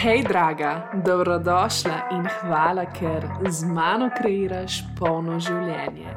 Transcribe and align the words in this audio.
Hej, 0.00 0.22
draga, 0.28 0.90
dobrodošla 1.04 2.08
in 2.10 2.24
hvala, 2.40 2.86
ker 2.88 3.26
z 3.50 3.66
mano 3.68 4.06
kreiraš 4.16 4.78
polno 4.96 5.36
življenje. 5.36 6.14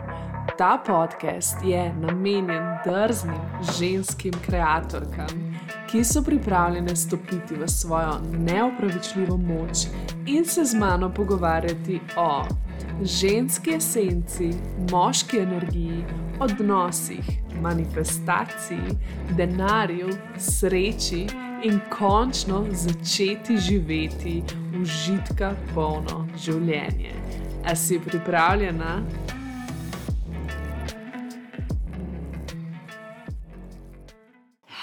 Ta 0.56 0.78
podcast 0.88 1.60
je 1.68 1.82
namenjen 2.00 2.64
drznim 2.86 3.42
ženskim 3.76 4.40
ustvarjalkam, 4.40 5.60
ki 5.92 6.04
so 6.04 6.24
pripravljene 6.24 6.96
stopiti 6.96 7.60
v 7.60 7.68
svojo 7.68 8.22
neopravičljivo 8.32 9.38
moč 9.38 9.88
in 10.32 10.46
se 10.46 10.64
z 10.64 10.80
mano 10.80 11.12
pogovarjati 11.14 12.00
o 12.16 12.46
ženski 13.04 13.76
esenci, 13.76 14.54
moški 14.92 15.40
energiji, 15.40 16.06
odnosih, 16.40 17.40
manifestaciji, 17.62 18.96
denarju, 19.36 20.08
sreči 20.38 21.28
in 21.64 21.80
končno 21.90 22.66
začeti 22.72 23.58
živeti 23.58 24.44
užitka 24.82 25.54
polno 25.74 26.26
življenje. 26.36 27.14
A 27.64 27.76
si 27.76 28.00
pripravljena? 28.04 28.98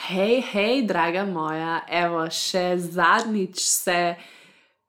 Hej, 0.09 0.41
hej, 0.53 0.81
draga 0.89 1.27
moja, 1.29 1.83
evo, 1.87 2.25
še 2.33 2.79
zadnjič 2.81 3.61
se 3.61 3.99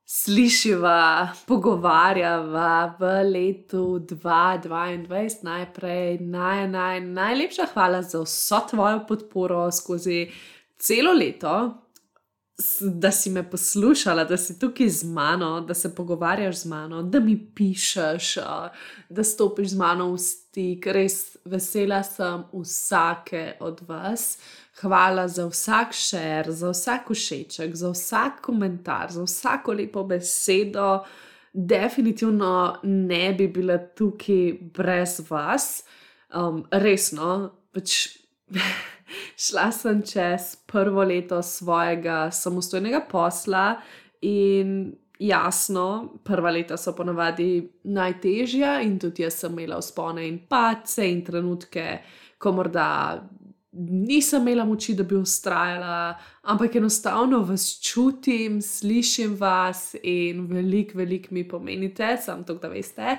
slišiva, 0.08 1.28
pogovarjava 1.44 2.96
v 2.96 3.12
letu 3.28 3.84
2022. 4.00 5.44
Najprej 5.44 6.18
naj, 6.24 6.64
naj, 6.72 7.04
najlepša 7.04 7.68
hvala 7.76 8.00
za 8.02 8.24
vso 8.24 8.64
tvojo 8.72 9.04
podporo 9.08 9.68
skozi 9.70 10.24
celo 10.82 11.12
leto, 11.12 11.81
da 12.80 13.10
si 13.10 13.30
me 13.30 13.50
poslušala, 13.50 14.24
da 14.24 14.36
si 14.36 14.58
tukaj 14.58 14.88
z 14.88 15.04
mano, 15.04 15.60
da 15.60 15.74
se 15.74 15.94
pogovarjaš 15.94 16.56
z 16.56 16.66
mano, 16.66 17.02
da 17.02 17.20
mi 17.20 17.46
pišeš, 17.54 18.34
da 19.08 19.24
stopiš 19.24 19.68
z 19.68 19.76
mano 19.76 20.12
v 20.12 20.18
stik. 20.18 20.86
Res 20.86 21.36
vesela 21.44 22.02
sem 22.02 22.44
vsake 22.52 23.56
od 23.60 23.80
vas. 23.88 24.38
Hvala 24.80 25.28
za 25.28 25.46
vsak 25.46 25.92
šer, 25.92 26.50
za 26.50 26.70
vsak 26.70 27.10
všeček, 27.10 27.74
za 27.74 27.90
vsak 27.90 28.40
komentar, 28.40 29.12
za 29.12 29.22
vsako 29.22 29.72
lepo 29.72 30.04
besedo. 30.04 31.04
Definitivno 31.52 32.80
ne 32.82 33.32
bi 33.32 33.48
bila 33.48 33.78
tukaj 33.78 34.52
brez 34.74 35.20
vas, 35.30 35.84
um, 36.34 36.64
resno. 36.70 37.50
Pač 37.72 38.08
šla 39.36 39.70
sem 39.72 40.02
čez 40.06 40.56
prvo 40.66 41.04
leto 41.04 41.42
svojega 41.42 42.30
samostojnega 42.30 43.04
posla 43.10 43.76
in 44.22 44.92
jasno, 45.18 46.18
prva 46.24 46.50
leta 46.50 46.76
so 46.76 46.94
ponavadi 46.96 47.68
najtežja 47.84 48.80
in 48.82 48.98
tudi 48.98 49.22
jaz 49.22 49.38
sem 49.42 49.52
imela 49.52 49.82
spone 49.82 50.26
in 50.26 50.40
pace 50.48 51.06
in 51.10 51.22
trenutke, 51.24 51.86
ko 52.38 52.52
morda 52.52 52.88
nisem 53.72 54.42
imela 54.42 54.64
moči, 54.64 54.94
da 54.94 55.02
bi 55.02 55.14
ustrajala, 55.16 56.18
ampak 56.42 56.74
enostavno 56.76 57.38
vas 57.38 57.80
čutim, 57.80 58.60
slišim 58.62 59.36
vas 59.40 59.94
in 60.02 60.46
veliko, 60.46 60.98
veliko 60.98 61.28
mi 61.30 61.48
pomenite, 61.48 62.16
samo 62.22 62.42
to, 62.42 62.54
da 62.54 62.68
veste. 62.68 63.16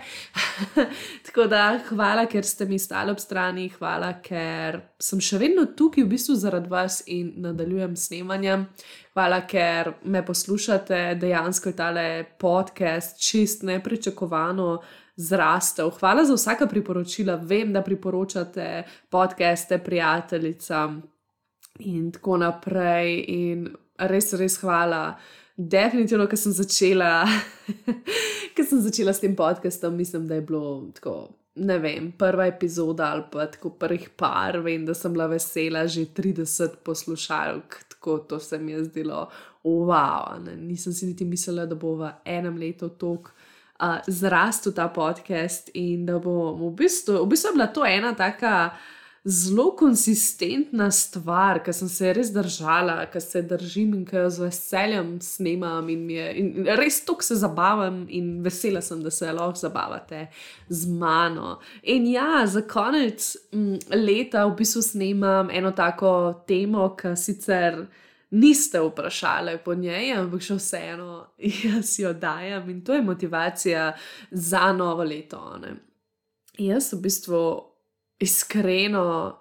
Tako 1.25 1.47
da 1.49 1.79
hvala, 1.89 2.25
ker 2.25 2.45
ste 2.45 2.65
mi 2.65 2.79
stali 2.79 3.11
ob 3.11 3.19
strani, 3.19 3.69
hvala, 3.79 4.13
ker 4.21 4.79
sem 5.01 5.21
še 5.21 5.41
vedno 5.41 5.65
tukaj 5.65 6.05
v 6.05 6.13
bistvu 6.13 6.37
zaradi 6.37 6.69
vas 6.69 7.01
in 7.07 7.33
nadaljujem 7.41 7.95
snemanjem. 7.97 8.67
Hvala, 9.13 9.43
ker 9.49 9.95
me 10.05 10.21
poslušate, 10.25 11.15
dejansko 11.21 11.69
je 11.69 11.75
tale 11.77 12.05
podcast 12.39 13.17
čist 13.21 13.63
nepričakovano 13.65 14.77
zrastel. 15.15 15.89
Hvala 15.89 16.25
za 16.25 16.33
vsaka 16.33 16.67
priporočila. 16.67 17.35
Vem, 17.35 17.73
da 17.73 17.81
priporočate 17.81 18.83
podcaste 19.09 19.77
prijateljicam 19.77 21.01
in 21.79 22.11
tako 22.11 22.37
naprej. 22.37 23.25
In 23.27 23.69
res, 23.97 24.33
res 24.33 24.57
hvala. 24.61 25.13
Definitivno, 25.57 26.25
ker 26.25 26.39
sem 26.39 26.53
začela, 26.55 27.27
ker 28.55 28.65
sem 28.65 28.81
začela 28.81 29.13
s 29.13 29.21
tem 29.21 29.35
podcastom, 29.37 29.93
mislim, 29.95 30.27
da 30.27 30.39
je 30.39 30.45
bilo 30.49 30.89
tako. 30.97 31.29
Ne 31.55 31.75
vem, 31.77 32.07
prva 32.17 32.47
epizoda 32.49 33.11
ali 33.13 33.27
pa 33.31 33.45
tako 33.45 33.69
prvih 33.77 34.07
par, 34.17 34.57
vem, 34.65 34.85
da 34.85 34.95
sem 34.97 35.13
bila 35.13 35.27
vesela, 35.29 35.83
že 35.85 36.07
30 36.09 36.79
poslušalk, 36.83 37.77
tako 37.89 38.17
to 38.17 38.39
se 38.39 38.57
mi 38.57 38.71
je 38.71 38.83
zdelo, 38.87 39.27
wow, 39.63 40.39
ne, 40.41 40.55
nisem 40.57 40.93
si 40.93 41.05
niti 41.05 41.25
mislila, 41.25 41.67
da 41.69 41.77
bo 41.77 41.93
v 42.01 42.09
enem 42.25 42.57
letu 42.57 42.89
toliko 42.89 43.29
uh, 43.79 43.99
zrastel 44.07 44.73
ta 44.73 44.87
podcast 44.93 45.69
in 45.73 46.05
da 46.05 46.19
bo 46.19 46.53
v 46.57 46.73
bistvu, 46.83 47.23
v 47.23 47.29
bistvu 47.33 47.55
bila 47.55 47.67
to 47.67 47.85
ena 47.85 48.13
taka 48.15 48.73
zelo 49.23 49.71
konsistentna 49.79 50.89
stvar, 50.91 51.61
ki 51.63 51.71
sem 51.73 51.87
se 51.87 52.11
res 52.13 52.31
držala, 52.35 53.05
ki 53.11 53.21
se 53.23 53.41
držim 53.47 53.93
in 53.95 54.03
ki 54.05 54.17
jo 54.17 54.29
z 54.29 54.43
veseljem 54.43 55.13
snemam 55.23 55.87
in, 55.89 56.09
je, 56.11 56.25
in 56.41 56.67
res 56.75 56.99
tok 57.07 57.23
se 57.23 57.37
zabavam 57.39 58.03
in 58.11 58.41
vesela 58.43 58.81
sem, 58.83 58.99
da 59.03 59.11
se 59.11 59.31
lahko 59.31 59.61
zabavate 59.61 60.25
z 60.67 60.91
mano. 60.91 61.59
In 61.83 62.07
ja, 62.11 62.43
za 62.45 62.65
konec 62.67 63.29
m, 63.55 63.77
leta 63.95 64.43
v 64.49 64.57
bistvu 64.59 64.83
snemam 64.91 65.51
eno 65.51 65.71
tako 65.71 66.43
temo, 66.47 66.89
ki 66.99 67.15
sicer 67.15 67.85
niste 68.33 68.81
vprašali 68.81 69.57
po 69.65 69.75
njej, 69.75 70.13
ampak 70.17 70.41
še 70.41 70.57
vseeno 70.57 71.09
jaz 71.65 71.99
jo 71.99 72.13
dajem 72.13 72.69
in 72.69 72.81
to 72.85 72.97
je 72.97 73.01
motivacija 73.01 73.91
za 74.31 74.71
novo 74.73 75.03
leto. 75.03 75.41
Ne? 75.61 75.75
Jaz 76.57 76.93
v 76.93 77.01
bistvu 77.05 77.43
iskreno 78.19 79.39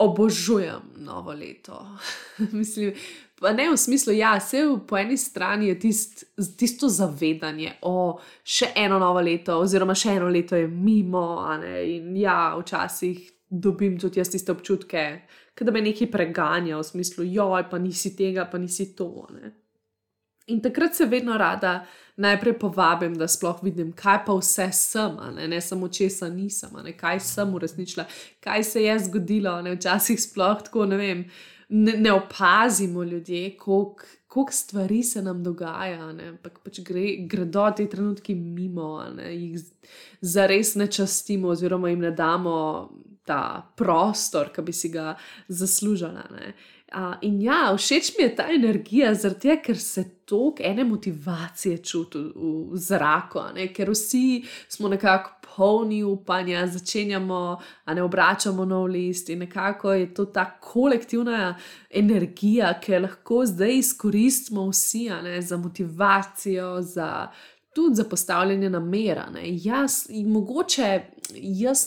obožujem 0.00 0.94
novo 0.96 1.32
leto. 1.32 1.86
Mislim, 2.52 2.94
pa 3.40 3.52
ne 3.52 3.70
v 3.70 3.76
smislu, 3.76 4.12
ja, 4.12 4.40
se 4.40 4.62
po 4.88 4.98
eni 4.98 5.16
strani 5.16 5.68
je 5.68 5.78
tist, 5.78 6.24
tisto 6.56 6.88
zavedanje, 6.88 7.74
da 7.82 7.88
je 7.88 8.30
še 8.44 8.70
eno 8.76 8.98
novo 8.98 9.20
leto, 9.20 9.58
oziroma 9.60 9.94
še 9.94 10.16
eno 10.16 10.28
leto 10.28 10.56
je 10.56 10.68
mimo. 10.68 11.42
In 11.84 12.16
ja, 12.16 12.54
včasih 12.56 13.26
dobim 13.50 13.98
tudi 13.98 14.20
jaz 14.20 14.30
tiste 14.30 14.52
občutke, 14.52 15.04
da 15.60 15.72
me 15.72 15.80
nekaj 15.84 16.10
preganja 16.10 16.78
v 16.78 16.84
smislu, 16.84 17.24
joj, 17.24 17.66
pa 17.70 17.78
nisi 17.78 18.14
tega, 18.16 18.46
pa 18.50 18.58
nisi 18.58 18.94
to. 18.96 19.26
Ne? 19.34 19.52
In 20.50 20.60
takrat 20.60 20.94
se 20.94 21.06
vedno 21.06 21.36
rada 21.38 21.86
najprej 22.16 22.58
povabim, 22.58 23.14
da 23.14 23.28
sploh 23.28 23.62
vidim, 23.62 23.92
kaj 23.92 24.24
pa 24.26 24.34
vse 24.36 24.68
sem, 24.72 25.16
ne, 25.36 25.46
ne 25.48 25.60
samo 25.60 25.88
česa 25.88 26.28
nisem, 26.28 26.74
ne, 26.84 26.92
kaj 26.96 27.20
sem 27.20 27.54
uresničila, 27.54 28.04
kaj 28.40 28.64
se 28.64 28.82
je 28.84 28.98
zgodilo. 29.06 29.60
Ne, 29.62 29.76
včasih 29.76 30.20
sploh 30.20 30.64
tako 30.64 30.86
ne 30.90 30.96
vem, 30.96 31.24
ne, 31.68 31.92
ne 31.92 32.12
opazimo 32.12 33.04
ljudje, 33.04 33.56
koliko 33.56 34.52
stvari 34.52 35.02
se 35.02 35.22
nam 35.22 35.44
dogaja, 35.44 36.10
ampak 36.10 36.58
pač 36.64 36.80
gre, 36.84 37.06
gredo 37.30 37.70
ti 37.76 37.86
trenutki 37.88 38.34
mimo, 38.34 39.04
ne, 39.16 39.30
jih 39.36 39.60
zares 40.20 40.74
ne 40.74 40.90
častimo, 40.90 41.54
oziroma 41.54 41.88
jim 41.90 42.04
ne 42.08 42.10
damo 42.10 42.56
ta 43.30 43.62
prostor, 43.78 44.50
ki 44.54 44.66
bi 44.66 44.74
si 44.74 44.90
ga 44.90 45.14
zaslužila. 45.48 46.26
Uh, 46.90 47.14
in 47.22 47.36
ja, 47.42 47.68
všeč 47.76 48.16
mi 48.18 48.24
je 48.24 48.30
ta 48.34 48.48
energija, 48.50 49.12
zato 49.14 49.54
ker 49.62 49.78
se 49.78 50.04
toliko 50.26 50.64
ene 50.66 50.84
motivacije 50.84 51.78
čuti 51.78 52.18
v, 52.18 52.54
v 52.72 52.80
zraku, 52.82 53.44
ne? 53.54 53.68
ker 53.70 53.92
vsi 53.94 54.42
smo 54.68 54.90
nekako 54.90 55.36
polni 55.46 56.02
upanja, 56.04 56.64
začenjamo, 56.66 57.60
a 57.84 57.94
ne 57.94 58.02
obračamo 58.02 58.64
nov 58.64 58.88
list 58.90 59.30
in 59.30 59.38
nekako 59.38 59.92
je 59.92 60.08
to 60.14 60.24
ta 60.34 60.48
kolektivna 60.58 61.54
energija, 61.90 62.74
ki 62.82 62.92
jo 62.92 63.00
lahko 63.06 63.44
zdaj 63.46 63.76
izkoristimo 63.78 64.66
vsi 64.72 65.06
ne? 65.22 65.38
za 65.42 65.56
motivacijo, 65.56 66.82
za. 66.82 67.30
Tudi 67.70 67.94
za 67.94 68.04
postavljanje 68.04 68.66
namera. 68.70 69.28
Jaz, 69.62 70.08
mogoče 70.10 71.00
jaz 71.38 71.84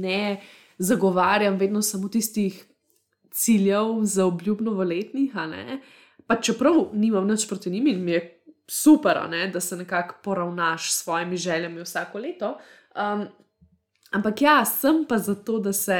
ne 0.00 0.40
zagovarjam 0.78 1.56
vedno 1.56 1.82
samo 1.82 2.08
tistih 2.08 2.64
ciljev 3.30 4.02
za 4.02 4.26
obljubno 4.26 4.72
voletnih, 4.72 5.32
pa 6.26 6.40
čeprav 6.40 6.74
nimam 6.92 7.26
nič 7.26 7.48
proti 7.48 7.70
njim 7.70 7.86
in 7.86 8.04
mi 8.04 8.10
je 8.10 8.42
super, 8.68 9.16
ne, 9.30 9.48
da 9.48 9.60
se 9.60 9.76
nekako 9.76 10.14
poravnaš 10.24 10.92
s 10.92 11.02
svojimi 11.02 11.36
željami 11.36 11.82
vsako 11.82 12.18
leto. 12.18 12.58
Um, 12.96 13.26
ampak 14.12 14.42
ja, 14.42 14.64
sem 14.64 15.04
pa 15.08 15.18
zato, 15.18 15.58
da 15.58 15.72
se 15.72 15.98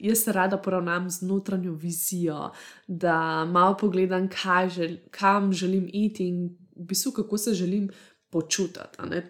jaz 0.00 0.28
rada 0.28 0.56
poravnam 0.56 1.10
z 1.10 1.22
notranjo 1.22 1.72
vizijo, 1.72 2.50
da 2.86 3.44
malo 3.44 3.76
pogledam, 3.76 4.28
žel, 4.68 4.96
kam 5.10 5.52
želim 5.52 5.90
iti 5.92 6.28
in 6.28 6.44
v 6.76 6.84
bistvu 6.84 7.12
kako 7.12 7.38
se 7.38 7.54
želim 7.54 7.90
počutiti. 8.30 8.80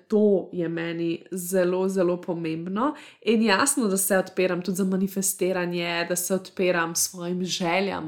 To 0.08 0.48
je 0.52 0.68
meni 0.68 1.24
zelo, 1.30 1.88
zelo 1.88 2.20
pomembno 2.20 2.94
in 3.22 3.42
jasno, 3.42 3.88
da 3.88 3.96
se 3.96 4.18
odpiram 4.18 4.62
tudi 4.62 4.76
za 4.76 4.84
manifestiranje, 4.84 6.06
da 6.08 6.16
se 6.16 6.34
odpiram 6.34 6.94
svojim 6.94 7.44
željam. 7.44 8.06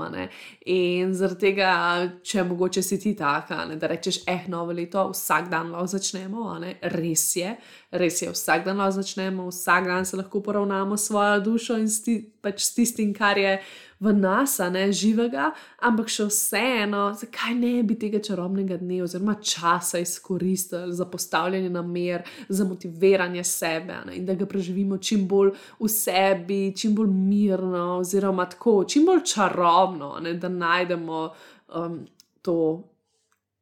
In 0.66 1.14
zaradi 1.14 1.40
tega, 1.40 2.08
če 2.22 2.44
mogoče 2.44 2.82
si 2.82 3.00
ti 3.00 3.14
taka, 3.16 3.64
ne, 3.64 3.76
da 3.76 3.86
rečeš, 3.86 4.22
eh, 4.26 4.44
novo 4.48 4.72
leto, 4.72 5.10
vsak 5.10 5.48
dan 5.48 5.70
lahko 5.70 5.86
začnemo, 5.86 6.56
res 6.82 7.36
je, 7.36 7.56
res 7.90 8.22
je, 8.22 8.30
vsak 8.30 8.64
dan 8.64 8.80
začnemo, 8.92 9.48
vsak 9.50 9.84
dan 9.84 10.04
se 10.04 10.16
lahko 10.16 10.40
poravnamo 10.40 10.96
s 10.96 11.06
svojo 11.06 11.40
dušo 11.40 11.76
in 11.78 11.88
sti, 11.90 12.14
pač 12.40 12.62
s 12.62 12.74
tistim, 12.74 13.14
kar 13.14 13.38
je 13.38 13.56
v 14.00 14.12
nas, 14.12 14.58
ne 14.70 14.86
živega, 14.92 15.50
ampak 15.82 16.08
še 16.08 16.28
vseeno, 16.30 17.10
zakaj 17.18 17.54
ne 17.58 17.72
bi 17.82 17.98
tega 18.00 18.20
čarobnega 18.22 18.78
dne 18.80 19.02
oziroma 19.04 19.34
časa 19.42 19.98
izkoristili 20.00 20.94
za 20.94 21.04
postavljanje 21.04 21.70
namer, 21.70 22.22
za 22.48 22.64
motiviranje 22.64 23.44
sebe 23.44 23.98
ne, 24.06 24.16
in 24.16 24.26
da 24.26 24.38
ga 24.38 24.46
preživimo 24.46 24.98
čim 24.98 25.26
bolj 25.28 25.52
v 25.80 25.90
sebi, 25.90 26.62
čim 26.76 26.94
bolj 26.94 27.10
mirno, 27.10 27.98
oziroma 27.98 28.46
tako, 28.48 28.84
čim 28.88 29.04
bolj 29.10 29.26
čarobno, 29.34 30.14
ne, 30.22 30.34
da 30.38 30.48
najdemo 30.48 31.26
um, 31.74 32.00
to. 32.42 32.56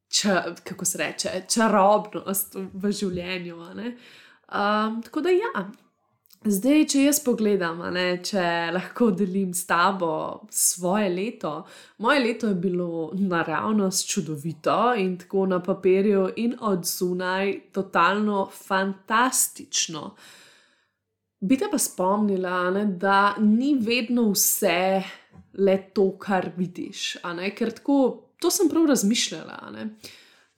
Ča, 0.09 0.55
kako 0.63 0.85
se 0.85 0.97
reče, 0.97 1.43
čarobnost 1.49 2.55
v 2.73 2.91
življenju. 2.91 3.59
Um, 3.59 5.01
tako 5.05 5.21
da, 5.21 5.29
ja, 5.29 5.67
Zdaj, 6.39 6.85
če 6.87 7.01
jaz 7.03 7.17
pogledam, 7.19 7.81
ne, 7.91 8.21
če 8.23 8.41
lahko 8.71 9.09
delim 9.11 9.49
s 9.51 9.65
tabo 9.67 10.47
svoje 10.55 11.09
leto, 11.11 11.51
moje 11.99 12.21
leto 12.23 12.47
je 12.47 12.55
bilo 12.55 13.09
naravnost 13.11 14.07
čudovito 14.07 14.77
in 14.95 15.17
tako 15.19 15.49
na 15.51 15.59
papirju 15.59 16.29
in 16.39 16.53
od 16.63 16.87
zunaj 16.87 17.51
totalno 17.75 18.45
fantastično. 18.55 20.13
Bi 21.43 21.57
te 21.59 21.67
pa 21.67 21.75
spomnila, 21.77 22.69
ne, 22.71 22.85
da 22.87 23.35
ni 23.43 23.73
vedno 23.75 24.29
vse 24.31 25.03
le 25.59 25.77
to, 25.91 26.13
kar 26.23 26.53
vidiš. 26.55 27.17
Ker 27.59 27.75
tako, 27.81 27.99
to 28.39 28.51
sem 28.51 28.69
prav 28.69 28.85
razmišljala. 28.85 29.59
Ne. 29.73 29.89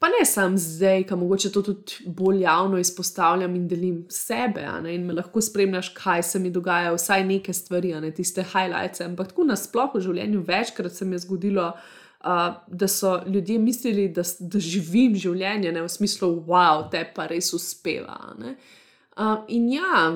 Pa 0.02 0.08
ne 0.10 0.26
samo 0.26 0.58
zdaj, 0.58 1.04
ki 1.06 1.16
mogoče 1.16 1.52
to 1.54 1.62
tudi 1.62 1.94
bolj 2.06 2.40
javno 2.42 2.80
izpostavljam 2.82 3.56
in 3.56 3.68
delim 3.70 4.00
sebe, 4.10 4.64
in 4.90 5.06
me 5.06 5.14
lahko 5.14 5.42
spremljaš, 5.42 5.92
kaj 5.94 6.24
se 6.24 6.40
mi 6.40 6.50
dogaja, 6.50 6.94
vsaj 6.96 7.26
neke 7.26 7.54
stvari, 7.54 7.94
ne 8.02 8.10
tiste 8.12 8.42
highlights. 8.44 9.02
Ampak 9.06 9.30
tako 9.30 9.46
nasplošno 9.52 10.00
v 10.00 10.04
življenju 10.08 10.42
večkrat 10.48 10.98
se 10.98 11.06
mi 11.06 11.16
je 11.16 11.20
zgodilo, 11.28 11.68
uh, 11.68 12.50
da 12.68 12.88
so 12.88 13.20
ljudje 13.28 13.60
mislili, 13.60 14.08
da, 14.10 14.26
da 14.40 14.60
živim 14.60 15.16
življenje 15.16 15.72
ne, 15.72 15.86
v 15.86 15.90
smislu, 15.90 16.34
wow, 16.50 16.88
te 16.90 17.04
pa 17.16 17.30
res 17.30 17.54
uspeva. 17.54 18.18
Uh, 18.42 19.46
in 19.48 19.70
ja. 19.78 20.08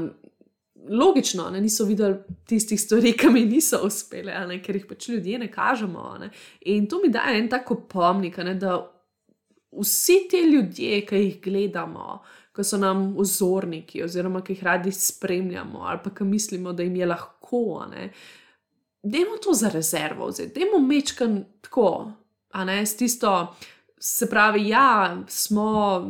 Logično, 0.89 1.49
ne, 1.49 1.61
niso 1.61 1.85
videli 1.85 2.17
tistih 2.45 2.81
stvari, 2.81 3.15
ki 3.17 3.29
mi 3.33 3.45
niso 3.49 3.79
uspele, 3.85 4.33
ne, 4.47 4.59
ker 4.61 4.77
jih 4.77 4.85
pač 4.89 5.09
ljudje 5.09 5.39
ne 5.41 5.47
kažemo. 5.51 6.03
Ne. 6.21 6.29
In 6.71 6.87
to 6.89 6.99
mi 7.03 7.09
daje 7.09 7.39
en 7.39 7.49
tako 7.49 7.79
pomnik, 7.89 8.37
ne, 8.37 8.53
da 8.59 8.77
vsi 9.81 10.27
ti 10.29 10.43
ljudje, 10.51 11.01
ki 11.05 11.21
jih 11.23 11.39
gledamo, 11.43 12.19
ki 12.55 12.63
so 12.63 12.77
nam 12.79 13.07
vzorniki, 13.17 14.03
oziroma 14.03 14.43
ki 14.43 14.55
jih 14.55 14.63
radi 14.63 14.91
spremljamo, 14.91 15.83
ali 15.89 15.99
pa 16.03 16.13
ki 16.15 16.23
mislimo, 16.23 16.73
da 16.73 16.83
jim 16.83 16.95
je 16.95 17.05
lahko, 17.05 17.63
da 19.03 19.17
je 19.17 19.25
to 19.43 19.53
za 19.53 19.69
rezervo, 19.69 20.31
da 20.31 20.43
je 20.43 20.81
mečkan 20.81 21.43
tako, 21.61 22.11
a 22.51 22.65
ne 22.65 22.85
s 22.85 22.97
tisto, 22.97 23.55
se 23.99 24.29
pravi, 24.29 24.67
ja, 24.69 25.17
smo 25.27 26.01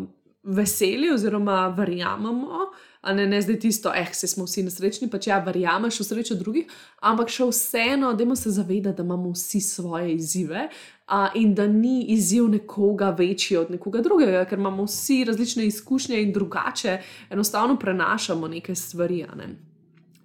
veseli, 0.44 1.10
oziroma 1.14 1.68
verjamemo 1.78 2.70
a 3.06 3.14
ne, 3.14 3.28
ne 3.28 3.42
zdaj 3.42 3.60
tisto, 3.60 3.92
eh, 3.96 4.14
se 4.14 4.28
smo 4.28 4.46
vsi 4.46 4.64
nesrečni, 4.66 5.10
pa 5.10 5.20
če 5.22 5.30
ja 5.30 5.38
verjameš 5.46 6.00
v 6.02 6.06
srečo 6.08 6.36
drugih, 6.40 6.72
ampak 7.06 7.30
še 7.30 7.46
vseeno, 7.52 8.14
da 8.18 8.36
se 8.36 8.52
zavedamo, 8.52 8.96
da 8.98 9.04
imamo 9.04 9.32
vsi 9.36 9.62
svoje 9.62 10.16
izzive. 10.16 10.70
A, 11.08 11.30
in 11.38 11.54
da 11.54 11.68
ni 11.68 12.08
izziv 12.16 12.48
nekoga 12.50 13.12
večji 13.14 13.58
od 13.58 13.70
nekoga 13.70 14.02
drugega, 14.02 14.42
ker 14.50 14.58
imamo 14.58 14.88
vsi 14.90 15.20
različne 15.30 15.68
izkušnje 15.70 16.22
in 16.22 16.32
drugače, 16.34 16.98
enostavno 17.30 17.78
prenašamo 17.78 18.48
neke 18.48 18.76
stvari. 18.76 19.22
Ne? 19.38 19.52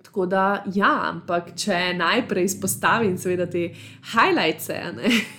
Tako 0.02 0.24
da, 0.26 0.64
ja, 0.74 0.94
ampak 1.10 1.52
če 1.54 1.92
najprej 1.98 2.48
izpostavim, 2.48 3.18
seveda, 3.20 3.44
te 3.46 3.74
highlights, 4.14 4.72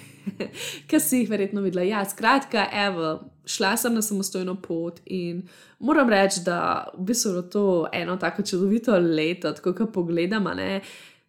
ki 0.87 0.99
si 1.01 1.23
jih 1.23 1.33
verjetno 1.33 1.65
videla. 1.65 1.89
Ja, 1.89 2.05
skratka, 2.05 2.67
evo, 2.85 3.30
šla 3.45 3.77
sem 3.77 3.93
na 3.93 4.01
samostojno 4.01 4.55
pot 4.61 4.99
in 5.05 5.41
moram 5.79 6.09
reči, 6.09 6.43
da 6.45 6.89
v 6.97 7.05
bistvu 7.09 7.31
je 7.35 7.49
to 7.49 7.65
eno 7.93 8.17
tako 8.17 8.43
čudovito 8.43 8.97
leto, 8.99 9.51
tako 9.51 9.73
kot 9.73 9.93
pogledam, 9.93 10.49
ne, 10.55 10.81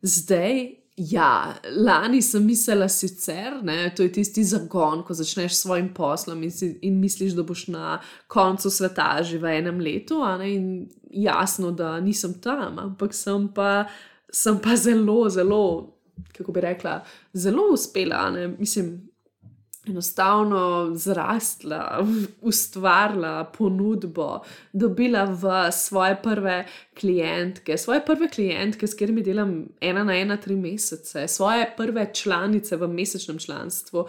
zdaj. 0.03 0.82
Ja, 0.97 1.55
lani 1.76 2.20
sem 2.23 2.44
mislila 2.44 2.85
sicer, 2.88 3.55
je 3.64 3.94
to 3.97 4.09
tisti 4.12 4.44
zagon, 4.44 5.00
ko 5.03 5.14
začneš 5.17 5.55
s 5.55 5.62
svojim 5.62 5.88
poslom 5.94 6.43
in, 6.43 6.50
si, 6.53 6.69
in 6.85 6.99
misliš, 7.00 7.32
da 7.32 7.43
boš 7.43 7.67
na 7.73 7.94
koncu 8.29 8.70
sveta 8.70 9.23
že 9.25 9.38
v 9.38 9.55
enem 9.56 9.81
letu. 9.81 10.20
In 10.44 10.91
jasno, 11.11 11.70
da 11.73 12.00
nisem 12.00 12.35
tam, 12.35 12.79
ampak 12.79 13.15
sem 13.15 13.49
pa, 13.49 13.87
sem 14.29 14.61
pa 14.61 14.76
zelo, 14.76 15.31
zelo, 15.31 15.97
kako 16.37 16.53
bi 16.53 16.61
rekla, 16.61 17.00
zelo 17.32 17.73
uspela. 17.73 18.31
Ne? 18.31 18.49
Mislim, 18.58 19.12
enostavno 19.88 20.90
zrastla, 20.94 22.06
ustvarila 22.40 23.44
ponudbo, 23.58 24.40
dobila 24.73 25.25
v 25.25 25.73
svoje 25.73 26.17
prve 26.23 26.64
klientke, 27.00 27.79
svoje 27.79 28.05
prve 28.05 28.29
klientke, 28.29 28.87
s 28.87 28.94
katerimi 28.94 29.23
delam 29.23 29.64
ena 29.81 30.05
na 30.05 30.17
ena, 30.17 30.37
tri 30.37 30.56
mesece, 30.56 31.29
svoje 31.29 31.67
prve 31.76 32.11
članice 32.14 32.76
v 32.76 32.88
mesečnem 32.88 33.38
članstvu. 33.38 34.06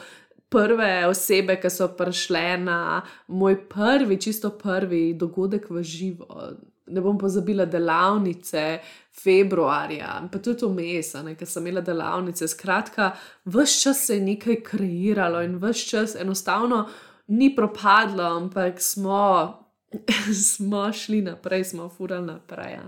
Prve 0.49 1.07
osebe, 1.07 1.55
ki 1.57 1.69
so 1.69 1.87
prišle 1.97 2.57
na 2.61 3.01
moj 3.27 3.57
prvi, 3.69 4.19
čisto 4.21 4.51
prvi 4.53 5.13
dogodek 5.17 5.69
v 5.69 5.81
živo, 5.83 6.53
ne 6.93 7.01
bom 7.01 7.17
pozabila 7.17 7.65
delavnice 7.65 8.79
februarja, 9.23 10.15
pa 10.31 10.39
tudi 10.41 10.67
vmes, 10.69 11.13
ker 11.37 11.49
sem 11.49 11.65
imela 11.67 11.81
delavnice. 11.85 12.47
Skratka, 12.47 13.11
vse 13.45 13.81
čas 13.83 14.05
se 14.07 14.17
je 14.17 14.25
nekaj 14.25 14.61
kreiralo 14.65 15.41
in 15.45 15.57
vse 15.61 15.89
čas 15.89 16.15
enostavno 16.19 16.85
ni 17.27 17.55
propadlo, 17.55 18.23
ampak 18.37 18.81
smo. 18.81 19.59
Smo 20.33 20.87
šli 20.93 21.19
naprej, 21.21 21.63
smo 21.63 21.89
furali 21.89 22.25
naprej. 22.25 22.79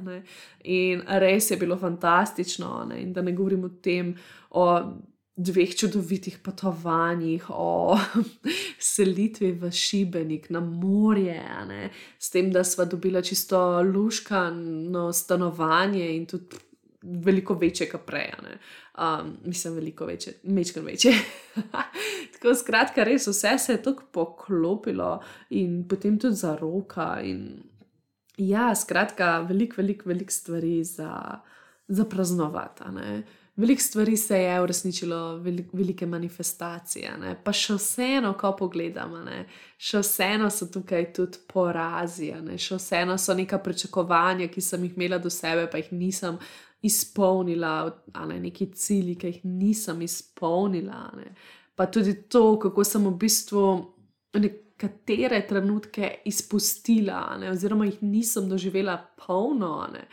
In 0.64 1.04
res 1.22 1.52
je 1.52 1.58
bilo 1.58 1.78
fantastično. 1.78 2.86
Ne? 2.90 3.02
In 3.04 3.12
da 3.14 3.22
ne 3.22 3.32
govorim 3.32 3.64
o 3.64 3.70
tem, 3.70 4.16
o 4.50 4.66
dveh 5.36 5.76
čudovitih 5.76 6.38
potovanjih, 6.40 7.50
o 7.50 7.98
selitvi 8.96 9.52
v 9.52 9.72
Šibenik 9.72 10.50
na 10.50 10.60
morje, 10.60 11.42
ne? 11.68 11.90
s 12.20 12.32
tem, 12.32 12.52
da 12.52 12.64
smo 12.64 12.86
dobili 12.86 13.24
čisto 13.24 13.82
luškano 13.82 15.14
stanovanje 15.14 16.16
in 16.16 16.26
tudi 16.26 16.64
veliko 17.06 17.54
večje, 17.54 17.90
kot 17.90 18.06
prej. 18.06 18.32
Um, 18.98 19.38
mislim, 19.46 19.74
veliko 19.74 20.06
večje, 20.06 20.34
mečkar 20.44 20.84
večje. 20.84 21.14
tako 22.34 22.56
skratka, 22.56 23.04
res 23.04 23.28
vse 23.28 23.58
se 23.60 23.74
je 23.74 23.84
tako 23.84 24.04
poklopilo 24.12 25.20
in 25.50 25.84
potem 25.88 26.20
tudi 26.20 26.36
za 26.36 26.56
roka. 26.56 27.20
In, 27.22 27.64
ja, 28.38 28.76
skratka, 28.76 29.40
veliko, 29.40 29.76
veliko, 29.78 30.10
veliko 30.10 30.32
stvari 30.32 30.84
za, 30.84 31.40
za 31.88 32.06
praznovati. 32.06 32.84
Veliko 33.56 33.82
stvari 33.82 34.18
se 34.18 34.38
je 34.38 34.62
uresničilo, 34.62 35.38
velik, 35.38 35.68
velike 35.74 36.06
manifestacije, 36.06 37.14
ne? 37.22 37.36
pa 37.44 37.54
še 37.56 37.78
vseeno, 37.80 38.34
ko 38.36 38.52
pogledamo, 38.60 39.22
ne? 39.24 39.46
še 39.80 40.02
vseeno 40.04 40.50
so 40.52 40.68
tukaj 40.74 41.08
tudi 41.16 41.40
porazi, 41.48 42.34
ne? 42.44 42.58
še 42.60 42.76
vseeno 42.76 43.16
so 43.18 43.34
neka 43.34 43.62
pričakovanja, 43.64 44.50
ki 44.52 44.62
sem 44.62 44.84
jih 44.84 45.00
imela 45.00 45.22
do 45.24 45.32
sebe, 45.32 45.70
pa 45.72 45.80
jih 45.80 45.94
nisem 45.96 46.40
izpolnila, 46.84 47.78
ali 48.20 48.42
neki 48.44 48.74
cilji, 48.76 49.16
ki 49.22 49.32
jih 49.32 49.42
nisem 49.48 50.04
izpolnila. 50.04 51.06
Ne? 51.16 51.32
Pa 51.80 51.88
tudi 51.88 52.18
to, 52.28 52.58
kako 52.60 52.84
sem 52.84 53.08
v 53.08 53.16
bistvu 53.24 53.66
nekatere 54.36 55.46
trenutke 55.48 56.18
izpustila, 56.28 57.38
ne? 57.40 57.56
oziroma 57.56 57.88
jih 57.88 58.04
nisem 58.04 58.52
doživela 58.52 59.00
polno. 59.24 59.78
Ne? 59.96 60.10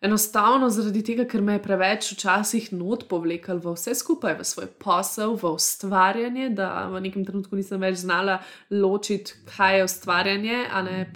Enostavno 0.00 0.68
zaradi 0.70 1.00
tega, 1.02 1.24
ker 1.26 1.42
me 1.42 1.56
je 1.56 1.62
preveč 1.62 2.12
včasih 2.12 2.68
not 2.70 3.08
povlekel 3.10 3.58
v 3.58 3.72
vse 3.74 3.96
skupaj, 3.98 4.36
v 4.38 4.44
svoj 4.46 4.68
posel, 4.78 5.34
v 5.34 5.50
ustvarjanje, 5.56 6.52
da 6.54 6.86
v 6.92 7.02
nekem 7.02 7.24
trenutku 7.26 7.58
nisem 7.58 7.82
več 7.82 8.04
znala 8.04 8.36
ločiti, 8.70 9.34
kaj 9.56 9.80
je 9.80 9.88
ustvarjanje, 9.88 10.60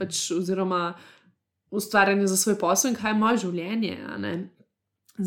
pač, 0.00 0.24
oziroma 0.34 0.82
ustvarjanje 1.70 2.26
za 2.26 2.40
svoj 2.40 2.58
posel 2.58 2.90
in 2.90 2.98
kaj 2.98 3.14
je 3.14 3.20
moje 3.22 3.40
življenje. 3.44 3.94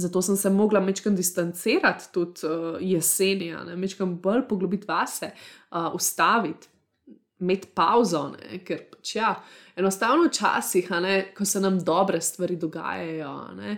Zato 0.03 0.21
sem 0.25 0.35
se 0.35 0.51
mogla 0.51 0.83
mečkam 0.83 1.15
distancirati 1.15 2.11
tudi 2.11 2.43
uh, 2.43 2.75
jeseni, 2.83 3.53
mečkam 3.79 4.17
bolj 4.19 4.49
poglobiti 4.49 4.89
vase, 4.89 5.31
uh, 5.71 5.93
ustaviti, 5.95 6.74
imeti 7.45 7.69
pauzo, 7.77 8.27
ne? 8.33 8.59
ker 8.65 8.81
pač 8.91 9.15
ja, 9.15 9.35
enostavno 9.77 10.27
včasih, 10.29 10.89
ko 11.37 11.45
se 11.45 11.61
nam 11.61 11.79
dobre 11.83 12.21
stvari 12.21 12.57
dogajajo. 12.57 13.35
Ne? 13.59 13.77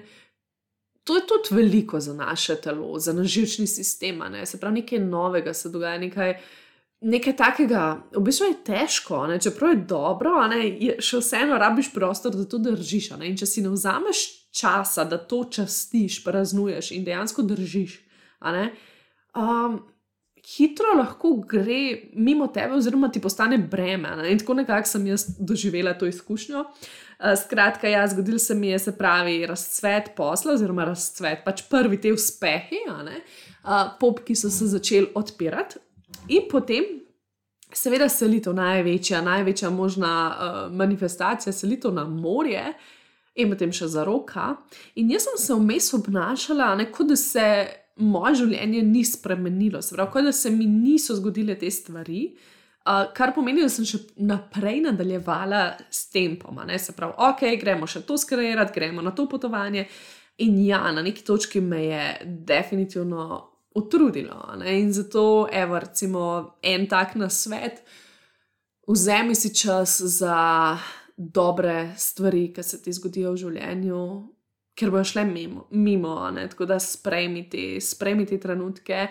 To 1.08 1.16
je 1.16 1.26
tudi 1.28 1.56
veliko 1.56 2.00
za 2.00 2.14
naše 2.14 2.56
telo, 2.62 3.00
za 3.00 3.14
naš 3.14 3.28
živčni 3.28 3.68
sistem, 3.68 4.24
ne? 4.32 4.46
se 4.46 4.60
pravi, 4.60 4.82
nekaj 4.82 5.00
novega 5.00 5.54
se 5.54 5.70
dogaja, 5.70 6.00
nekaj, 6.00 6.34
nekaj 7.02 7.36
takega, 7.38 7.84
v 8.16 8.24
bistvu 8.24 8.50
je 8.50 8.58
težko, 8.72 9.22
ne? 9.28 9.40
čeprav 9.40 9.76
je 9.76 9.84
dobro, 9.88 10.40
ne? 10.52 10.64
je 10.68 10.98
še 11.04 11.22
vseeno 11.22 11.60
rabiš 11.60 11.92
prostor, 11.94 12.36
da 12.36 12.48
to 12.48 12.60
držiš. 12.64 13.12
In 13.22 13.38
če 13.40 13.48
si 13.48 13.64
ne 13.64 13.72
vzameš 13.76 14.26
časa, 14.58 15.06
da 15.06 15.20
to 15.20 15.44
častiš, 15.52 16.24
praznuješ 16.26 16.92
in 16.98 17.06
dejansko 17.06 17.46
držiš, 17.46 18.00
um, 19.36 19.80
hitro 20.48 20.94
lahko 20.96 21.34
gre 21.50 22.10
mimo 22.14 22.48
tebe, 22.48 22.78
oziroma 22.78 23.10
ti 23.12 23.20
postane 23.22 23.58
breme. 23.58 24.14
Ne? 24.22 24.32
In 24.32 24.40
tako 24.40 24.56
nekako 24.62 24.88
sem 24.88 25.08
jaz 25.08 25.26
doživela 25.40 25.94
to 25.98 26.08
izkušnjo. 26.08 26.64
Uh, 26.64 27.34
skratka, 27.42 27.90
ja, 27.90 28.06
zgodil 28.08 28.40
se 28.40 28.56
mi 28.56 28.70
je, 28.70 28.80
se 28.80 28.98
pravi, 28.98 29.46
razcvet 29.46 30.12
posla, 30.16 30.54
oziroma 30.54 30.86
razcvet, 30.86 31.42
pač 31.46 31.66
prvi 31.70 32.00
te 32.02 32.14
uspehi, 32.14 32.84
uh, 32.88 33.90
pop, 34.00 34.22
ki 34.24 34.36
so 34.38 34.52
se 34.54 34.70
začeli 34.70 35.10
odpirati, 35.16 35.82
in 36.30 36.46
potem, 36.52 36.86
seveda, 37.74 38.08
selitev, 38.10 38.54
največja, 38.56 39.24
največja 39.26 39.74
možna 39.74 40.14
uh, 40.30 40.62
manifestacija, 40.72 41.54
selitev 41.54 41.96
na 41.98 42.06
morje. 42.08 42.64
In 43.38 43.52
potem 43.52 43.70
še 43.70 43.86
za 43.94 44.02
roka. 44.02 44.56
In 44.98 45.12
jaz 45.14 45.28
sem 45.28 45.36
se 45.38 45.58
vmes 45.58 45.92
obnašala, 45.94 46.72
kot 46.90 47.12
da 47.12 47.18
se 47.20 47.44
moje 47.98 48.44
življenje 48.44 48.84
ni 48.84 49.04
spremenilo, 49.06 49.82
se 49.82 49.96
pravi, 49.96 50.28
da 50.28 50.32
se 50.32 50.52
mi 50.54 50.66
niso 50.66 51.16
zgodile 51.18 51.56
te 51.60 51.72
stvari, 51.72 52.22
uh, 52.86 53.10
kar 53.18 53.34
pomeni, 53.36 53.64
da 53.66 53.72
sem 53.72 53.88
še 53.88 54.04
naprej 54.28 54.82
nadaljevala 54.86 55.64
s 55.90 56.08
tempom. 56.14 56.62
Se 56.80 56.96
pravi, 56.98 57.18
ok, 57.30 57.44
gremo 57.62 57.90
še 57.90 58.04
to 58.08 58.18
skreirati, 58.18 58.76
gremo 58.76 59.06
na 59.06 59.12
to 59.16 59.28
potovanje. 59.30 59.88
In 60.46 60.60
ja, 60.62 60.84
na 60.94 61.02
neki 61.02 61.24
točki 61.26 61.62
me 61.66 61.84
je 61.88 62.04
definitivno 62.46 63.42
utrudilo. 63.78 64.54
Ne? 64.62 64.80
In 64.82 64.94
zato, 64.94 65.48
evo, 65.52 65.80
recimo, 65.82 66.24
en 66.62 66.86
tak 66.90 67.16
na 67.18 67.30
svet, 67.30 67.82
vzemi 68.88 69.36
si 69.36 69.54
čas 69.56 70.00
za 70.02 70.78
dobre 71.18 71.94
stvari, 71.98 72.52
ki 72.54 72.64
se 72.64 72.82
ti 72.82 72.94
zgodijo 72.94 73.34
v 73.34 73.42
življenju, 73.42 74.02
ker 74.78 74.92
bojo 74.94 75.04
šle 75.04 75.26
mimo, 75.26 75.68
mimo 75.72 76.32
tako 76.50 76.66
da 76.66 76.80
sprejmi 76.80 77.50
te 78.30 78.40
trenutke 78.40 79.08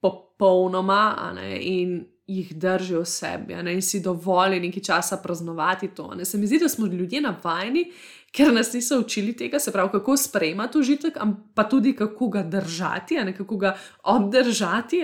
popolnoma 0.00 1.32
ne, 1.34 1.58
in 1.60 2.00
jih 2.30 2.52
drži 2.56 2.94
v 2.94 3.04
sebi, 3.08 3.56
ne, 3.62 3.74
in 3.74 3.82
si 3.82 4.00
dovoli 4.00 4.60
nekaj 4.62 4.82
časa 4.86 5.18
praznovati 5.22 5.88
to. 5.96 6.12
Ne. 6.14 6.24
Se 6.24 6.38
mi 6.38 6.46
zdi, 6.46 6.60
da 6.62 6.68
smo 6.68 6.86
ljudje 6.86 7.20
navajeni, 7.20 7.88
ker 8.32 8.52
nas 8.54 8.72
niso 8.72 9.00
učili 9.00 9.34
tega, 9.36 9.58
se 9.58 9.72
pravi, 9.72 9.90
kako 9.92 10.16
sprejemati 10.16 10.78
užitek, 10.78 11.18
pa 11.54 11.64
tudi 11.68 11.92
kako 11.96 12.28
ga 12.28 12.42
držati, 12.42 13.18
ne, 13.24 13.36
kako 13.36 13.56
ga 13.56 13.76
obdržati, 14.04 15.02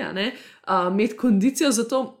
imeti 0.91 1.17
kondicijo 1.17 1.71
za 1.71 1.87
to. 1.87 2.16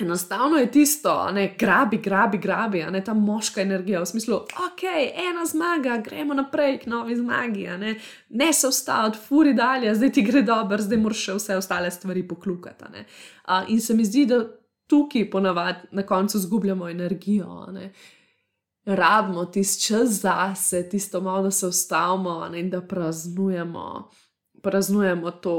Enostavno 0.00 0.56
je 0.56 0.70
tisto, 0.70 1.30
ne 1.30 1.54
grabi, 1.58 1.98
grabi, 1.98 2.38
grabi, 2.38 2.84
ne 2.90 3.04
ta 3.04 3.14
moška 3.14 3.60
energija 3.60 4.00
v 4.00 4.06
smislu, 4.06 4.36
ok, 4.36 4.84
ena 5.30 5.46
zmaga, 5.46 5.96
gremo 6.04 6.34
naprej 6.34 6.78
k 6.78 6.86
novi 6.86 7.16
zmagi, 7.16 7.66
ne, 7.80 7.94
ne 8.28 8.52
se 8.52 8.68
ustaviti, 8.68 9.18
furi 9.28 9.54
dalje, 9.54 9.94
zdaj 9.94 10.12
ti 10.12 10.22
gre 10.22 10.42
dobro, 10.42 10.78
zdaj 10.82 11.02
moraš 11.02 11.24
še 11.24 11.34
vse 11.34 11.56
ostale 11.58 11.90
stvari 11.90 12.22
poklukati. 12.28 12.84
Uh, 12.84 13.66
in 13.68 13.80
se 13.80 13.94
mi 13.94 14.04
zdi, 14.04 14.26
da 14.26 14.44
tukaj 14.88 15.30
ponavadi 15.30 15.78
na 15.90 16.02
koncu 16.02 16.38
zgubljamo 16.38 16.88
energijo. 16.88 17.66
Ne. 17.72 17.92
Rabimo 18.84 19.44
tisti 19.44 19.84
čas 19.84 20.08
zase, 20.08 20.88
tisto 20.88 21.20
malo, 21.20 21.42
da 21.42 21.50
se 21.50 21.66
ustavimo 21.66 22.48
ne, 22.48 22.60
in 22.60 22.70
da 22.70 22.80
praznujemo, 22.80 24.10
praznujemo 24.62 25.30
to 25.30 25.58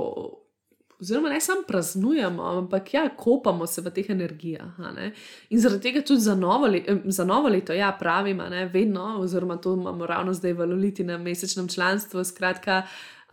oziroma 1.01 1.29
ne 1.29 1.41
samo 1.41 1.61
praznujemo, 1.67 2.43
ampak 2.43 2.93
ja, 2.93 3.09
kopamo 3.17 3.67
se 3.67 3.81
v 3.81 3.91
teh 3.91 4.09
energijah. 4.09 4.79
In 5.49 5.59
zaradi 5.59 5.81
tega 5.81 6.01
tudi 6.01 6.21
za 6.21 6.35
novo, 6.35 6.67
za 7.05 7.25
novo 7.25 7.49
leto, 7.49 7.73
ja, 7.73 7.91
pravim, 7.99 8.37
ne, 8.37 8.65
vedno, 8.65 9.19
oziroma 9.19 9.57
to 9.57 9.73
imamo 9.73 10.05
ravno 10.05 10.33
zdaj 10.33 10.53
v 10.53 10.65
Loliti 10.65 11.03
na 11.03 11.17
mesečnem 11.17 11.67
članstvu. 11.67 12.23
Skratka, 12.23 12.83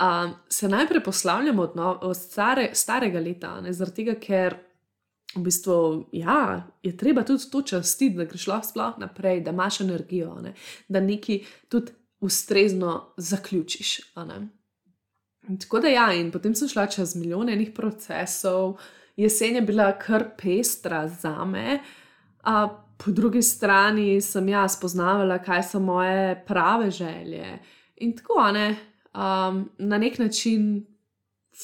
um, 0.00 0.35
se 0.49 0.68
najprej 0.68 1.02
poslavljamo 1.02 1.62
od, 1.62 1.76
no, 1.76 1.99
od 2.02 2.16
stare, 2.16 2.70
starega 2.73 3.20
leta, 3.20 3.61
ne, 3.61 3.73
zaradi 3.73 4.04
tega, 4.04 4.20
ker. 4.20 4.56
V 5.37 5.42
bistvu 5.42 6.06
ja, 6.16 6.62
je 6.82 6.96
treba 6.96 7.25
tudi 7.26 7.50
to 7.50 7.61
častiti, 7.62 8.14
da 8.16 8.25
greš 8.25 8.46
lahko 8.46 8.68
sploh 8.68 8.94
naprej, 8.99 9.40
da 9.44 9.50
imaš 9.50 9.80
energijo, 9.80 10.38
ne? 10.40 10.54
da 10.88 11.00
nekaj 11.00 11.40
tudi 11.68 11.92
ustrezno 12.20 13.12
zaključiš. 13.16 14.14
Tako 15.61 15.81
da 15.81 15.88
ja, 15.88 16.12
in 16.12 16.33
potem 16.35 16.55
sem 16.55 16.69
šla 16.69 16.87
čez 16.87 17.15
milijone 17.17 17.53
enih 17.53 17.71
procesov, 17.75 18.79
jesen 19.17 19.55
je 19.55 19.62
bila 19.62 19.93
kar 19.99 20.25
pestra 20.43 21.07
za 21.09 21.45
me, 21.45 21.79
a 22.43 22.67
po 22.97 23.11
drugi 23.11 23.43
strani 23.43 24.21
sem 24.21 24.49
jaz 24.49 24.76
spoznavala, 24.79 25.38
kaj 25.38 25.62
so 25.62 25.81
moje 25.81 26.45
prave 26.47 26.91
želje. 26.91 27.59
In 27.97 28.17
tako, 28.17 28.50
ne, 28.53 28.69
um, 29.15 29.71
na 29.79 29.99
nek 29.99 30.19
način, 30.19 30.87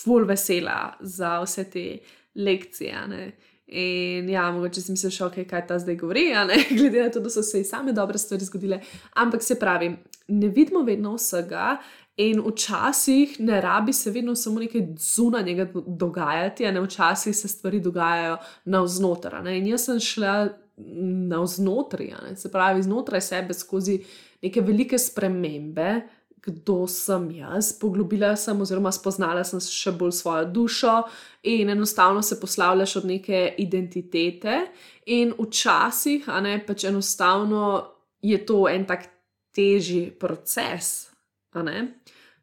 full 0.04 0.24
vesela 0.24 0.94
za 1.00 1.40
vse 1.42 1.64
te 1.70 1.86
lekcije. 2.34 3.06
Ne. 3.08 3.32
In 3.66 4.28
ja, 4.28 4.50
mogoče 4.52 4.80
si 4.80 4.92
misliš, 4.92 5.20
okay, 5.20 5.46
kaj 5.48 5.66
ta 5.66 5.78
zdaj 5.78 5.96
govori, 5.96 6.24
glede 6.78 7.02
na 7.02 7.10
to, 7.10 7.20
da 7.20 7.30
so 7.30 7.42
se 7.42 7.58
ji 7.58 7.64
same 7.64 7.92
dobre 7.92 8.18
stvari 8.18 8.44
zgodile. 8.44 8.80
Ampak 9.14 9.42
se 9.42 9.58
pravi, 9.58 9.96
ne 10.28 10.48
vidimo 10.48 10.82
vedno 10.82 11.14
vsega, 11.14 11.76
In 12.16 12.42
včasih 12.44 13.40
ne 13.40 13.60
rabi 13.60 13.92
se 13.92 14.10
vedno 14.10 14.34
samo 14.34 14.60
nekaj 14.60 14.86
zunanjega 14.98 15.66
dogajati, 15.86 16.66
ne 16.72 16.80
včasih 16.80 17.36
se 17.36 17.48
stvari 17.48 17.80
dogajajo 17.80 18.36
navznotraj. 18.64 19.56
In 19.58 19.66
jaz 19.66 19.84
sem 19.84 20.00
šla 20.00 20.48
navznotraj, 21.28 22.36
se 22.36 22.52
pravi, 22.52 22.82
znotraj 22.82 23.20
sebe 23.20 23.54
skozi 23.54 24.02
neke 24.42 24.60
velike 24.60 24.98
spremembe, 24.98 26.00
kdo 26.42 26.86
sem 26.90 27.30
jaz, 27.30 27.70
poglobila 27.78 28.34
sem, 28.36 28.60
oziroma 28.60 28.90
spoznala 28.92 29.44
sem 29.46 29.60
še 29.62 29.92
bolj 29.94 30.10
svojo 30.16 30.48
dušo 30.50 30.94
in 31.46 31.70
enostavno 31.70 32.22
se 32.22 32.40
poslavljaš 32.40 32.96
od 32.96 33.06
neke 33.06 33.44
identitete. 33.62 34.58
In 35.06 35.32
včasih, 35.38 36.26
a 36.28 36.40
ne 36.42 36.58
pač 36.66 36.84
enostavno 36.90 37.62
je 38.22 38.42
to 38.46 38.66
en 38.68 38.86
tak 38.86 39.06
težji 39.54 40.10
proces. 40.18 41.11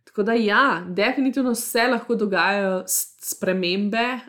Tako 0.03 0.23
da, 0.23 0.33
ja, 0.33 0.85
definitivno 0.89 1.55
se 1.55 1.87
lahko 1.87 2.15
dogajajo 2.15 2.83
spremembe, 3.21 4.19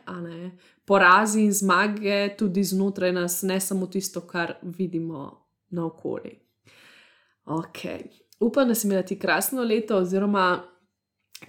porazi 0.85 1.43
in 1.43 1.53
zmage 1.53 2.37
tudi 2.39 2.65
znotraj 2.65 3.13
nas, 3.13 3.43
ne 3.43 3.61
samo 3.61 3.87
tisto, 3.87 4.21
kar 4.21 4.55
vidimo 4.63 5.47
na 5.71 5.87
okolju. 5.87 6.37
Ok, 7.45 7.79
upam, 8.41 8.69
da 8.69 8.75
si 8.75 8.87
imela 8.87 9.03
ti 9.03 9.19
krasno 9.19 9.63
leto, 9.63 9.97
oziroma 9.97 10.63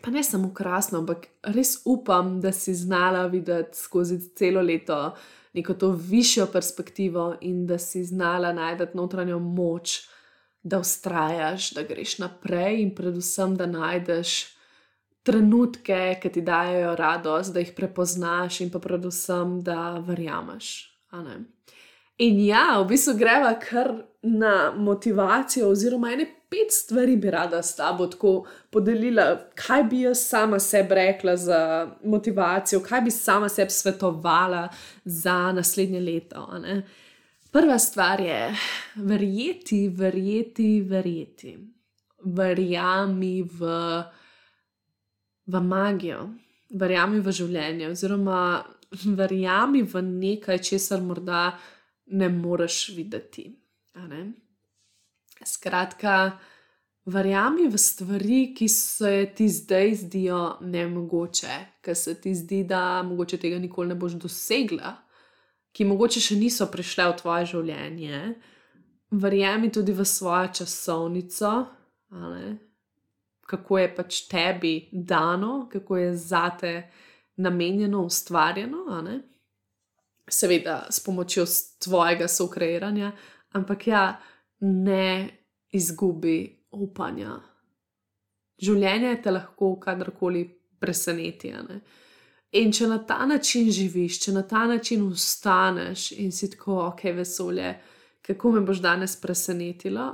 pa 0.02 0.12
ne 0.12 0.24
samo 0.24 0.54
krasno, 0.54 1.00
ampak 1.00 1.28
res 1.44 1.82
upam, 1.86 2.40
da 2.42 2.52
si 2.52 2.74
znala 2.74 3.26
videti 3.28 3.78
skozi 3.78 4.20
celo 4.36 4.62
leto 4.62 5.16
neko 5.54 5.74
to 5.74 5.90
višjo 5.90 6.46
perspektivo 6.46 7.36
in 7.42 7.68
da 7.68 7.78
si 7.78 8.04
znala 8.04 8.54
najti 8.54 8.84
notranjo 8.94 9.40
moč 9.40 10.00
da 10.64 10.80
ustrajaš, 10.80 11.72
da 11.74 11.84
greš 11.84 12.18
naprej 12.20 12.82
in 12.82 12.96
predvsem, 12.96 13.56
da 13.58 13.66
najdeš 13.66 14.58
trenutke, 15.24 16.20
ki 16.22 16.30
ti 16.30 16.42
dajo 16.42 16.96
radost, 16.96 17.54
da 17.54 17.62
jih 17.62 17.74
prepoznaš 17.76 18.62
in 18.62 18.72
pa 18.74 18.80
predvsem, 18.80 19.60
da 19.62 20.00
verjameš. 20.06 20.72
In 22.22 22.40
ja, 22.46 22.78
v 22.82 22.88
bistvu 22.94 23.16
greva 23.18 23.56
kar 23.60 23.94
na 24.22 24.72
motivacijo, 24.78 25.72
oziroma 25.74 26.12
ene 26.14 26.28
pet 26.52 26.74
stvari 26.74 27.16
bi 27.18 27.32
rada 27.32 27.62
s 27.64 27.76
tabo 27.76 28.08
tako 28.08 28.46
podelila, 28.70 29.38
kaj 29.56 29.84
bi 29.84 30.02
jaz 30.02 30.26
sama 30.28 30.60
sebi 30.60 30.96
rekla 30.96 31.36
za 31.38 31.62
motivacijo, 32.04 32.82
kaj 32.86 33.02
bi 33.02 33.12
sama 33.12 33.50
sebi 33.50 33.72
svetovala 33.72 34.68
za 35.06 35.52
naslednje 35.52 36.00
leto. 36.00 36.48
Prva 37.52 37.80
stvar 37.80 38.22
je 38.22 38.56
verjeti, 38.96 39.90
verjeti, 39.90 40.82
verjeti. 40.82 41.58
Verjami 42.24 43.42
v, 43.44 43.72
v 45.46 45.62
magijo, 45.66 46.30
verjami 46.80 47.20
v 47.20 47.34
življenje, 47.36 47.90
oziroma 47.92 48.38
verjami 49.20 49.82
v 49.84 50.04
nekaj, 50.06 50.62
česar 50.64 51.04
morda 51.04 51.50
ne 52.16 52.32
moreš 52.32 52.94
videti. 52.96 53.50
Ne? 54.00 54.24
Skratka, 55.44 56.38
verjami 57.12 57.68
v 57.68 57.76
stvari, 57.76 58.42
ki 58.56 58.72
se 58.72 59.14
ti 59.36 59.50
zdaj 59.52 59.96
zdijo 60.06 60.42
nemogoče, 60.62 61.60
ker 61.84 62.00
se 62.00 62.16
ti 62.22 62.32
zdi, 62.38 62.64
da 62.64 63.02
mogoče 63.04 63.42
tega 63.42 63.60
nikoli 63.60 63.92
ne 63.92 64.00
boš 64.00 64.22
dosegla 64.22 64.96
ki 65.72 65.88
mogoče 65.88 66.22
še 66.24 66.36
niso 66.36 66.68
prišle 66.72 67.08
v 67.12 67.18
tvoje 67.22 67.50
življenje, 67.54 68.22
verjemi 69.12 69.72
tudi 69.72 69.96
v 69.96 70.06
svojo 70.08 70.52
časovnico, 70.62 71.52
kako 73.52 73.78
je 73.80 73.90
pač 73.96 74.22
tebi 74.32 74.76
dano, 74.92 75.68
kako 75.72 75.98
je 75.98 76.16
zate 76.16 76.74
namenjeno, 77.42 78.06
ustvarjeno, 78.08 78.86
seveda 80.32 80.86
s 80.92 81.04
pomočjo 81.04 81.46
tvojega 81.84 82.28
sokreiranja, 82.28 83.12
ampak 83.58 83.88
ja, 83.88 84.04
ne 84.62 85.30
izgubi 85.74 86.68
upanja. 86.72 87.40
Življenje 88.62 89.16
te 89.24 89.34
lahko 89.34 89.74
kadarkoli 89.82 90.44
preseneti. 90.80 91.52
In 92.52 92.72
če 92.72 92.88
na 92.88 92.98
ta 93.08 93.26
način 93.26 93.70
živiš, 93.72 94.20
če 94.26 94.34
na 94.36 94.42
ta 94.44 94.66
način 94.68 95.06
ustaneš 95.08 96.12
in 96.12 96.32
si 96.36 96.50
tako, 96.52 96.82
ok, 96.90 97.04
vesolje, 97.16 97.78
kako 98.22 98.52
me 98.52 98.62
boš 98.68 98.82
danes 98.84 99.16
presenetilo, 99.22 100.10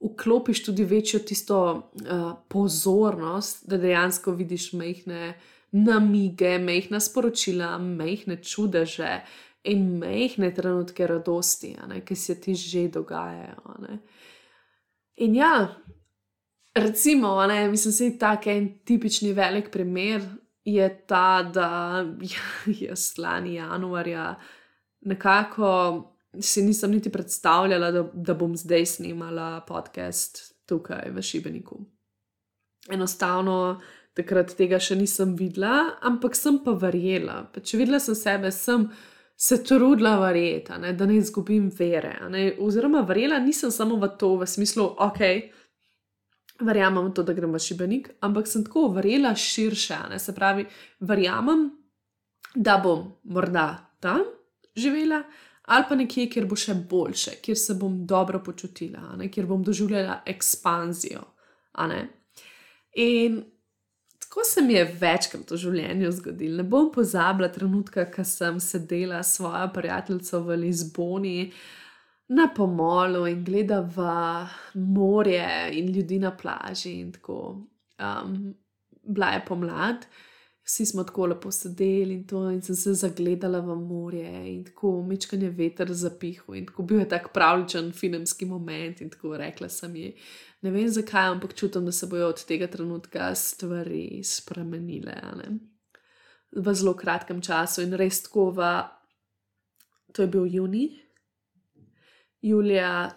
vklopiš 0.00 0.64
tudi 0.64 0.84
večjo 0.84 1.20
tisto 1.20 1.60
uh, 1.74 2.32
pozornost, 2.48 3.68
da 3.70 3.78
dejansko 3.78 4.34
vidiš 4.34 4.72
mehne 4.72 5.34
namige, 5.70 6.58
mehna 6.58 7.00
sporočila, 7.00 7.78
mehne 7.78 8.36
čudeže 8.42 9.20
in 9.64 9.86
mehne 9.98 10.50
trenutke 10.54 11.06
radosti, 11.06 11.76
ki 12.04 12.16
se 12.16 12.40
ti 12.40 12.54
že 12.54 12.88
dogajajo. 12.88 13.78
In 15.16 15.34
ja, 15.34 15.74
recimo, 16.74 17.46
ne, 17.46 17.68
mislim, 17.68 17.94
da 17.98 18.04
je 18.04 18.18
tako 18.18 18.50
en 18.50 18.68
tipični 18.84 19.32
velik 19.32 19.70
primer. 19.70 20.22
Je 20.64 20.88
ta, 21.06 21.42
da 21.54 22.04
je 22.80 22.96
slani 22.96 23.54
januarja 23.54 24.34
nekako 25.04 25.70
si 26.40 26.62
nisem 26.62 26.90
niti 26.90 27.12
predstavljala, 27.12 27.90
da, 27.90 28.02
da 28.12 28.34
bom 28.34 28.56
zdaj 28.56 28.86
snimala 28.86 29.60
podcast 29.68 30.54
tukaj 30.66 31.10
v 31.10 31.22
Šibeniku. 31.22 31.78
Enostavno 32.92 33.80
takrat 34.14 34.54
tega 34.56 34.78
še 34.82 34.96
nisem 34.98 35.34
videla, 35.38 35.96
ampak 36.02 36.36
sem 36.36 36.58
pa 36.64 36.74
verjela. 36.78 37.44
Pa 37.52 37.60
če 37.60 37.80
videla 37.80 38.00
sem 38.02 38.16
sebe, 38.18 38.50
sem 38.52 38.88
se 39.36 39.58
trudila 39.66 40.16
verjeti, 40.20 40.76
ne, 40.80 40.92
da 40.94 41.06
ne 41.06 41.18
izgubim 41.18 41.68
vere. 41.78 42.14
Ne, 42.30 42.44
oziroma, 42.62 43.02
verjela 43.06 43.40
nisem 43.42 43.72
samo 43.74 43.98
v 44.02 44.12
to, 44.18 44.34
v 44.40 44.48
smislu, 44.48 44.86
ok, 45.02 45.22
verjamem 46.60 47.12
to, 47.14 47.22
da 47.22 47.32
grem 47.32 47.52
v 47.52 47.60
šibenik, 47.62 48.10
ampak 48.20 48.48
sem 48.48 48.64
tako 48.64 48.88
verjela 48.94 49.34
širše. 49.34 49.98
Ne, 50.10 50.18
se 50.18 50.34
pravi, 50.34 50.66
verjamem, 51.00 51.70
da 52.54 52.78
bom 52.78 53.08
morda 53.24 53.68
tam 54.00 54.22
živela. 54.76 55.22
Ali 55.64 55.84
pa 55.88 55.96
nekje, 55.96 56.28
kjer 56.28 56.46
bo 56.46 56.56
še 56.60 56.74
boljše, 56.90 57.38
kjer 57.42 57.56
se 57.56 57.74
bom 57.80 58.02
dobro 58.06 58.42
počutila, 58.44 59.14
kjer 59.32 59.46
bom 59.48 59.62
doživljala 59.64 60.20
ekspanzijo. 60.28 61.24
In 63.00 63.42
Tako 64.34 64.44
se 64.44 64.62
mi 64.62 64.72
je 64.74 64.84
večkrat 65.00 65.50
v 65.50 65.56
življenju 65.62 66.08
zgodilo. 66.10 66.56
Ne 66.58 66.64
bom 66.66 66.88
pozabila 66.90 67.46
trenutka, 67.54 68.02
ko 68.10 68.24
sem 68.26 68.56
sedela 68.58 69.20
s 69.22 69.36
svojo 69.36 69.68
prijateljico 69.76 70.40
v 70.42 70.56
Lizboni 70.64 71.52
na 72.28 72.48
pomolu 72.56 73.26
in 73.26 73.44
gledala 73.44 74.48
morje 74.74 75.70
in 75.72 75.92
ljudi 75.94 76.18
na 76.18 76.36
plaži. 76.36 77.12
Um, 77.28 78.54
bila 79.02 79.26
je 79.26 79.44
pomlad, 79.46 80.06
vsi 80.64 80.86
smo 80.86 81.04
tako 81.04 81.26
lepo 81.26 81.50
sedeli 81.50 82.14
in, 82.14 82.26
to, 82.26 82.50
in 82.50 82.62
sem 82.62 82.76
se 82.76 82.94
zagledala 82.94 83.60
v 83.60 83.76
morje 83.76 84.54
in 84.54 84.64
tako 84.64 85.02
mečkanje 85.02 85.50
veter 85.50 85.92
zapihal 85.92 86.56
in 86.56 86.66
tako 86.66 86.82
bil 86.82 86.98
je 86.98 87.08
tak 87.08 87.32
pravličen 87.32 87.92
filmski 87.92 88.46
moment 88.46 89.00
in 89.00 89.10
tako 89.10 89.36
rekla 89.36 89.68
sem 89.68 89.96
ji. 89.96 90.14
Ne 90.62 90.70
vem 90.70 90.88
zakaj, 90.88 91.28
ampak 91.28 91.54
čutim, 91.54 91.84
da 91.84 91.92
se 91.92 92.06
bodo 92.06 92.28
od 92.28 92.44
tega 92.44 92.66
trenutka 92.66 93.34
stvari 93.34 94.22
spremenile. 94.24 95.14
V 96.56 96.74
zelo 96.74 96.94
kratkem 96.96 97.42
času 97.42 97.82
in 97.82 97.92
res 97.92 98.22
tako, 98.22 98.50
v, 98.56 98.70
to 100.12 100.22
je 100.22 100.28
bil 100.28 100.46
juni, 100.48 101.03
julija 102.44 103.10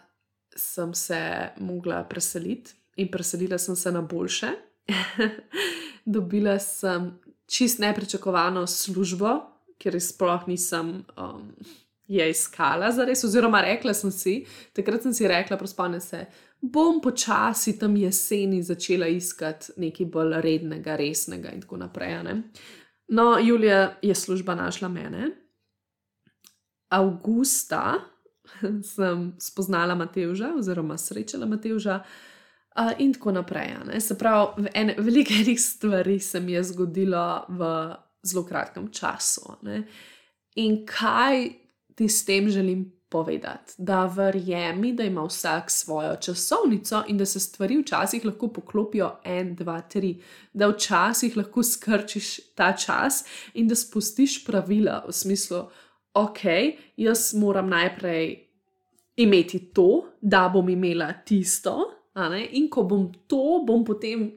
sem 0.55 0.93
se 0.93 1.49
mogla 1.59 2.03
preseliti 2.03 2.73
in 2.95 3.11
preselila 3.11 3.57
sem 3.57 3.75
se 3.75 3.91
na 3.91 4.01
boljše. 4.01 4.47
Dobila 6.05 6.59
sem 6.59 7.19
čist 7.47 7.79
nepričakovano 7.79 8.67
službo, 8.67 9.39
ker 9.77 9.99
sploh 10.01 10.47
nisem 10.47 11.03
um, 11.17 11.51
je 12.07 12.29
iskala 12.29 12.91
za 12.91 13.05
res, 13.05 13.23
oziroma 13.23 13.61
rekla 13.61 13.93
sem 13.93 14.11
si, 14.11 14.35
takrat 14.73 15.03
sem 15.03 15.13
si 15.13 15.27
rekla, 15.27 15.57
prospane 15.59 15.99
se, 16.01 16.25
bom 16.61 17.01
počasi 17.03 17.75
tam 17.79 17.97
jeseni 17.99 18.63
začela 18.63 19.07
iskati 19.07 19.75
nekaj 19.77 20.05
bolj 20.05 20.39
rednega, 20.41 20.95
resnega 20.95 21.51
in 21.51 21.61
tako 21.61 21.77
naprej. 21.83 22.15
Ne? 22.23 22.41
No, 23.07 23.35
Julija 23.43 23.97
je 24.01 24.15
služba 24.15 24.55
našla 24.55 24.87
mene. 24.87 25.29
Augusta 26.89 27.99
sem 28.95 29.33
spoznala 29.39 29.95
Mateuža, 29.95 30.53
oziroma 30.57 30.97
srečala 30.97 31.45
Mateuža, 31.45 32.01
uh, 32.01 32.91
in 32.97 33.13
tako 33.13 33.31
naprej. 33.31 33.75
Ne? 33.85 34.01
Se 34.01 34.17
pravi, 34.17 34.67
ene, 34.73 34.95
veliko 34.97 35.33
enih 35.33 35.61
stvari 35.61 36.19
se 36.19 36.39
mi 36.39 36.51
je 36.51 36.63
zgodilo 36.63 37.45
v 37.49 37.71
zelo 38.23 38.45
kratkem 38.45 38.91
času. 38.91 39.57
Ne? 39.61 39.83
In 40.55 40.85
kaj 40.85 41.49
ti 41.95 42.09
s 42.09 42.25
tem 42.25 42.49
želim 42.49 42.97
povedati? 43.09 43.73
Da 43.77 44.05
verjemi, 44.05 44.93
da 44.93 45.03
ima 45.03 45.23
vsak 45.23 45.71
svojo 45.71 46.15
časovnico 46.15 47.03
in 47.07 47.17
da 47.17 47.25
se 47.25 47.39
stvari 47.39 47.77
včasih 47.77 48.25
lahko 48.25 48.47
poklopijo 48.47 49.11
en, 49.23 49.55
dva, 49.55 49.81
tri, 49.81 50.21
da 50.53 50.67
včasih 50.67 51.37
lahko 51.37 51.63
skrčiš 51.63 52.39
ta 52.55 52.73
čas 52.73 53.23
in 53.53 53.67
da 53.67 53.75
spustiš 53.75 54.45
pravila 54.45 55.03
v 55.07 55.13
smislu, 55.13 55.63
ok, 56.23 56.43
jaz 56.97 57.33
moram 57.37 57.69
najprej. 57.69 58.43
Imeti 59.17 59.59
to, 59.73 60.05
da 60.21 60.43
bom 60.53 60.67
imela 60.69 61.09
tisto, 61.25 61.77
in 62.51 62.69
ko 62.69 62.83
bom 62.83 63.07
to, 63.27 63.63
bom 63.65 63.85
potem 63.85 64.27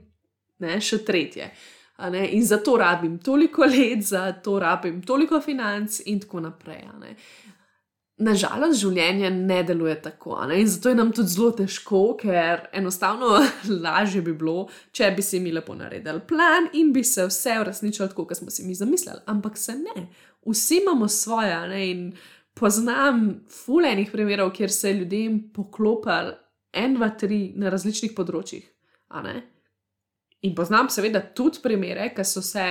ne, 0.61 0.81
še 0.81 1.03
tretje. 1.05 1.51
In 2.33 2.45
zato 2.47 2.79
rabim 2.81 3.19
toliko 3.21 3.66
let, 3.69 4.03
zato 4.09 4.59
rabim 4.61 5.03
toliko 5.03 5.40
financ, 5.40 6.01
in 6.07 6.21
tako 6.21 6.40
naprej. 6.47 6.87
Nažalost, 8.21 8.81
življenje 8.81 9.31
ne 9.33 9.62
deluje 9.64 9.95
tako. 10.05 10.38
Ne? 10.49 10.59
In 10.61 10.69
zato 10.69 10.90
je 10.93 10.97
nam 10.97 11.12
tudi 11.12 11.33
zelo 11.33 11.51
težko, 11.57 12.03
ker 12.21 12.66
enostavno 12.77 13.38
lažje 13.85 14.21
bi 14.25 14.35
bilo, 14.37 14.66
če 14.97 15.12
bi 15.16 15.25
si 15.25 15.40
mi 15.40 15.53
lepo 15.53 15.77
naredili 15.77 16.21
plan 16.29 16.69
in 16.77 16.93
bi 16.93 17.05
se 17.05 17.25
vse 17.29 17.57
uresničilo 17.62 18.11
tako, 18.12 18.27
kot 18.29 18.40
smo 18.40 18.53
si 18.53 18.64
mi 18.69 18.77
zamislili. 18.77 19.25
Ampak 19.33 19.57
se 19.61 19.77
ne, 19.81 20.09
vsi 20.46 20.81
imamo 20.83 21.09
svoje. 21.09 21.68
Ne? 21.68 21.81
In 21.90 22.05
poznam 22.55 23.40
fulejnih 23.64 24.11
primerov, 24.12 24.53
kjer 24.53 24.72
se 24.72 24.90
je 24.90 25.00
ljudem 25.00 25.40
poklopili 25.53 26.35
en, 26.72 26.94
dva, 26.94 27.11
tri 27.18 27.53
na 27.57 27.70
različnih 27.72 28.14
področjih. 28.16 28.66
In 30.46 30.55
poznam 30.57 30.88
seveda 30.88 31.22
tudi 31.37 31.61
primere, 31.62 32.12
ki 32.14 32.24
so, 32.24 32.42
se, 32.44 32.66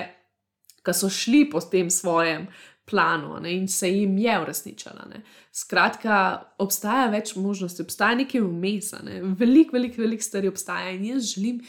ki 0.86 0.95
so 0.95 1.10
šli 1.12 1.45
po 1.51 1.62
tem 1.62 1.89
svojem 1.93 2.47
planu 2.89 3.38
ne, 3.43 3.51
in 3.53 3.67
se 3.69 3.89
jim 3.91 4.17
je 4.17 4.39
uresničala. 4.41 5.05
Ne. 5.12 5.21
Skratka, 5.53 6.15
obstaja 6.63 7.10
več 7.13 7.36
možnosti, 7.38 7.84
obstaja 7.86 8.17
nekaj 8.23 8.41
vmes, 8.41 8.93
ne. 9.05 9.19
veliko, 9.38 9.77
veliko, 9.77 10.01
veliko 10.01 10.25
stvari 10.25 10.49
obstaja 10.49 10.95
in 10.95 11.05
jaz 11.12 11.34
želim, 11.36 11.60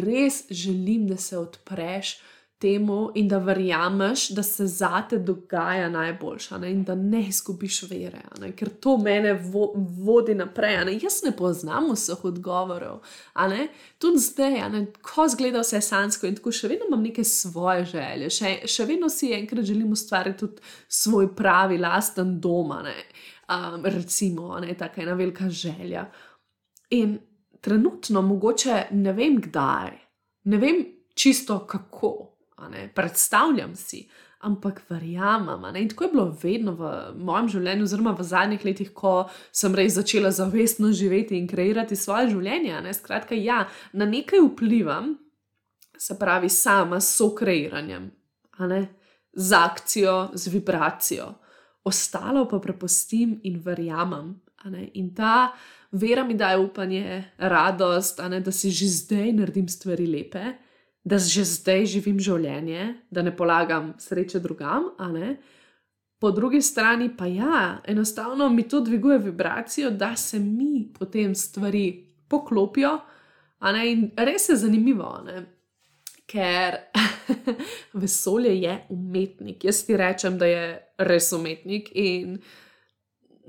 res 0.00 0.44
želim, 0.50 1.06
da 1.10 1.18
se 1.20 1.38
odpreš 1.38 2.16
temu 2.60 3.10
in 3.14 3.28
da 3.28 3.38
verjameš, 3.38 4.28
da 4.28 4.42
se 4.42 4.66
zate 4.66 5.18
dogaja 5.18 5.88
najboljša 5.88 6.58
ne? 6.58 6.70
in 6.70 6.84
da 6.84 6.94
ne 6.94 7.22
izgubiš 7.28 7.82
vere, 7.82 8.20
ne? 8.40 8.52
ker 8.56 8.68
to 8.68 8.96
mene 8.96 9.32
vo 9.32 9.72
vodi 9.76 10.34
naprej. 10.34 10.76
Ne? 10.84 10.98
Jaz 11.02 11.22
ne 11.24 11.32
poznam 11.36 11.88
vseh 11.94 12.24
odgovorov, 12.24 13.00
tudi 13.98 14.18
zdaj, 14.18 14.60
ko 15.02 15.28
zgleda 15.28 15.64
vse 15.64 15.80
sansko 15.80 16.28
in 16.28 16.36
tako 16.36 16.52
še 16.52 16.68
vedno 16.68 16.88
imam 16.90 17.02
neke 17.02 17.24
svoje 17.24 17.86
želje, 17.94 18.30
še, 18.36 18.52
še 18.68 18.86
vedno 18.88 19.08
si 19.08 19.32
enkrat 19.32 19.64
želim 19.64 19.92
ustvariti 19.96 20.44
tudi 20.44 20.60
svoj 20.88 21.32
pravi, 21.36 21.78
lasten 21.80 22.36
dom, 22.40 22.74
um, 22.76 23.84
recimo, 23.84 24.58
ne? 24.60 24.74
tako 24.78 25.00
ena 25.06 25.16
velika 25.16 25.48
želja. 25.48 26.10
In 26.90 27.16
trenutno, 27.60 28.22
mogoče 28.22 28.90
ne 28.90 29.12
vem 29.16 29.40
kdaj, 29.40 29.96
ne 30.44 30.60
vem 30.60 30.84
čisto 31.14 31.58
kako 31.66 32.29
predstavljam 32.94 33.76
si, 33.76 34.08
ampak 34.40 34.82
verjamem. 34.88 35.76
In 35.76 35.88
tako 35.88 36.04
je 36.04 36.10
bilo 36.12 36.36
vedno 36.42 36.72
v 36.72 36.92
mojem 37.18 37.48
življenju, 37.48 37.84
oziroma 37.84 38.14
v 38.16 38.24
zadnjih 38.24 38.64
letih, 38.64 38.92
ko 38.94 39.28
sem 39.52 39.74
res 39.74 39.94
začela 39.98 40.30
zavestno 40.30 40.92
živeti 40.92 41.36
in 41.38 41.48
kreirati 41.48 41.96
svoje 41.96 42.30
življenje. 42.32 42.80
Ne? 42.80 42.94
Skratka, 42.94 43.34
ja, 43.34 43.66
na 43.92 44.08
nekaj 44.08 44.40
vplivam, 44.46 45.18
se 46.00 46.16
pravi, 46.18 46.48
sama 46.48 47.00
s 47.00 47.12
sokreiranjem, 47.18 48.10
z 49.36 49.52
akcijo, 49.52 50.30
z 50.34 50.48
vibracijo. 50.48 51.34
ostalo 51.84 52.44
pa 52.48 52.58
prepustim 52.60 53.40
in 53.42 53.60
verjamem. 53.64 54.34
In 54.94 55.14
ta 55.14 55.52
vera 55.92 56.24
mi 56.24 56.34
daje 56.34 56.58
upanje, 56.58 57.24
radost, 57.38 58.20
da 58.20 58.52
si 58.52 58.70
že 58.70 58.86
zdaj 58.86 59.32
naredim 59.32 59.68
stvari 59.68 60.06
lepe, 60.06 60.44
da 61.04 61.18
že 61.18 61.44
zdaj 61.44 61.86
živim 61.86 62.18
življenje, 62.20 62.94
da 63.10 63.22
ne 63.22 63.32
polagam 63.36 63.94
sreče 63.98 64.40
drugam. 64.40 64.90
Po 66.20 66.30
drugi 66.30 66.60
strani 66.62 67.08
pa 67.16 67.26
ja, 67.26 67.80
enostavno 67.88 68.48
mi 68.48 68.68
to 68.68 68.80
dviguje 68.80 69.18
vibracijo, 69.18 69.90
da 69.90 70.16
se 70.16 70.38
mi 70.38 70.92
potem 70.98 71.34
stvari 71.34 72.14
poklopijo. 72.28 72.98
In 73.84 74.10
res 74.16 74.48
je 74.48 74.56
zanimivo, 74.56 75.20
ne? 75.24 75.46
ker 76.30 76.76
vesolje 78.02 78.54
je 78.62 78.86
umetnik. 78.88 79.64
Jaz 79.64 79.82
ti 79.86 79.96
rečem, 79.96 80.38
da 80.38 80.46
je 80.46 80.64
res 80.98 81.32
umetnik 81.32 81.90
in 81.94 82.38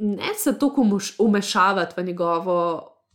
ne 0.02 0.34
se 0.38 0.56
tako 0.60 0.88
umešavati 1.20 1.94
v 1.98 2.06
njegovo 2.06 2.58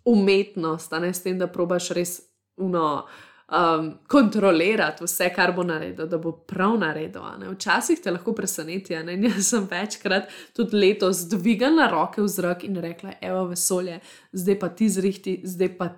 umetnost, 0.04 0.92
ne 0.92 1.14
s 1.14 1.22
tem, 1.22 1.38
da 1.38 1.50
probaš 1.50 1.90
res 1.90 2.20
uno. 2.56 3.06
Um, 3.46 3.92
kontrolirati 4.10 5.04
vse, 5.04 5.28
kar 5.30 5.52
bo 5.54 5.62
naredil, 5.62 6.08
da 6.10 6.18
bo 6.18 6.32
prav 6.32 6.72
naredil. 6.80 7.22
Včasih 7.52 8.00
te 8.02 8.10
lahko 8.10 8.32
preseneti. 8.34 8.96
Jaz 8.96 9.52
sem 9.52 9.68
večkrat 9.70 10.32
tudi 10.56 10.74
letos 10.76 11.20
dvigala 11.30 11.86
roke 11.90 12.22
v 12.22 12.28
zrak 12.28 12.64
in 12.66 12.80
rekla: 12.82 13.12
Evo, 13.20 13.44
vesolje, 13.52 14.00
zdaj 14.32 14.58
pa 14.58 14.68
ti 14.68 14.88
zrihti, 14.90 15.36
zdaj 15.44 15.70
pa 15.78 15.88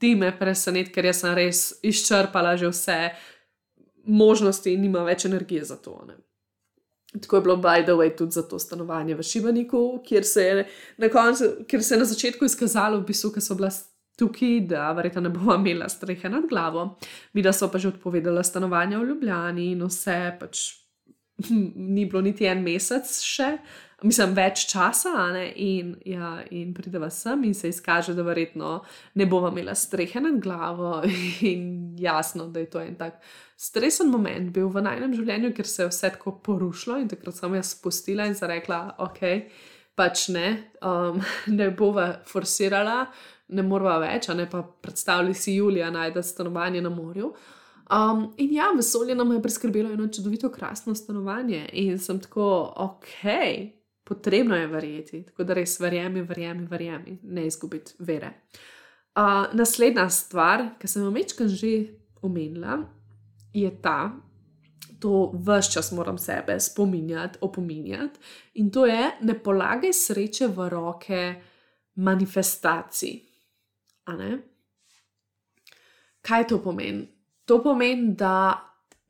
ti 0.00 0.16
me 0.16 0.32
preseneti, 0.38 0.90
ker 0.90 1.12
sem 1.14 1.34
res 1.36 1.78
izčrpala 1.82 2.56
že 2.56 2.72
vse 2.72 2.98
možnosti 4.10 4.72
in 4.72 4.82
nima 4.82 5.04
več 5.06 5.28
energije 5.28 5.64
za 5.70 5.76
to. 5.76 5.94
Ne. 6.08 6.18
Tako 7.20 7.36
je 7.36 7.42
bilo, 7.42 7.56
by 7.56 7.84
the 7.84 7.92
way, 7.92 8.10
tudi 8.16 8.32
za 8.32 8.42
to 8.42 8.58
stanovanje 8.58 9.14
v 9.14 9.22
Šibaniku, 9.22 10.00
kjer 10.06 10.24
se 10.24 10.42
je 10.42 10.66
na, 10.96 11.08
koncu, 11.08 11.44
kjer 11.68 11.84
se 11.84 11.94
je 11.94 11.98
na 11.98 12.04
začetku 12.04 12.44
izkazalo, 12.44 13.00
v 13.00 13.06
bistvu, 13.10 13.32
ker 13.34 13.42
so 13.42 13.54
bila 13.54 13.70
tukaj, 14.20 14.60
da 14.70 14.90
verjetno 14.96 15.24
ne 15.26 15.32
bova 15.34 15.56
imela 15.60 15.88
strehe 15.88 16.28
nad 16.28 16.46
glavo. 16.48 16.98
Mi 17.32 17.42
da 17.42 17.52
so 17.56 17.70
pa 17.72 17.80
že 17.80 17.94
odpovedala 17.94 18.44
stanovanje 18.44 18.98
v 18.98 19.08
Ljubljani 19.12 19.70
in 19.72 19.84
vse, 19.88 20.20
pač 20.40 20.68
ni 21.94 22.06
bilo 22.06 22.22
niti 22.22 22.46
en 22.48 22.62
mesec 22.64 23.10
še, 23.24 23.50
mislim, 24.04 24.32
več 24.36 24.64
časa, 24.70 25.12
in, 25.56 25.94
ja, 26.08 26.38
in 26.56 26.72
prideva 26.76 27.10
sem 27.12 27.44
in 27.48 27.54
se 27.56 27.68
izkaže, 27.72 28.14
da 28.16 28.24
verjetno 28.24 28.78
ne 29.20 29.26
bova 29.28 29.50
imela 29.52 29.74
strehe 29.76 30.20
nad 30.20 30.40
glavo. 30.42 31.00
In 31.52 31.96
jasno, 32.00 32.48
da 32.48 32.60
je 32.60 32.70
to 32.70 32.80
en 32.80 32.96
tak 32.96 33.20
stresen 33.60 34.08
moment 34.12 34.52
bil 34.54 34.70
v 34.72 34.84
najnem 34.84 35.12
življenju, 35.16 35.52
ker 35.56 35.68
se 35.68 35.82
je 35.84 35.90
vse 35.90 36.14
tako 36.16 36.38
porušilo 36.44 37.00
in 37.00 37.10
takrat 37.12 37.36
sem 37.36 37.58
jaz 37.58 37.74
spustila 37.74 38.24
in 38.28 38.36
se 38.38 38.48
rekla, 38.48 38.80
ok, 39.04 39.20
pač 40.00 40.28
ne, 40.32 40.46
um, 40.80 41.20
ne 41.52 41.68
bova 41.76 42.12
forsirala. 42.28 43.04
Ne 43.50 43.62
moramo 43.62 43.98
več, 44.04 44.28
a 44.28 44.34
ne 44.34 44.46
pa 44.50 44.62
predstavljati 44.62 45.38
si 45.38 45.54
Julija 45.54 45.90
najti 45.90 46.22
stanovanje 46.22 46.82
na 46.82 46.90
morju. 46.90 47.32
Um, 47.90 48.34
in 48.38 48.52
ja, 48.54 48.68
vesolje 48.76 49.14
nam 49.14 49.32
je 49.32 49.42
priskrbelo 49.42 49.90
eno 49.90 50.06
čudovito, 50.08 50.48
krasno 50.48 50.94
stanovanje, 50.94 51.68
in 51.72 51.98
sem 51.98 52.20
tako, 52.22 52.72
ok, 52.76 53.24
potrebno 54.04 54.56
je 54.56 54.66
verjeti, 54.66 55.22
tako 55.26 55.44
da 55.44 55.54
res 55.58 55.80
verjemi, 55.80 56.22
verjemi, 56.22 56.66
verjemi, 56.70 57.18
ne 57.22 57.46
izgubiti 57.46 57.92
vere. 57.98 58.30
Uh, 59.18 59.50
naslednja 59.58 60.06
stvar, 60.10 60.68
ki 60.78 60.88
sem 60.88 61.02
jo 61.02 61.10
večkrat 61.10 61.50
že 61.50 61.72
omenila, 62.22 62.78
je 63.52 63.70
ta, 63.82 64.12
to 65.00 65.32
vse 65.34 65.72
čas 65.72 65.90
moram 65.92 66.18
sebe 66.18 66.60
spominjati, 66.60 67.38
opominjati, 67.40 68.20
in 68.54 68.70
to 68.70 68.86
je, 68.86 69.10
ne 69.20 69.34
polagaj 69.42 69.92
sreče 69.92 70.46
v 70.46 70.68
roke 70.68 71.34
manifestacij. 71.94 73.29
Kaj 76.22 76.46
to 76.48 76.58
pomeni? 76.62 77.06
To 77.44 77.62
pomeni, 77.62 78.14
da 78.14 78.60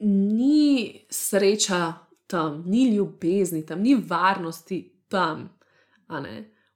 ni 0.01 1.01
sreča 1.11 1.95
tam, 2.27 2.63
ni 2.67 2.95
ljubezni, 2.95 3.67
tam 3.67 3.83
ni 3.83 3.95
varnosti, 3.95 4.93
tam. 5.09 5.49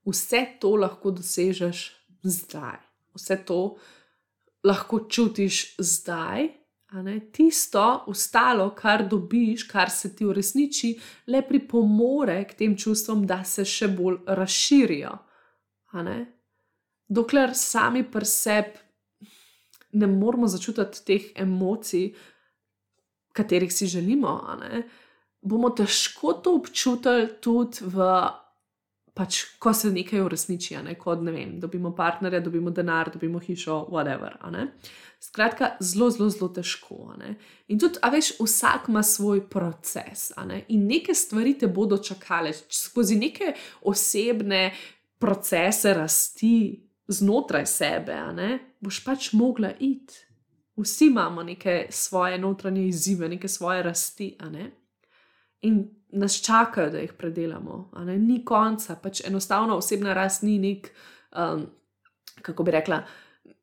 Vse 0.05 0.47
to 0.61 0.75
lahko 0.77 1.11
dosežeš 1.11 1.85
zdaj, 2.23 2.79
vse 3.15 3.37
to 3.47 3.77
lahko 4.65 5.07
čutiš 5.09 5.77
zdaj. 5.79 6.49
Tisto, 7.33 8.05
ostalo, 8.07 8.69
kar 8.71 9.09
dobiš, 9.09 9.65
kar 9.67 9.91
se 9.91 10.13
ti 10.17 10.25
uresniči, 10.25 10.93
le 11.27 11.41
pripomore 11.43 12.45
k 12.45 12.55
tem 12.55 12.77
čustvom, 12.79 13.25
da 13.27 13.41
se 13.45 13.65
še 13.67 13.89
bolj 13.89 14.21
razširijo. 14.27 15.17
Dokler 17.09 17.53
sami 17.55 18.03
pri 18.11 18.27
sebi 18.27 18.85
ne 19.95 20.07
moramo 20.07 20.47
začutiti 20.47 21.05
teh 21.05 21.27
emocij, 21.37 22.15
katerih 23.33 23.73
si 23.73 23.87
želimo, 23.87 24.41
bomo 25.41 25.71
težko 25.71 26.33
to 26.33 26.55
občutili 26.57 27.29
tudi 27.41 27.85
v, 27.93 28.07
pač, 29.15 29.41
ko 29.59 29.75
se 29.75 29.91
nekaj 29.93 30.23
uresniči, 30.25 30.77
ne? 30.83 30.95
kot 30.99 31.23
ne 31.23 31.35
vem, 31.35 31.59
dobimo 31.61 31.95
partnerja, 31.95 32.41
dobimo 32.41 32.71
denar, 32.75 33.11
dobimo 33.13 33.39
hišo, 33.43 33.85
whatever. 33.91 34.39
Skratka, 35.21 35.77
zelo, 35.81 36.11
zelo, 36.11 36.31
zelo 36.31 36.49
težko. 36.55 37.15
In 37.69 37.79
tudi, 37.79 38.01
a 38.03 38.11
veš, 38.11 38.35
vsak 38.41 38.89
ima 38.89 39.03
svoj 39.03 39.45
proces. 39.51 40.33
Ne? 40.47 40.65
In 40.75 40.89
neke 40.91 41.15
stvari 41.15 41.55
te 41.59 41.69
bodo 41.69 41.99
čakale 41.99 42.53
skozi 42.53 43.19
neke 43.21 43.55
osebne 43.83 44.73
procese 45.19 45.95
rasti 45.95 46.84
znotraj 47.09 47.67
sebe, 47.67 48.21
boš 48.81 49.05
pač 49.05 49.33
mogla 49.33 49.73
iti. 49.79 50.15
Vsi 50.77 51.07
imamo 51.07 51.43
neke 51.43 51.87
svoje 51.91 52.39
notranje 52.39 52.87
izzive, 52.89 53.29
neke 53.29 53.49
svoje 53.49 53.83
rasti. 53.83 54.37
Ne? 54.51 54.71
in 55.65 55.91
nas 56.13 56.43
čakajo, 56.43 56.91
da 56.91 56.99
jih 56.99 57.13
predelamo. 57.13 57.91
Ni 58.19 58.45
konca, 58.45 58.97
pač 59.03 59.25
enostavno 59.27 59.77
osebna 59.77 60.15
rast 60.15 60.43
ni 60.43 60.59
nek, 60.59 60.91
um, 61.37 61.67
kako 62.43 62.63
bi 62.63 62.75
rekla. 62.77 63.01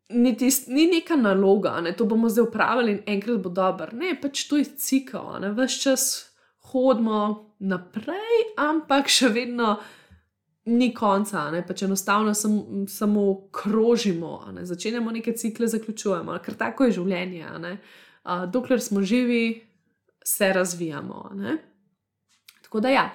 Ni, 0.09 0.33
tist, 0.37 0.67
ni 0.67 0.87
neka 0.91 1.15
naloga, 1.15 1.77
ne? 1.81 1.93
to 1.95 2.05
bomo 2.05 2.29
zdaj 2.29 2.49
upravili 2.49 2.91
in 2.91 3.03
enkrat 3.15 3.39
bo 3.39 3.49
dobro. 3.49 3.93
Ne, 3.93 4.15
pač 4.21 4.43
to 4.49 4.59
je 4.59 4.65
cikl, 4.65 5.37
vse 5.55 5.77
čas 5.83 6.07
hodimo 6.73 7.55
naprej, 7.59 8.43
ampak 8.59 9.07
še 9.11 9.29
vedno 9.31 9.77
ni 10.65 10.93
konca, 10.93 11.47
ne? 11.51 11.63
pač 11.67 11.83
enostavno 11.83 12.33
sam, 12.33 12.85
samo 12.87 13.47
krožimo, 13.51 14.51
ne? 14.53 14.65
začenjamo 14.65 15.11
neke 15.11 15.33
cikle, 15.37 15.67
zaključujemo, 15.67 16.37
ker 16.45 16.57
tako 16.57 16.85
je 16.85 16.97
življenje. 16.99 17.47
Uh, 17.49 18.45
dokler 18.51 18.81
smo 18.81 19.01
živi, 19.01 19.63
se 20.23 20.53
razvijamo. 20.53 21.31
Ne? 21.33 21.57
Tako 22.61 22.79
da 22.79 22.89
ja. 22.89 23.07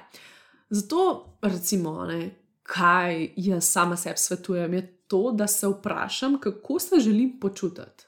Zato, 0.71 1.39
recimo, 1.43 2.05
ne, 2.05 2.31
kaj 2.63 3.29
jaz 3.37 3.71
sama 3.71 3.97
sebi 3.97 4.19
svetujem, 4.19 4.75
je 4.75 4.87
to, 5.07 5.31
da 5.33 5.47
se 5.47 5.69
vprašam, 5.69 6.41
kako 6.41 6.79
se 6.79 7.01
želim 7.01 7.39
počutiti. 7.41 8.07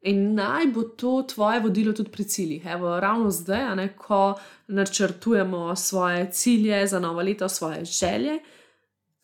In 0.00 0.34
naj 0.34 0.66
bo 0.66 0.82
to 0.82 1.22
tvoje 1.34 1.60
vodilo 1.60 1.92
tudi 1.92 2.10
pri 2.10 2.24
ciljih. 2.24 2.66
Evo, 2.66 3.00
ravno 3.00 3.30
zdaj, 3.30 3.76
ne, 3.76 3.88
ko 3.96 4.34
načrtujemo 4.66 5.76
svoje 5.76 6.30
cilje 6.32 6.86
za 6.86 7.00
novo 7.00 7.22
leto, 7.22 7.48
svoje 7.48 7.84
želje, 7.84 8.38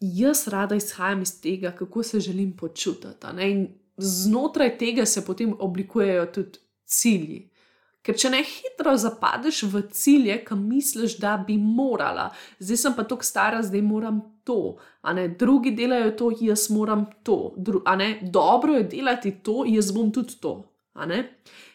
jaz 0.00 0.48
rada 0.48 0.74
izhajam 0.74 1.22
iz 1.22 1.40
tega, 1.40 1.70
kako 1.70 2.02
se 2.02 2.20
želim 2.20 2.56
počutiti. 2.56 3.26
In 3.40 3.68
znotraj 3.96 4.78
tega 4.78 5.06
se 5.06 5.24
potem 5.24 5.54
oblikujejo 5.58 6.26
tudi 6.26 6.58
cilji. 6.84 7.51
Ker 8.02 8.16
če 8.18 8.32
ne 8.34 8.40
hitro 8.42 8.96
zapadeš 8.98 9.62
v 9.70 9.84
cilje, 9.94 10.40
kam 10.44 10.64
misliš, 10.66 11.20
da 11.22 11.36
bi 11.46 11.54
morala, 11.58 12.30
zdaj 12.58 12.80
sem 12.80 12.96
pa 12.96 13.04
tako 13.06 13.26
stara, 13.26 13.60
zdaj 13.62 13.82
moram 13.86 14.18
to, 14.44 14.76
a 15.06 15.14
ne 15.14 15.28
drugi 15.28 15.70
delajo 15.78 16.10
to, 16.18 16.30
jaz 16.40 16.66
moram 16.74 17.06
to, 17.22 17.54
a 17.86 17.96
ne 17.96 18.08
dobro 18.22 18.74
je 18.80 18.88
delati 18.96 19.36
to, 19.42 19.62
jaz 19.70 19.92
bom 19.94 20.10
tudi 20.10 20.40
to. 20.42 20.56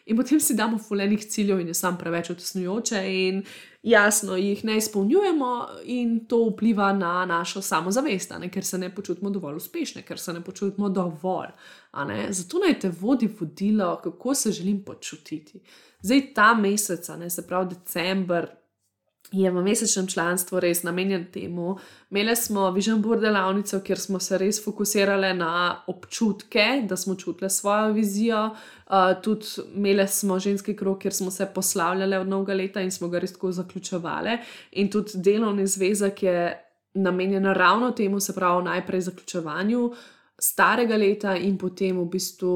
In 0.08 0.16
potem 0.16 0.40
si 0.40 0.54
damo 0.56 0.78
fulejnih 0.78 1.20
ciljev, 1.28 1.60
in 1.60 1.68
je 1.68 1.74
sam 1.74 1.98
preveč 2.00 2.30
odsnujoče, 2.32 3.00
in 3.12 3.42
jasno 3.82 4.36
jih 4.36 4.64
ne 4.64 4.78
izpolnjujemo, 4.80 5.50
in 5.84 6.14
to 6.26 6.38
vpliva 6.48 6.92
na 6.96 7.26
našo 7.28 7.60
samozavest, 7.62 8.32
ker 8.52 8.64
se 8.64 8.78
ne 8.78 8.88
počutimo 8.94 9.30
dovolj 9.30 9.56
uspešne, 9.60 10.02
ker 10.08 10.18
se 10.18 10.32
ne 10.32 10.40
počutimo 10.44 10.88
dovolj. 10.88 11.52
Zato 12.30 12.62
naj 12.64 12.78
te 12.80 12.92
vodi 13.00 13.28
vodilo, 13.40 14.00
kako 14.04 14.34
se 14.34 14.52
želim 14.52 14.80
počutiti. 14.84 15.60
Zdaj 16.00 16.34
ta 16.34 16.54
mesec, 16.54 17.08
ne, 17.18 17.30
se 17.30 17.46
pravi 17.46 17.74
decembr, 17.74 18.46
je 19.32 19.50
v 19.50 19.62
mesečnem 19.62 20.06
članstvu 20.06 20.60
res 20.60 20.82
namenjen 20.82 21.26
temu. 21.32 21.76
Imeli 22.10 22.36
smo 22.36 22.70
Vision 22.70 23.02
Board 23.02 23.20
delavnico, 23.20 23.80
kjer 23.80 24.00
smo 24.00 24.20
se 24.20 24.38
res 24.38 24.64
fokusirali 24.64 25.34
na 25.36 25.82
občutke, 25.86 26.82
da 26.88 26.96
smo 26.96 27.14
čutili 27.14 27.50
svojo 27.50 27.92
vizijo. 27.92 28.44
Uh, 28.46 28.94
tudi 29.22 29.46
imeli 29.74 30.08
smo 30.08 30.38
ženski 30.38 30.76
krok, 30.76 30.98
kjer 30.98 31.14
smo 31.14 31.30
se 31.30 31.46
poslavljali 31.54 32.16
od 32.16 32.28
novega 32.28 32.54
leta 32.54 32.80
in 32.80 32.90
smo 32.90 33.08
ga 33.08 33.18
res 33.18 33.32
tako 33.32 33.52
zaključovali. 33.52 34.38
In 34.72 34.90
tudi 34.90 35.10
delovni 35.14 35.66
zvezek 35.66 36.22
je 36.22 36.64
namenjen 36.94 37.44
ravno 37.44 37.90
temu, 37.90 38.20
se 38.20 38.34
pravi, 38.34 38.64
najprej 38.64 39.00
zaključovanju 39.00 39.92
starega 40.38 40.96
leta 40.96 41.34
in 41.36 41.56
potem 41.58 41.98
v 41.98 42.06
bistvu 42.12 42.54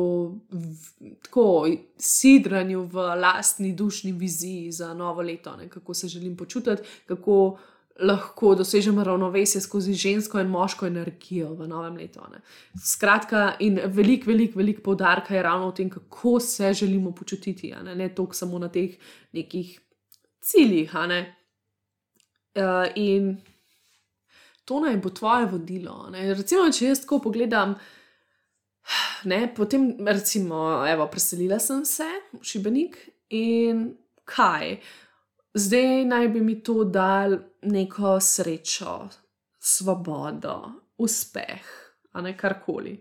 v, 0.51 1.17
tako 1.27 1.67
sidranju 1.99 2.87
v 2.87 3.07
lastni 3.19 3.73
dušni 3.75 4.13
viziji 4.13 4.73
za 4.73 4.95
novo 4.95 5.23
leto, 5.23 5.57
ne, 5.57 5.69
kako 5.69 5.95
se 5.95 6.09
želim 6.09 6.37
počutiti, 6.37 6.83
kako 7.07 7.59
lahko 8.01 8.55
dosežemo 8.55 9.05
ravnovesje 9.05 9.61
skozi 9.61 9.95
žensko 9.95 10.41
in 10.41 10.47
moško 10.47 10.87
energijo 10.87 11.53
v 11.55 11.69
novem 11.69 11.97
letu. 11.97 12.21
Ne. 12.33 12.41
Skratka, 12.85 13.57
in 13.61 13.81
velik, 13.85 14.27
velik, 14.27 14.57
velik 14.57 14.83
poudarka 14.83 15.35
je 15.35 15.43
ravno 15.43 15.69
v 15.71 15.75
tem, 15.75 15.91
kako 15.91 16.41
se 16.41 16.73
želimo 16.73 17.13
počutiti, 17.13 17.75
ne, 17.85 17.95
ne 17.95 18.09
toliko 18.15 18.35
samo 18.35 18.59
na 18.59 18.69
teh 18.69 18.97
nekih 19.33 19.81
ciljih. 20.41 20.95
Ne. 21.09 21.37
Uh, 22.55 22.87
in 22.95 23.37
to 24.73 24.81
naj 24.81 24.97
bo 24.97 25.11
tvoje 25.11 25.47
vodilo. 25.47 26.09
Ne? 26.11 26.31
Recimo, 26.35 26.65
če 26.73 26.87
jaz 26.87 27.03
tako 27.05 27.19
pogledam, 27.29 27.75
ne, 29.29 29.45
potem, 29.55 29.91
recimo, 30.07 30.81
evo, 30.89 31.07
preselila 31.13 31.59
sem 31.61 31.85
se 31.85 32.09
v 32.33 32.41
Šibenik 32.41 32.97
in 33.37 33.91
kaj. 34.25 34.79
Zdaj 35.53 36.07
naj 36.09 36.29
bi 36.33 36.41
mi 36.41 36.57
to 36.65 36.85
dal 36.89 37.37
neko 37.69 38.17
srečo, 38.21 38.95
svobodo, 39.61 40.57
uspeh, 40.97 41.69
a 42.17 42.25
ne 42.25 42.33
karkoli. 42.37 42.97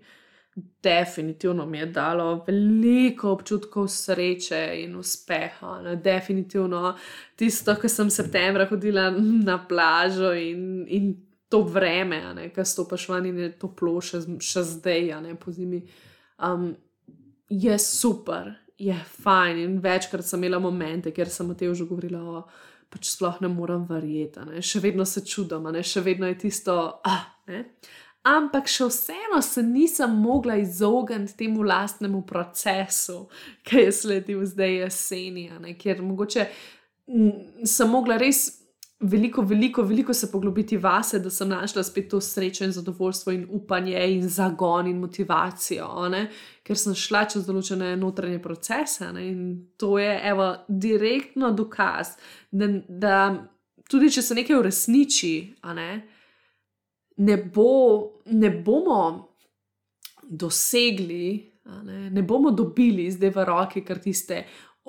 Definitivno 0.84 1.66
mi 1.66 1.80
je 1.80 1.86
dalo 1.96 2.44
veliko 2.48 3.32
občutkov 3.32 3.88
sreče 3.88 4.66
in 4.84 5.00
uspeha. 5.00 5.80
Ne? 5.86 5.96
Definitivno 5.96 6.98
tisto, 7.40 7.80
ko 7.80 7.88
sem 7.88 8.12
septembra 8.12 8.68
hodila 8.68 9.08
na 9.16 9.56
plažo 9.68 10.34
in, 10.36 10.84
in 10.92 11.14
to 11.52 11.62
vreme, 11.68 12.22
ki 12.56 12.66
stopiš 12.66 13.10
ven 13.12 13.28
in 13.30 13.40
je 13.46 13.52
toplo, 13.60 13.98
še, 14.04 14.24
še 14.40 14.64
zdaj, 14.76 15.12
ne 15.26 15.36
po 15.40 15.52
zimi. 15.52 15.82
Um, 16.40 16.72
je 17.52 17.78
super, 17.80 18.54
je 18.80 18.96
fajn. 19.24 19.60
In 19.60 19.80
večkrat 19.84 20.26
sem 20.26 20.40
imela 20.40 20.62
momente, 20.64 21.12
ker 21.12 21.30
sem 21.30 21.50
o 21.52 21.58
tem 21.58 21.76
že 21.76 21.88
govorila, 21.90 22.22
o, 22.22 22.44
pač 22.92 23.12
sploh 23.12 23.42
ne 23.44 23.52
morem 23.52 23.84
verjeti, 23.88 24.46
ne? 24.48 24.64
še 24.64 24.80
vedno 24.84 25.06
se 25.06 25.26
čudim, 25.28 25.68
še 25.84 26.04
vedno 26.06 26.32
je 26.32 26.40
tisto. 26.48 26.78
Ah, 27.08 27.28
Ampak 28.22 28.68
še 28.70 28.86
vseeno 28.86 29.40
se 29.42 29.64
nisem 29.66 30.12
mogla 30.22 30.60
izogniti 30.62 31.40
temu 31.40 31.64
lastnemu 31.66 32.22
procesu, 32.30 33.26
ki 33.66 33.88
je 33.88 33.94
sledil 33.98 34.44
zdaj 34.46 34.76
jeseni, 34.84 35.48
ker 35.82 36.04
mogoče 36.06 36.46
sem 37.66 37.90
mogla 37.90 38.20
res 38.22 38.61
veliko, 39.02 39.42
veliko, 39.42 39.84
veliko 39.84 40.14
se 40.14 40.32
poglobiti 40.32 40.78
vase, 40.78 41.20
da 41.20 41.30
sem 41.30 41.50
našla 41.50 41.84
spet 41.84 42.10
to 42.10 42.22
srečo 42.22 42.64
in 42.64 42.72
zadovoljstvo 42.72 43.32
in 43.32 43.48
upanje 43.50 44.06
in 44.16 44.30
zagon 44.30 44.88
in 44.88 45.00
motivacijo, 45.00 46.10
ne? 46.10 46.28
ker 46.64 46.78
sem 46.78 46.96
šla 46.96 47.26
čez 47.26 47.46
določene 47.48 47.96
notranje 47.98 48.40
procese. 48.42 49.12
Ne? 49.14 49.28
In 49.28 49.42
to 49.78 49.98
je 50.00 50.14
evo, 50.30 50.52
direktno 50.68 51.52
dokaz, 51.52 52.16
da, 52.52 52.68
da 52.88 53.16
tudi 53.90 54.12
če 54.14 54.22
se 54.22 54.38
nekaj 54.38 54.60
uresniči, 54.60 55.36
ne? 55.76 55.92
Ne, 57.22 57.38
bo, 57.38 57.72
ne 58.32 58.50
bomo 58.50 59.02
dosegli. 60.24 61.48
Ne, 61.86 62.10
ne 62.10 62.22
bomo 62.26 62.50
dobili 62.52 63.06
zdaj 63.14 63.30
v 63.36 63.44
roki 63.46 63.84
kar 63.86 64.00
tiste 64.02 64.40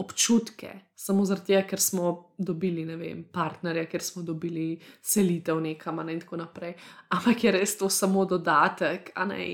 občutke, 0.02 0.70
samo 0.94 1.24
zato, 1.24 1.56
ker 1.68 1.80
smo 1.80 2.34
dobili, 2.38 2.84
ne 2.86 2.96
vem, 2.96 3.24
partnerja, 3.32 3.86
ker 3.90 4.02
smo 4.02 4.22
dobili 4.22 4.76
selitev 5.02 5.60
nekam 5.62 6.02
ne, 6.06 6.12
in 6.14 6.20
tako 6.22 6.38
naprej. 6.42 6.74
Ampak 7.16 7.44
je 7.44 7.52
res 7.56 7.76
to 7.78 7.88
samo 7.90 8.24
dodatek, 8.28 9.12
a 9.14 9.26
ne 9.26 9.46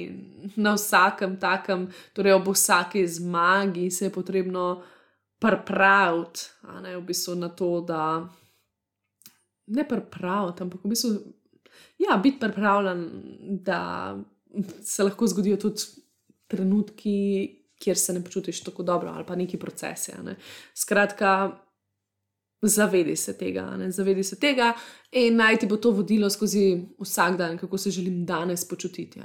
na 0.57 0.75
vsakem 0.77 1.39
takem, 1.41 1.89
torej 2.17 2.37
ob 2.37 2.51
vsaki 2.53 3.07
zmagi 3.07 3.91
se 3.91 4.09
je 4.09 4.13
potrebno 4.13 4.83
pripraviti, 5.39 6.49
a 6.69 6.81
ne 6.81 6.97
v 6.97 7.05
bistvu 7.07 7.37
na 7.39 7.49
to, 7.49 7.81
da 7.87 8.03
ne 9.69 9.89
pripraviti, 9.89 10.63
ampak 10.63 10.85
v 10.85 10.95
bistvu. 10.95 11.15
Ja, 11.99 12.17
biti 12.23 12.39
pripravljen, 12.39 13.09
da 13.65 14.17
se 14.83 15.05
lahko 15.05 15.27
zgodijo 15.27 15.57
tudi 15.57 15.83
trenutki, 16.47 17.58
kjer 17.79 17.99
se 17.99 18.13
ne 18.13 18.25
počutiš 18.25 18.63
tako 18.65 18.83
dobro, 18.83 19.09
ali 19.09 19.27
pa 19.27 19.37
neki 19.37 19.59
procesi. 19.59 20.13
Ne. 20.25 20.37
Skratka, 20.75 21.59
zavedi 22.63 23.17
se 23.17 23.39
tega, 23.39 23.77
ne. 23.77 23.91
zavedi 23.91 24.25
se 24.25 24.41
tega 24.41 24.73
in 25.13 25.37
naj 25.37 25.57
ti 25.57 25.67
bo 25.67 25.77
to 25.77 25.91
vodilo 25.91 26.31
skozi 26.31 26.83
vsak 27.01 27.37
dan, 27.37 27.59
kako 27.59 27.79
se 27.79 27.91
želim 27.91 28.27
danes 28.27 28.69
počutiti. 28.69 29.21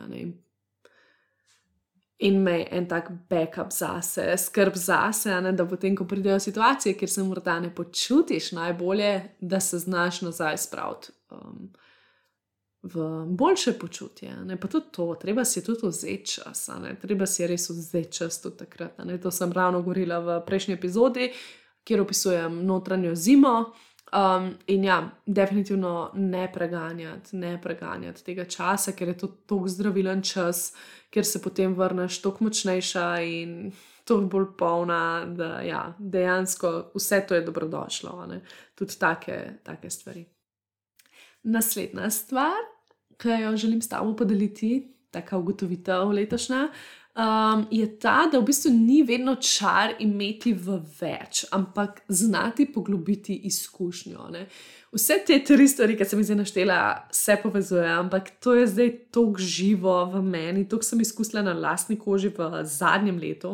In 2.20 2.42
me 2.42 2.68
en 2.72 2.88
tak 2.88 3.12
backup 3.30 3.72
zase, 3.72 4.36
skrb 4.38 4.74
zase, 4.76 5.42
ne, 5.42 5.52
da 5.52 5.66
potem, 5.68 5.96
ko 5.96 6.06
pridejo 6.06 6.40
situacije, 6.40 6.98
kjer 6.98 7.10
se 7.10 7.24
morda 7.24 7.60
ne 7.60 7.76
počutiš 7.76 8.52
najbolje, 8.52 9.22
da 9.40 9.60
se 9.60 9.80
znaš 9.80 10.22
nazaj 10.22 10.58
spraviti. 10.58 11.12
Um, 11.32 11.74
v 12.84 13.26
boljše 13.26 13.74
počutje. 13.80 14.36
Ne? 14.46 14.58
Pa 14.60 14.68
tudi 14.68 14.86
to, 14.92 15.16
treba 15.16 15.46
si 15.46 15.64
tudi 15.64 15.88
vzeti 15.88 16.26
čas, 16.26 16.68
ne? 16.82 16.96
treba 17.02 17.26
si 17.26 17.48
res 17.48 17.70
vzeti 17.70 18.12
čas 18.12 18.42
tudi 18.42 18.58
takrat. 18.58 19.00
Ne? 19.06 19.18
To 19.22 19.32
sem 19.32 19.52
ravno 19.52 19.82
govorila 19.82 20.20
v 20.20 20.42
prejšnji 20.46 20.74
epizodi, 20.74 21.32
kjer 21.84 22.02
opisujem 22.02 22.66
notranjo 22.66 23.16
zimo. 23.16 23.74
Um, 24.14 24.52
in 24.68 24.84
ja, 24.84 25.10
definitivno 25.26 26.12
ne 26.14 26.52
preganjati, 26.54 27.36
ne 27.36 27.62
preganjati 27.62 28.24
tega 28.24 28.46
časa, 28.46 28.92
ker 28.92 29.08
je 29.08 29.18
to 29.18 29.28
tako 29.48 29.68
zdravilen 29.68 30.22
čas, 30.22 30.74
ker 31.10 31.26
se 31.26 31.42
potem 31.42 31.74
vrneš 31.74 32.20
tako 32.22 32.46
močnejša 32.46 33.08
in 33.26 33.72
tako 34.04 34.28
bolj 34.30 34.46
polna, 34.58 35.26
da 35.26 35.62
ja, 35.66 35.82
dejansko 35.98 36.92
vse 36.94 37.24
to 37.28 37.36
je 37.36 37.42
dobrodošlo, 37.42 38.26
ne? 38.30 38.42
tudi 38.76 39.00
take, 39.00 39.40
take 39.64 39.90
stvari. 39.90 40.26
Naslednja 41.44 42.10
stvar, 42.10 42.73
ki 43.18 43.42
jo 43.44 43.56
želim 43.58 43.82
s 43.82 43.90
tabo 43.90 44.16
podeliti, 44.16 44.90
tako 45.12 45.40
ugotovitev 45.40 46.12
letošnja, 46.12 46.68
um, 47.16 47.66
je 47.72 48.00
ta, 48.00 48.28
da 48.32 48.40
v 48.40 48.46
bistvu 48.46 48.72
ni 48.74 49.04
vedno 49.04 49.36
čar 49.36 49.96
imeti 50.00 50.54
v 50.54 50.80
več, 51.00 51.46
ampak 51.52 52.02
znati 52.08 52.66
poglobiti 52.74 53.36
izkušnjo. 53.50 54.28
Ne? 54.34 54.46
Vse 54.94 55.20
te 55.28 55.40
tri 55.46 55.68
stvari, 55.68 55.98
ki 55.98 56.06
sem 56.06 56.22
jih 56.22 56.30
zdaj 56.32 56.40
naštela, 56.42 56.80
se 57.14 57.38
povezujejo, 57.44 57.98
ampak 58.06 58.36
to 58.44 58.56
je 58.58 58.68
zdaj 58.68 58.94
tako 59.14 59.42
živo 59.42 59.98
v 60.14 60.22
meni, 60.22 60.68
to 60.70 60.82
sem 60.82 61.02
izkusila 61.02 61.46
na 61.46 61.54
lastni 61.54 61.98
koži 62.00 62.34
v 62.38 62.64
zadnjem 62.66 63.20
letu. 63.22 63.54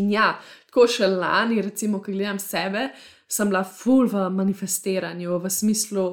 In 0.00 0.12
ja, 0.12 0.34
tako 0.68 0.86
še 0.88 1.08
lani, 1.08 1.60
recimo, 1.64 2.00
ko 2.00 2.12
gledam 2.12 2.40
sebe, 2.40 2.90
sem 3.28 3.48
bila 3.48 3.64
full 3.64 4.08
v 4.08 4.28
manifestiranju, 4.32 5.38
v 5.40 5.50
smislu, 5.52 6.06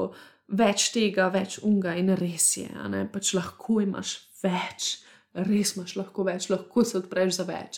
več 0.50 0.90
tega, 0.96 1.30
več 1.34 1.60
unga 1.66 1.94
in 2.00 2.14
res 2.18 2.56
je, 2.58 2.70
ne, 2.90 3.06
pač 3.12 3.34
lahko 3.38 3.80
imaš 3.84 4.18
več. 4.44 4.98
Res 5.46 5.76
imaš 5.76 5.94
lahko 6.00 6.26
več, 6.26 6.48
lahko 6.50 6.82
se 6.84 6.98
odpreš 6.98 7.36
za 7.38 7.46
več. 7.46 7.78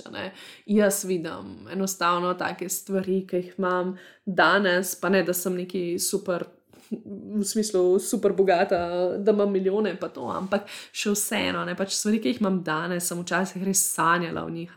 Jaz 0.72 1.02
vidim 1.06 1.68
enostavno 1.74 2.32
take 2.40 2.70
stvari, 2.72 3.22
ki 3.28 3.42
jih 3.42 3.58
imam 3.60 3.98
danes, 4.26 4.96
pa 4.96 5.12
ne 5.12 5.20
da 5.28 5.36
sem 5.36 5.58
neki 5.60 6.00
super, 6.00 6.46
v 6.92 7.44
smislu 7.48 8.00
super 8.04 8.34
bogata, 8.36 8.80
da 9.20 9.36
imam 9.36 9.52
milijone, 9.52 9.98
pa 10.00 10.08
to, 10.16 10.30
ampak 10.32 10.70
še 10.96 11.12
vseeno, 11.12 11.66
ne 11.68 11.76
pač 11.76 11.92
stvari, 11.98 12.22
ki 12.24 12.34
jih 12.34 12.40
imam 12.42 12.62
danes, 12.64 13.10
sem 13.12 13.20
včasih 13.20 13.68
res 13.68 13.84
sanjala 13.98 14.46
o 14.48 14.52
njih, 14.52 14.72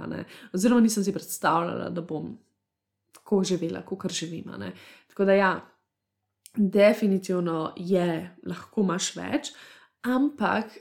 oziroma 0.54 0.83
nisem 0.83 1.07
si 1.07 1.14
predstavljala, 1.14 1.92
da 1.94 2.02
bom 2.02 2.35
tako 3.14 3.44
živela, 3.46 3.87
kot 3.87 4.11
živim. 4.12 4.50
Tako 5.14 5.30
da 5.30 5.38
ja, 5.38 5.52
definitivno 6.57 7.73
je, 7.77 8.37
lahko 8.47 8.85
imaš 8.85 9.11
več, 9.17 9.51
ampak 10.07 10.77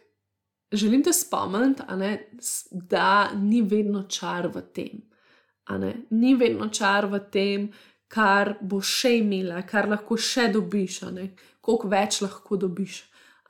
želim 0.73 1.03
te 1.03 1.13
spomniti, 1.13 1.83
da 2.71 3.31
ni 3.35 3.61
vedno 3.61 4.03
čar 4.09 4.47
v 4.53 4.61
tem. 4.73 5.01
Ni 6.09 6.35
vedno 6.35 6.69
čar 6.69 7.07
v 7.09 7.19
tem, 7.31 7.69
kar 8.13 8.57
bo 8.61 8.81
še 8.81 9.17
imela, 9.21 9.63
kar 9.65 9.87
lahko 9.89 10.17
še 10.17 10.49
dobiš, 10.53 11.01
koliko 11.61 11.89
več 11.89 12.21
lahko 12.21 12.59
dobiš, 12.61 12.99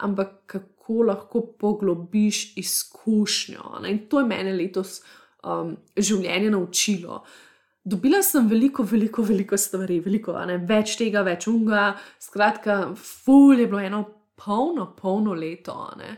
ampak 0.05 0.37
kako 0.55 1.09
lahko 1.09 1.41
poglobiš 1.59 2.53
izkušnjo. 2.59 3.83
In 3.89 4.05
to 4.09 4.21
je 4.21 4.29
meni 4.29 4.53
letos 4.55 5.01
um, 5.43 5.75
življenje 5.97 6.51
naučilo. 6.53 7.23
Dobila 7.83 8.21
sem 8.23 8.47
veliko, 8.49 8.83
veliko, 8.83 9.23
veliko 9.23 9.57
stvari, 9.57 9.99
veliko, 10.03 10.35
ne, 10.47 10.57
več 10.67 10.95
tega, 10.99 11.23
več 11.25 11.47
unga. 11.51 11.91
Skratka, 12.21 12.79
ful 12.95 13.59
je 13.59 13.67
bilo 13.67 13.81
eno 13.83 14.03
polno, 14.39 14.89
polno 14.97 15.35
leto. 15.37 15.75
Ne. 15.99 16.17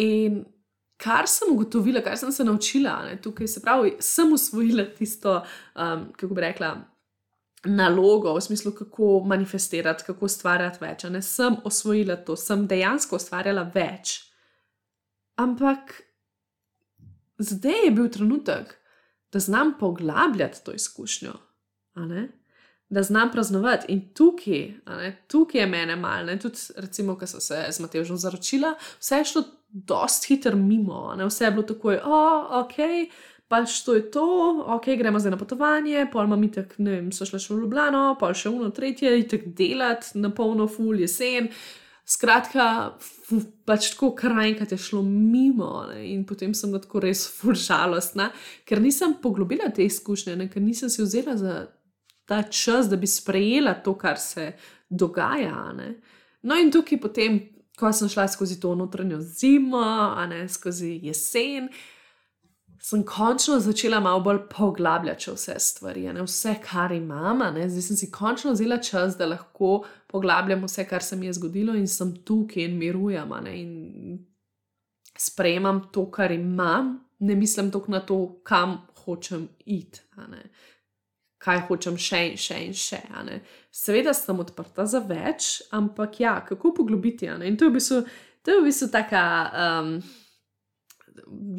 In 0.00 0.42
kar 1.00 1.28
sem 1.30 1.52
ugotovila, 1.52 2.02
kar 2.04 2.16
sem 2.18 2.32
se 2.32 2.46
naučila, 2.46 2.96
ne, 3.08 3.18
tukaj 3.22 3.50
se 3.50 3.62
pravi, 3.62 3.96
sem 4.00 4.32
usvojila 4.32 4.88
tisto, 4.96 5.40
um, 5.76 6.10
kako 6.16 6.34
bi 6.34 6.48
rekla. 6.48 6.74
Nalogo, 7.64 8.34
v 8.36 8.42
smislu, 8.44 8.74
kako 8.76 9.22
manifestirati, 9.24 10.04
kako 10.04 10.26
ustvarjati 10.28 10.82
več. 10.82 11.06
Ne 11.08 11.22
sem 11.24 11.54
osvojila 11.64 12.18
to, 12.20 12.36
sem 12.36 12.66
dejansko 12.68 13.16
ustvarjala 13.16 13.62
več. 13.72 14.18
Ampak 15.40 15.94
zdaj 17.40 17.86
je 17.86 17.94
bil 17.96 18.10
trenutek, 18.12 18.74
da 19.34 19.40
znam 19.40 19.74
poglabljati 19.78 20.64
to 20.64 20.72
izkušnjo, 20.72 21.32
da 22.88 23.02
znam 23.02 23.32
praznovati. 23.32 23.92
In 23.92 24.14
tukaj, 24.14 24.72
tukaj 25.26 25.60
je 25.60 25.66
mene 25.66 25.96
malo, 25.96 26.36
tudi, 26.36 26.58
recimo, 26.76 27.18
ko 27.18 27.26
so 27.26 27.40
se 27.40 27.66
z 27.70 27.80
Matežom 27.80 28.16
zaročila, 28.16 28.74
vse 29.00 29.16
je 29.16 29.24
šlo 29.24 29.42
dost 29.68 30.28
hitro 30.28 30.56
mimo, 30.56 31.14
ne? 31.18 31.26
vse 31.26 31.44
je 31.44 31.50
bilo 31.50 31.62
tako, 31.62 31.96
oh, 32.04 32.46
ok. 32.62 32.78
Pač 33.48 33.82
to 33.84 33.94
je 33.94 34.10
to, 34.10 34.24
ok, 34.66 34.86
gremo 34.98 35.18
zdaj 35.20 35.34
na 35.34 35.36
potovanje, 35.36 36.06
pol 36.12 36.24
imamo 36.24 36.46
itek, 36.46 36.78
ne 36.78 36.94
vem, 36.94 37.10
so 37.12 37.26
šli 37.28 37.42
še 37.42 37.52
v 37.52 37.64
Ljubljano, 37.64 38.04
pol 38.20 38.32
še 38.34 38.48
uno, 38.54 38.70
tretje, 38.70 39.10
itek 39.20 39.50
delati 39.58 40.18
na 40.18 40.30
polno, 40.30 40.68
full 40.70 41.02
jesen. 41.02 41.50
Skratka, 42.04 42.98
pač 43.64 43.88
tako 43.94 44.10
krajkrat 44.16 44.74
je 44.74 44.78
šlo 44.78 45.00
mimo 45.02 45.86
ne? 45.88 46.02
in 46.12 46.26
potem 46.28 46.52
sem 46.54 46.72
tako 46.76 47.00
res 47.00 47.24
furžalostna, 47.38 48.28
ker 48.68 48.82
nisem 48.84 49.16
poglobila 49.22 49.70
te 49.72 49.86
izkušnje, 49.88 50.36
ne? 50.36 50.50
ker 50.52 50.62
nisem 50.62 50.92
si 50.92 51.00
vzela 51.02 51.38
za 51.40 51.54
ta 52.28 52.42
čas, 52.42 52.90
da 52.92 53.00
bi 53.00 53.08
sprejela 53.08 53.74
to, 53.84 53.96
kar 53.96 54.20
se 54.20 54.52
dogaja. 54.90 55.72
Ne? 55.76 55.94
No, 56.44 56.60
in 56.60 56.68
tukaj 56.72 57.00
potem, 57.00 57.40
ko 57.80 57.88
sem 57.92 58.12
šla 58.12 58.28
skozi 58.28 58.60
to 58.60 58.74
notranjo 58.76 59.22
zimo, 59.24 59.84
ne 60.28 60.44
skozi 60.48 60.98
jesen 61.08 61.72
sem 62.84 63.04
končno 63.06 63.60
začela 63.60 64.00
malo 64.00 64.20
bolj 64.20 64.38
poglabljati 64.50 65.30
vse 65.30 65.54
stvari, 65.58 66.02
ne 66.12 66.22
vse, 66.22 66.54
kar 66.70 66.92
imam. 66.92 67.40
Zdaj 67.56 67.82
sem 67.82 67.96
si 67.96 68.10
končno 68.12 68.52
vzela 68.52 68.76
čas, 68.76 69.16
da 69.16 69.26
lahko 69.26 69.86
poglabljam 70.14 70.62
vse, 70.62 70.84
kar 70.86 71.02
se 71.02 71.16
mi 71.16 71.26
je 71.26 71.32
zgodilo 71.40 71.74
in 71.74 71.88
sem 71.90 72.12
tukaj 72.24 72.62
in 72.62 72.78
mirujem 72.78 73.32
in 73.50 74.18
sprejemam 75.18 75.80
to, 75.92 76.06
kar 76.10 76.30
imam, 76.32 77.00
ne 77.18 77.34
mislim 77.34 77.70
toliko 77.70 77.92
na 77.92 78.00
to, 78.00 78.18
kam 78.42 78.76
hočem 79.04 79.48
iti. 79.66 80.00
Kaj 81.38 81.64
hočem 81.68 81.96
še 81.98 82.20
in 82.28 82.36
še 82.38 82.58
in 82.66 82.76
še. 82.78 83.00
Seveda 83.74 84.14
sem 84.14 84.38
odprta 84.38 84.86
za 84.86 85.00
več, 85.02 85.64
ampak 85.74 86.20
ja, 86.22 86.36
kako 86.46 86.72
poglobiti. 86.78 87.26
In 87.26 87.58
to 87.58 87.66
je 87.66 87.72
v 87.72 87.74
bistvu, 87.74 87.98
to 88.42 88.54
je 88.54 88.60
v 88.60 88.68
bistvu 88.68 88.88
taka. 88.94 89.24
Um, 89.64 89.96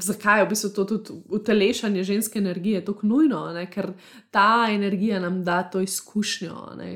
zakaj 0.02 0.42
je 0.42 0.46
v 0.46 0.50
bistvu 0.54 0.72
to 0.76 0.88
tudi 0.94 1.20
utelešanje 1.36 2.08
ženske 2.08 2.40
energije 2.40 2.86
tako 2.86 3.12
nujno, 3.12 3.44
ne? 3.54 3.68
ker 3.72 3.92
ta 4.32 4.68
energija 4.72 5.20
nam 5.20 5.44
da 5.44 5.64
to 5.64 5.84
izkušnjo. 5.84 6.58
Ne? 6.80 6.90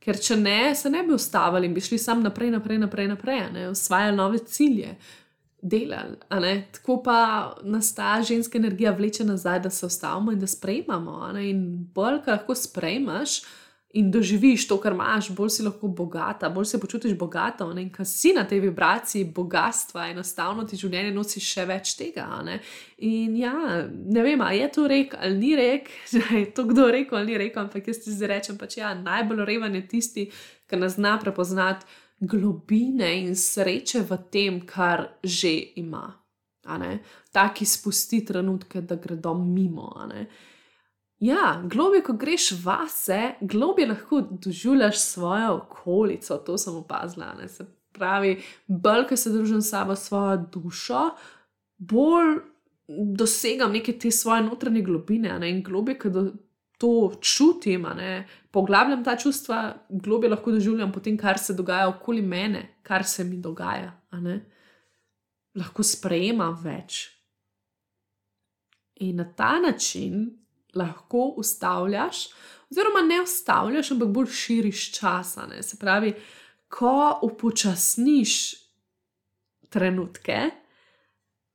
Ker 0.00 0.16
če 0.16 0.36
ne, 0.40 0.74
se 0.74 0.90
ne 0.90 1.02
bi 1.04 1.12
ustavili 1.12 1.68
in 1.68 1.74
bi 1.76 1.82
šli 1.84 1.98
samo 2.00 2.24
naprej, 2.24 2.50
naprej, 2.54 2.78
naprej, 2.80 3.08
naprej 3.08 3.66
usvajali 3.68 4.16
nove 4.16 4.38
cilje, 4.38 4.94
delali. 5.62 6.16
Tako 6.72 7.02
pa 7.04 7.18
nas 7.62 7.94
ta 7.94 8.22
ženska 8.24 8.58
energija 8.58 8.94
vleče 8.96 9.24
nazaj, 9.24 9.60
da 9.60 9.70
se 9.70 9.86
ustavimo 9.86 10.32
in 10.32 10.40
da 10.40 10.46
sprejmemo. 10.46 11.18
In 11.38 11.66
bolj, 11.94 12.22
kar 12.24 12.38
lahko 12.38 12.56
sprejmeš, 12.56 13.42
in 13.92 14.10
doživiš 14.10 14.68
to, 14.68 14.76
kar 14.80 14.94
imaš, 14.94 15.30
bolj 15.34 15.50
si 15.50 15.64
lahko 15.66 15.88
bogata, 15.88 16.48
bolj 16.48 16.68
se 16.70 16.80
počutiš 16.80 17.16
bogata. 17.18 17.66
In 17.76 17.88
ko 17.92 18.04
si 18.04 18.32
na 18.32 18.44
tej 18.46 18.60
vibraciji 18.60 19.24
bogatstva, 19.34 20.06
enostavno 20.12 20.64
ti 20.64 20.78
življenje 20.78 21.10
nosi 21.14 21.42
še 21.42 21.64
več 21.66 21.96
tega. 21.98 22.28
Ne? 22.46 22.60
In 23.06 23.34
ja, 23.40 23.54
ne 23.90 24.22
vem, 24.22 24.40
ali 24.46 24.60
je 24.62 24.68
to 24.76 24.86
rek 24.90 25.16
ali 25.18 25.38
ni 25.38 25.56
rek, 25.58 25.90
da 26.14 26.22
je 26.36 26.44
to 26.54 26.68
kdo 26.70 26.86
rekel 26.94 27.18
ali 27.18 27.32
ni 27.32 27.40
rekel, 27.42 27.64
ampak 27.64 27.90
jaz 27.90 28.04
ti 28.04 28.14
zdaj 28.14 28.32
rečem, 28.34 28.60
pač 28.60 28.78
ja, 28.78 28.94
najbolj 28.94 29.44
reven 29.48 29.74
je 29.80 29.82
tisti, 29.88 30.28
ki 30.70 30.78
nas 30.78 30.94
zna 30.94 31.16
prepoznati 31.18 31.86
globine 32.20 33.08
in 33.24 33.34
sreče 33.36 34.04
v 34.06 34.18
tem, 34.30 34.60
kar 34.66 35.08
že 35.24 35.50
ima. 35.80 36.04
Taki 37.32 37.66
spusti 37.66 38.20
trenutke, 38.24 38.84
da 38.86 39.00
gredo 39.00 39.34
mimo. 39.34 39.88
Ja, 41.20 41.62
globje, 41.64 42.02
ko 42.02 42.12
greš 42.12 42.52
vase, 42.64 43.34
globje 43.40 43.86
lahko 43.86 44.20
doživljaš 44.20 45.00
svojo 45.00 45.54
okolico, 45.54 46.36
to 46.36 46.58
sem 46.58 46.76
opazila. 46.76 47.34
Ne? 47.38 47.48
Se 47.48 47.66
pravi, 47.92 48.38
bolj, 48.66 49.04
ko 49.08 49.16
se 49.16 49.30
družim 49.30 49.60
s 49.60 49.68
sabo, 49.70 49.96
svojo 49.96 50.38
dušo, 50.52 51.10
bolj 51.78 52.38
dosegam 52.88 53.72
neke 53.72 53.98
te 53.98 54.10
svoje 54.10 54.42
notranje 54.42 54.82
globine. 54.82 55.38
Ne? 55.38 55.50
In 55.50 55.62
globje, 55.62 55.98
ko 55.98 56.08
do, 56.08 56.24
to 56.78 57.12
čutim, 57.20 57.84
ne? 57.96 58.24
poglabljam 58.50 59.04
ta 59.04 59.16
čustva, 59.16 59.74
globje 59.90 60.30
lahko 60.30 60.56
doživljam 60.56 60.92
po 60.92 61.04
tem, 61.04 61.20
kar 61.20 61.38
se 61.38 61.54
dogaja 61.54 61.88
okoli 61.88 62.22
mene, 62.22 62.78
kar 62.82 63.04
se 63.04 63.24
mi 63.24 63.36
dogaja. 63.36 63.92
Lahko 65.54 65.84
sprejemam 65.84 66.56
več. 66.64 67.10
In 69.00 69.16
na 69.16 69.32
ta 69.36 69.58
način 69.60 70.39
lahko 70.74 71.34
ustavljaš, 71.36 72.28
oziroma 72.70 73.02
ne 73.08 73.22
ustavljaš, 73.22 73.90
ampak 73.90 74.08
bolj 74.08 74.26
širiš 74.26 74.92
čas. 74.92 75.36
Se 75.60 75.76
pravi, 75.78 76.14
ko 76.68 77.18
upočasniš 77.22 78.54
trenutke 79.68 80.50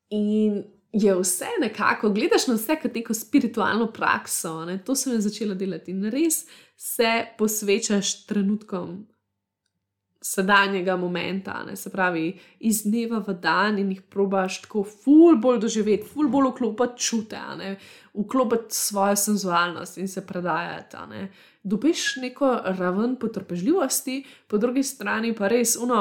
in 0.09 0.63
je 0.91 1.15
vse 1.15 1.47
nekako, 1.61 2.09
gledaš 2.09 2.47
na 2.47 2.53
vse 2.55 2.75
kot 2.81 2.95
neko 2.95 3.13
spiritualno 3.13 3.91
prakso, 3.91 4.65
ne? 4.65 4.77
to 4.83 4.95
sem 4.95 5.21
začela 5.21 5.53
delati 5.53 5.91
in 5.91 6.05
res 6.11 6.45
se 6.75 7.25
posvečaš 7.37 8.25
trenutkom 8.25 9.05
sedanjega 10.25 10.95
momenta, 10.97 11.63
ne? 11.63 11.75
se 11.75 11.89
pravi, 11.93 12.31
iz 12.59 12.81
dneva 12.83 13.19
v 13.27 13.35
dan 13.41 13.77
in 13.77 13.91
jih 13.93 14.01
probaš 14.09 14.57
tako 14.63 14.81
ful 14.89 15.37
bolj 15.37 15.59
doživeti, 15.61 16.07
ful 16.09 16.31
bolj 16.33 16.49
vklopiti 16.49 17.05
čute, 17.07 17.41
vklopiti 18.13 18.73
svojo 18.73 19.15
senzualnost 19.21 19.99
in 20.01 20.07
se 20.09 20.25
predajati. 20.25 21.03
Ne? 21.09 21.27
Dobiš 21.63 22.15
neko 22.23 22.55
raven 22.79 23.19
potrpežljivosti, 23.21 24.23
po 24.47 24.57
drugi 24.57 24.83
strani 24.83 25.35
pa 25.37 25.47
res 25.47 25.75
uno 25.77 25.99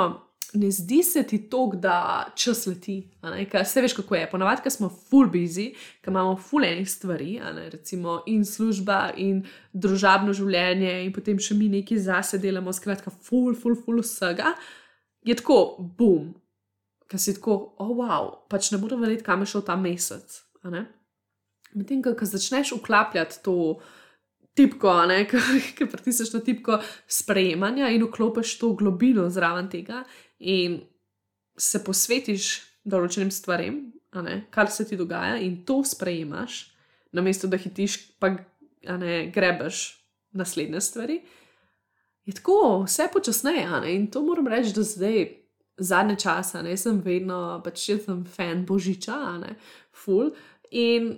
ne 0.54 0.70
zdi 0.70 1.02
se 1.02 1.22
ti 1.22 1.38
to, 1.50 1.70
da 1.74 2.26
čas 2.36 2.66
leti. 2.66 3.10
Vse 3.62 3.82
veš, 3.82 3.96
kako 3.98 4.14
je. 4.14 4.28
Ponavadi, 4.30 4.62
ko 4.62 4.70
smo 4.70 4.88
full 4.88 5.30
busy, 5.30 5.72
ko 6.04 6.10
imamo 6.10 6.36
full 6.36 6.64
enih 6.64 6.90
stvari, 6.90 7.40
recimo 7.72 8.20
in 8.26 8.44
služba, 8.44 9.10
in 9.16 9.42
družabno 9.72 10.32
življenje, 10.32 10.92
in 11.04 11.12
potem 11.12 11.38
še 11.38 11.58
mi 11.58 11.68
nekaj 11.72 11.98
zase 12.06 12.38
delamo, 12.38 12.72
skratka, 12.72 13.10
full, 13.10 13.54
full, 13.58 13.74
full 13.74 14.02
vsega, 14.04 14.54
je 15.26 15.34
tako, 15.40 15.58
boom, 15.98 16.30
ki 17.10 17.18
si 17.18 17.34
tako, 17.34 17.58
oh, 17.82 17.92
wow, 17.98 18.30
pač 18.50 18.70
ne 18.72 18.78
morem 18.82 19.02
vedeti, 19.02 19.26
kam 19.26 19.42
je 19.42 19.52
šel 19.54 19.66
ta 19.66 19.76
mesec. 19.80 20.38
Medtem, 21.74 22.02
ko 22.04 22.14
začneš 22.30 22.76
uklapljati 22.78 23.42
to. 23.44 23.58
Tipko, 24.54 24.92
ki 25.76 25.86
pritisneš 25.90 26.28
na 26.36 26.40
tipko 26.46 26.76
sprejemanja 27.10 27.88
in 27.90 28.04
vklopiš 28.06 28.52
to 28.60 28.68
globino 28.78 29.24
zraven 29.26 29.66
tega, 29.66 30.04
in 30.44 30.80
se 31.56 31.80
posvetiš 31.84 32.48
določenim 32.84 33.30
stvarem, 33.32 33.78
kar 34.54 34.70
se 34.70 34.84
ti 34.86 34.98
dogaja, 35.00 35.38
in 35.42 35.62
to 35.66 35.80
sprejemaš, 35.86 36.60
namesto 37.14 37.48
da 37.50 37.58
hitiš, 37.58 37.96
pa 38.20 38.34
ne 39.00 39.24
grebeš 39.34 39.86
naslednje 40.36 40.82
stvari. 40.84 41.20
Je 42.24 42.34
tako, 42.36 42.84
vse 42.84 43.08
počasneje, 43.12 43.80
in 43.94 44.06
to 44.12 44.22
moram 44.24 44.48
reči, 44.50 44.74
da 44.76 44.84
zdaj, 44.86 45.26
zadnje 45.78 46.16
čase, 46.22 46.62
ne 46.62 46.76
sem 46.78 47.00
vedno, 47.02 47.60
pač 47.64 47.88
jaz 47.88 48.04
sem 48.06 48.22
fan 48.30 48.62
božiča, 48.68 49.18
ne 49.42 49.56
ful. 49.92 50.30
In 50.70 51.14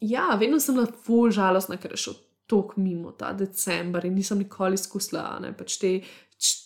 ja, 0.00 0.30
vedno 0.40 0.60
sem 0.60 0.78
bila 0.78 0.88
ful 1.04 1.32
žalostna, 1.34 1.78
ker 1.80 1.94
je 1.94 2.04
šel 2.06 2.18
tok 2.50 2.74
mimo 2.82 3.12
ta 3.14 3.30
decembr 3.36 4.08
in 4.08 4.16
nisem 4.18 4.40
nikoli 4.42 4.74
izkusila, 4.74 5.38
ne 5.42 5.52
pač 5.54 5.76
te 5.78 5.92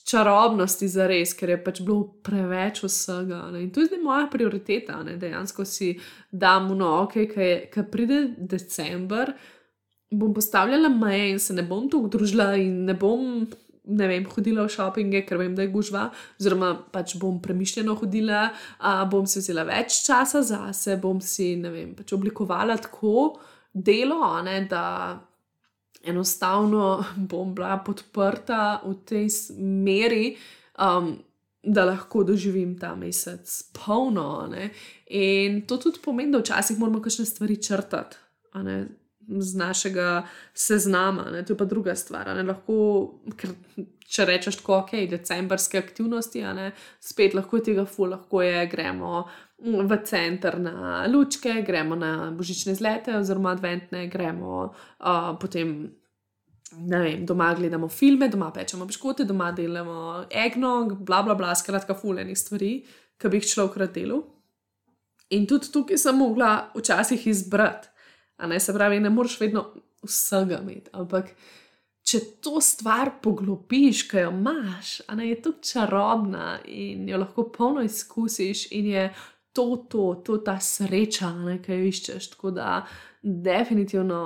čarobnosti 0.07 0.89
za 0.89 1.07
res, 1.11 1.33
ker 1.35 1.55
je 1.55 1.59
pač 1.65 1.81
bilo 1.83 2.07
preveč 2.27 2.83
vsega. 2.85 3.41
Ne? 3.53 3.65
In 3.65 3.73
to 3.75 3.83
je 3.83 3.91
zdaj 3.91 4.03
moja 4.05 4.29
prioriteta, 4.31 5.01
da 5.07 5.17
dejansko 5.19 5.67
si 5.67 5.95
dam 6.31 6.71
no, 6.79 6.93
ok, 7.07 7.19
ki 7.73 7.87
pride 7.91 8.21
decembr, 8.39 9.35
bom 10.15 10.35
postavljala 10.35 10.89
meje 10.93 11.33
in 11.33 11.43
se 11.43 11.57
ne 11.57 11.65
bom 11.67 11.89
tu 11.91 12.05
družila 12.09 12.55
in 12.61 12.85
ne 12.91 12.97
bom. 12.99 13.47
Ne 13.85 14.07
vem, 14.09 14.25
hodila 14.33 14.63
v 14.65 14.73
šopinge, 14.73 15.21
ker 15.29 15.37
vem, 15.37 15.53
da 15.53 15.61
je 15.61 15.69
gužva, 15.69 16.07
oziroma 16.41 16.71
pač 16.89 17.19
bom 17.21 17.35
premišljeno 17.45 17.93
hodila, 18.01 18.47
a, 18.81 18.95
bom 19.05 19.27
si 19.29 19.43
vzela 19.43 19.67
več 19.69 19.99
časa 20.07 20.41
za 20.41 20.71
sebe, 20.73 21.03
bom 21.03 21.19
si, 21.21 21.51
vem, 21.61 21.91
pač 21.93 22.15
oblikovala 22.17 22.79
tako 22.81 23.35
delo, 23.77 24.23
ne, 24.47 24.63
da 24.71 24.87
enostavno 26.07 27.05
bom 27.17 27.55
bila 27.55 27.79
podprta 27.79 28.83
v 28.85 28.95
tej 29.05 29.31
smeri, 29.31 30.37
um, 30.79 31.17
da 31.63 31.85
lahko 31.85 32.25
doživim 32.25 32.79
ta 32.79 32.95
mesec 32.95 33.49
polno. 33.73 34.47
Ne? 34.51 34.71
In 35.07 35.63
to 35.67 35.77
tudi 35.77 36.03
pomeni, 36.05 36.33
da 36.33 36.43
včasih 36.43 36.79
moramo 36.79 37.03
kakšne 37.03 37.25
stvari 37.25 37.63
črtati 37.63 38.17
z 39.29 39.57
našega 39.57 40.27
seznama, 40.55 41.31
ne? 41.33 41.43
to 41.45 41.53
je 41.53 41.59
pa 41.59 41.65
druga 41.65 41.95
stvar. 41.97 42.29
Lahko, 42.47 42.77
ker, 43.41 43.55
če 44.05 44.27
rečeš, 44.29 44.61
tako 44.61 44.79
ok, 44.83 44.95
decembrske 45.11 45.79
aktivnosti, 45.81 46.45
spet 47.01 47.35
lahko 47.35 47.61
je 47.61 47.67
tega 47.71 47.87
ful, 47.89 48.13
lahko 48.13 48.43
je 48.45 48.67
gremo. 48.71 49.25
V 49.65 49.97
center 50.05 50.59
na 50.61 51.07
lučke, 51.09 51.63
gremo 51.67 51.97
na 51.97 52.31
božične 52.35 52.75
zlete, 52.75 53.15
oziroma 53.17 53.55
adventne, 53.55 54.09
gremo 54.13 54.65
uh, 54.67 55.31
potem 55.41 55.95
ne 56.79 56.99
vem, 56.99 57.25
doma 57.27 57.55
gledamo 57.55 57.89
filme, 57.89 58.29
doma 58.29 58.51
pečemo 58.53 58.87
piškote, 58.87 59.25
doma 59.25 59.53
delamo 59.53 60.25
egnog, 60.45 60.99
bla 61.07 61.23
bla 61.23 61.35
bla, 61.35 61.55
skratka, 61.55 61.95
fulejnih 61.95 62.39
stvari, 62.39 62.73
ki 63.21 63.31
bi 63.31 63.41
jih 63.41 63.51
človek 63.53 63.79
rad 63.83 63.95
delal. 63.95 64.25
In 65.35 65.47
tudi 65.49 65.71
tukaj 65.73 65.99
sem 65.99 66.19
mogla 66.19 66.71
včasih 66.75 67.27
izbrati, 67.31 67.94
ne 68.39 68.61
se 68.61 68.75
pravi, 68.75 69.01
ne 69.01 69.11
moreš 69.11 69.41
vedno 69.41 69.67
vsega 70.05 70.59
imeti, 70.63 70.91
ampak 70.93 71.31
če 72.05 72.21
to 72.45 72.61
stvar 72.61 73.15
poglobiš, 73.25 74.05
ki 74.11 74.27
jo 74.27 74.33
imaš, 74.35 74.99
ne 75.17 75.31
je 75.31 75.41
to 75.43 75.55
čarobna 75.65 76.59
in 76.69 77.09
jo 77.09 77.21
lahko 77.23 77.49
polno 77.53 77.85
izkusiš 77.85 78.67
in 78.77 78.91
je 78.93 79.07
to, 79.55 79.87
to, 79.89 80.23
to 80.27 80.39
ta 80.45 80.59
sreča, 80.61 81.31
ne, 81.47 81.61
ki 81.63 81.73
jo 81.79 81.91
iščeš. 81.91 82.31
Tako 82.35 82.51
da 82.57 82.71
definitivno 83.23 84.21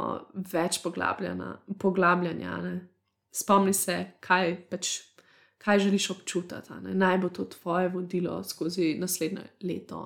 več 0.52 0.80
poglabljanja. 0.82 2.56
Ne. 2.64 2.74
Spomni 3.34 3.74
se, 3.76 3.98
kaj, 4.24 4.54
pač, 4.72 4.94
kaj 5.62 5.84
želiš 5.84 6.10
občutiti. 6.16 6.80
Naj 6.98 7.20
bo 7.22 7.30
to 7.30 7.44
tvoje 7.52 7.92
vodilo 7.92 8.40
skozi 8.44 8.94
naslednje 8.98 9.44
leto. 9.68 10.00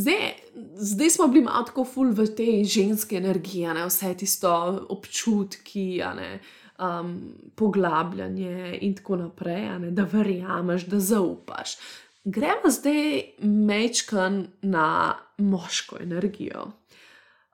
Zdaj, 0.00 0.32
zdaj 0.76 1.10
smo 1.10 1.26
bili 1.28 1.44
malo 1.44 1.64
tako 1.66 1.84
ful 1.84 2.12
v 2.16 2.24
tej 2.36 2.64
ženski 2.64 3.16
energiji, 3.16 3.66
ne? 3.68 3.84
vse 3.86 4.14
tisto 4.16 4.52
občutki, 4.88 6.00
um, 6.00 7.10
poglabljanje 7.54 8.78
in 8.80 8.94
tako 8.96 9.16
naprej, 9.16 9.68
da 9.90 10.06
verjameš, 10.12 10.86
da 10.86 11.00
zaupaš. 11.00 11.76
Gremo 12.24 12.70
zdaj 12.70 13.22
mečkan 13.42 14.46
na 14.62 15.18
moško 15.38 15.96
energijo. 16.00 16.70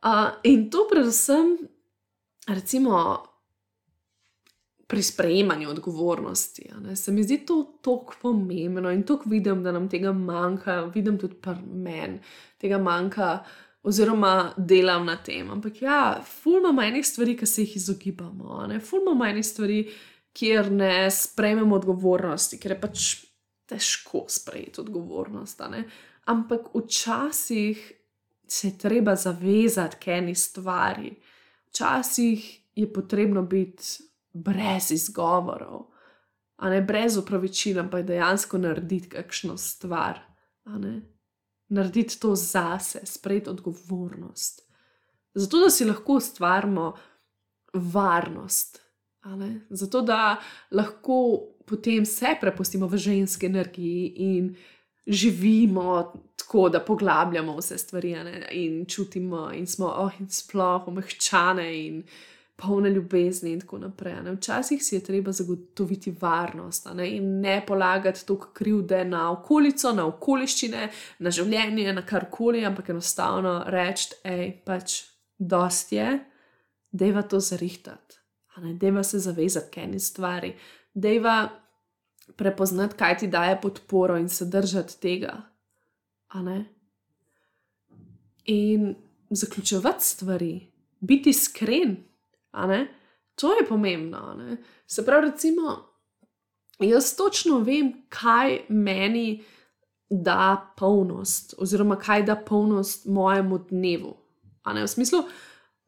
Uh, 0.02 0.30
in 0.42 0.70
to 0.70 0.86
predvsem, 0.90 1.56
recimo, 2.46 3.22
pri 4.86 5.02
sprejemanju 5.02 5.70
odgovornosti. 5.70 6.70
Se 6.94 7.12
mi 7.12 7.22
zdi 7.22 7.38
to 7.46 7.78
tako 7.82 8.14
pomembno 8.22 8.90
in 8.90 9.02
tako 9.02 9.30
vidim, 9.30 9.62
da 9.62 9.72
nam 9.72 9.88
tega 9.88 10.12
manjka, 10.12 10.80
vidim 10.94 11.18
tudi 11.18 11.34
pri 11.34 11.56
meni, 11.66 12.20
tega 12.58 12.78
manjka, 12.78 13.44
oziroma 13.82 14.52
delam 14.56 15.06
na 15.06 15.16
tem. 15.16 15.50
Ampak 15.50 15.82
ja, 15.82 16.22
fulmo 16.42 16.72
manjih 16.72 17.06
stvari, 17.06 17.36
ki 17.36 17.46
se 17.46 17.62
jih 17.62 17.76
izogibamo, 17.76 18.66
fulmo 18.80 19.14
manjih 19.14 19.46
stvari, 19.46 19.80
kjer 20.36 20.72
ne 20.72 21.10
sprejmemo 21.10 21.76
odgovornosti, 21.76 22.58
ker 22.58 22.74
je 22.74 22.80
pač 22.80 23.04
težko 23.66 24.26
sprejeti 24.28 24.80
odgovornost. 24.80 25.62
Ampak 26.24 26.74
včasih 26.74 27.92
se 28.46 28.68
je 28.68 28.78
treba 28.78 29.16
zavezati 29.16 29.96
k 30.02 30.18
eni 30.18 30.34
stvari. 30.34 31.14
Včasih 31.68 32.60
je 32.76 32.92
potrebno 32.92 33.42
biti 33.42 34.05
brez 34.44 34.90
izgovorov, 34.90 35.86
a 36.56 36.70
ne 36.70 36.80
brez 36.82 37.16
upravičila, 37.16 37.84
ampak 37.84 38.06
dejansko 38.06 38.58
narediti 38.58 39.08
kakšno 39.12 39.56
stvar. 39.60 40.20
Narediti 41.68 42.20
to 42.20 42.34
zase, 42.34 43.00
sprejeti 43.04 43.50
odgovornost. 43.50 44.62
Zato, 45.34 45.60
da 45.60 45.70
si 45.70 45.84
lahko 45.84 46.16
ustvarimo 46.16 46.92
varnost, 47.74 48.80
zato, 49.70 50.00
da 50.00 50.36
lahko 50.70 51.42
potem 51.66 52.06
se 52.06 52.36
prepustimo 52.40 52.86
v 52.86 52.96
ženski 52.96 53.46
energiji 53.46 54.12
in 54.16 54.56
živimo 55.06 56.12
tako, 56.36 56.68
da 56.68 56.80
poglabljamo 56.80 57.56
vse 57.56 57.78
stvari 57.78 58.12
ne, 58.12 58.48
in 58.50 58.86
čutimo, 58.86 59.50
in 59.52 59.66
smo 59.66 59.86
oh, 59.86 60.20
in 60.20 60.28
sploh 60.30 60.88
omehčane 60.88 61.86
in 61.86 62.02
polne 62.56 62.90
ljubezni, 62.90 63.52
in 63.52 63.60
tako 63.60 63.78
naprej. 63.78 64.14
Ne. 64.24 64.32
Včasih 64.32 64.84
si 64.84 64.94
je 64.94 65.04
treba 65.04 65.32
zagotoviti 65.32 66.14
varnost 66.20 66.88
ne, 66.94 67.10
in 67.16 67.40
ne 67.40 67.58
polagati 67.66 68.26
toliko 68.26 68.48
krivde 68.54 69.04
na 69.04 69.30
okolico, 69.32 69.92
na 69.92 70.06
okoliščine, 70.06 70.88
na 71.18 71.30
življenje, 71.30 71.92
na 71.92 72.06
karkoli, 72.06 72.64
ampak 72.64 72.88
enostavno 72.94 73.58
reči, 73.66 74.14
hej, 74.24 74.48
pač 74.64 75.02
dost 75.38 75.92
je, 75.92 76.08
deva 76.92 77.22
to 77.22 77.40
zarihtati. 77.40 78.16
Deva 78.80 79.02
se 79.04 79.18
zavezati 79.20 79.70
k 79.70 79.82
eni 79.84 80.00
stvari, 80.00 80.54
deva 80.94 81.42
prepoznati, 82.36 82.96
kaj 82.96 83.18
ti 83.18 83.28
daje 83.28 83.58
podporo 83.60 84.16
in 84.16 84.28
se 84.28 84.48
držati 84.48 84.96
tega. 85.00 85.34
In 88.44 88.94
zaključovati 89.30 90.04
stvari, 90.04 90.52
biti 91.00 91.30
iskren, 91.30 91.96
to 93.34 93.52
je 93.52 93.66
pomembno. 93.68 94.36
Se 94.86 95.04
pravi, 95.04 95.30
recimo, 95.30 95.76
jaz 96.80 97.16
točno 97.16 97.58
vem, 97.58 97.92
kaj 98.08 98.58
meni 98.68 99.42
da 100.10 100.74
polnost, 100.76 101.54
oziroma 101.58 101.96
kaj 101.96 102.22
da 102.22 102.36
polnost 102.36 103.06
mojemu 103.06 103.58
dnevu. 103.58 104.16
V 104.82 104.86
smislu, 104.86 105.22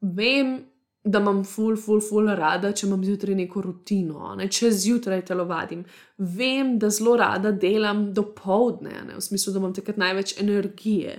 vem, 0.01 0.59
da 1.03 1.19
imam 1.19 1.43
ful, 1.43 1.77
ful, 1.77 2.01
ful 2.03 2.27
rada, 2.35 2.71
če 2.75 2.87
imam 2.87 3.03
zjutraj 3.03 3.35
neko 3.35 3.61
rutino, 3.63 4.33
ne? 4.37 4.49
če 4.51 4.71
zjutraj 4.75 5.23
telovadim. 5.31 5.85
Vem, 6.17 6.75
da 6.79 6.89
zelo 6.91 7.15
rada 7.19 7.51
delam 7.51 8.09
do 8.13 8.25
povdne, 8.35 9.05
ne? 9.07 9.15
v 9.15 9.23
smislu, 9.23 9.53
da 9.53 9.61
imam 9.63 9.75
takrat 9.75 9.99
največ 10.01 10.35
energije. 10.43 11.15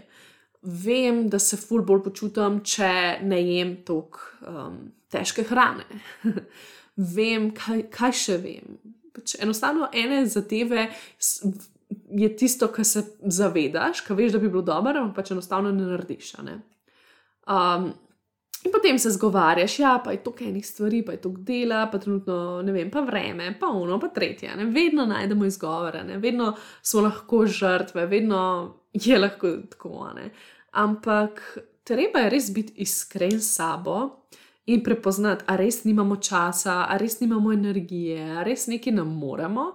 Vem, 0.62 1.28
da 1.32 1.38
se 1.40 1.56
ful 1.56 1.84
bolj 1.88 2.02
počutim, 2.04 2.60
če 2.66 3.20
ne 3.24 3.38
jem 3.40 3.76
toliko 3.86 4.20
um, 4.44 4.74
težke 5.12 5.46
hrane. 5.48 5.86
vem, 7.16 7.48
kaj, 7.56 7.86
kaj 7.94 8.16
še 8.16 8.36
vem. 8.42 8.76
Pač 9.16 9.38
enostavno 9.40 9.88
ene 9.96 10.26
zadeve. 10.28 10.90
Je 12.10 12.28
tisto, 12.36 12.68
kar 12.70 12.86
se 12.86 13.02
zavedaš, 13.24 14.04
kar 14.06 14.18
veš, 14.18 14.36
da 14.36 14.42
bi 14.42 14.50
bilo 14.52 14.62
dobro, 14.66 15.00
ampak 15.00 15.22
pač 15.22 15.32
enostavno 15.34 15.72
ne 15.74 15.88
narediš. 15.88 16.34
Ne? 16.46 16.60
Um, 17.48 17.90
In 18.64 18.72
potem 18.72 18.98
se 18.98 19.10
zgovarjaš, 19.10 19.78
ja, 19.78 20.00
pa 20.04 20.12
je 20.12 20.22
to 20.22 20.34
enih 20.40 20.66
stvari, 20.66 21.04
pa 21.04 21.12
je 21.12 21.20
to 21.20 21.30
dela, 21.36 21.86
pa 21.92 21.98
trenutno 21.98 22.62
ne 22.62 22.72
vem, 22.72 22.90
pa 22.90 23.00
vreme, 23.00 23.54
pa 23.60 23.66
uno, 23.66 24.00
pa 24.00 24.08
tretje. 24.08 24.56
Ne? 24.56 24.64
Vedno 24.64 25.06
najdemo 25.06 25.44
izgovore, 25.44 26.04
ne? 26.04 26.18
vedno 26.18 26.56
smo 26.82 27.00
lahko 27.00 27.46
žrtve, 27.46 28.06
vedno 28.06 28.40
je 28.92 29.18
lahko 29.18 29.52
tako. 29.70 30.10
Ne? 30.16 30.30
Ampak 30.70 31.58
treba 31.84 32.18
je 32.18 32.30
res 32.30 32.50
biti 32.54 32.72
iskren 32.76 33.40
s 33.40 33.54
sabo 33.56 34.26
in 34.66 34.82
prepoznati, 34.84 35.44
a 35.46 35.56
res 35.56 35.84
nimamo 35.84 36.16
časa, 36.16 36.84
a 36.88 36.96
res 37.00 37.20
nimamo 37.20 37.52
energije, 37.52 38.20
a 38.36 38.44
res 38.44 38.66
nekaj 38.66 38.92
nam 38.92 39.16
moramo. 39.16 39.70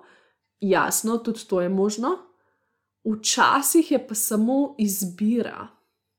Jasno, 0.61 1.17
tudi 1.17 1.47
to 1.49 1.61
je 1.61 1.69
možno. 1.69 2.17
Včasih 3.05 3.91
je 3.91 4.07
pa 4.07 4.15
samo 4.15 4.75
izbira. 4.77 5.74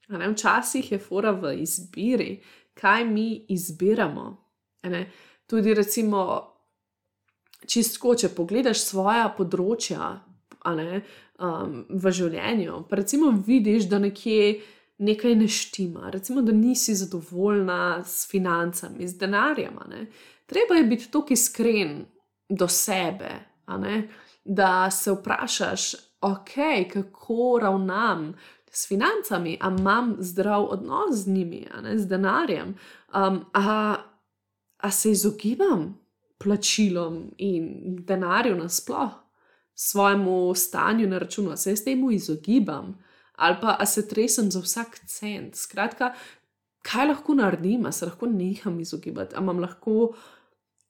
Včasih 0.09 0.93
je 0.93 0.99
fora 0.99 1.33
v 1.35 1.57
izbiri, 1.63 2.41
kaj 2.75 3.05
mi 3.05 3.47
izbiramo. 3.49 4.27
Tudi, 5.47 5.75
recimo, 5.75 6.23
čistko, 7.67 8.15
če 8.15 8.31
pogledaš 8.35 8.85
svoje 8.85 9.27
področja 9.37 10.13
ne, 10.77 11.03
um, 11.39 11.85
v 11.91 12.13
življenju, 12.15 12.85
pa 12.91 12.99
recimo 13.03 13.31
vidiš, 13.35 13.87
da 13.91 13.99
nekje 14.03 14.63
nekaj 14.99 15.35
ne 15.35 15.49
štima, 15.49 16.11
recimo, 16.11 16.43
da 16.43 16.53
nisi 16.53 16.95
zadovoljna 16.95 18.05
s 18.05 18.31
financami, 18.31 19.09
z 19.09 19.19
denarjem. 19.19 19.79
Treba 20.47 20.75
je 20.75 20.85
biti 20.85 21.11
tako 21.11 21.35
iskren 21.35 22.05
do 22.49 22.69
sebe, 22.69 23.31
da 24.45 24.91
se 24.91 25.13
vprašaš, 25.13 25.95
ok, 26.21 26.55
kako 26.93 27.59
ravnam 27.63 28.33
s 28.77 28.89
financami, 28.89 29.59
ali 29.61 29.81
imam 29.81 30.17
zdrav 30.19 30.65
odnos 30.65 31.17
z 31.17 31.29
njimi, 31.29 31.69
ne, 31.83 31.99
z 31.99 32.07
denarjem, 32.07 32.75
um, 33.15 33.45
ali 34.79 34.93
se 34.93 35.11
izogibam 35.11 36.01
plačilom 36.39 37.31
in 37.39 37.97
denarju 38.05 38.57
nasplošno, 38.57 39.23
svojemu 39.75 40.55
stanju 40.55 41.09
na 41.09 41.19
računu, 41.19 41.57
se 41.57 41.77
s 41.77 41.85
tem 41.85 42.11
izogibam, 42.11 42.99
ali 43.37 43.57
pa 43.61 43.87
se 43.87 44.09
tresem 44.09 44.51
za 44.51 44.61
vsak 44.61 44.99
cent. 45.07 45.55
Skratka, 45.55 46.15
kaj 46.83 47.07
lahko 47.09 47.35
naredim, 47.35 47.87
a 47.87 47.93
se 47.93 48.07
lahko 48.07 48.27
neham 48.27 48.81
izogibati, 48.81 49.37
a 49.37 49.41
imam 49.41 49.59
lahko 49.61 50.15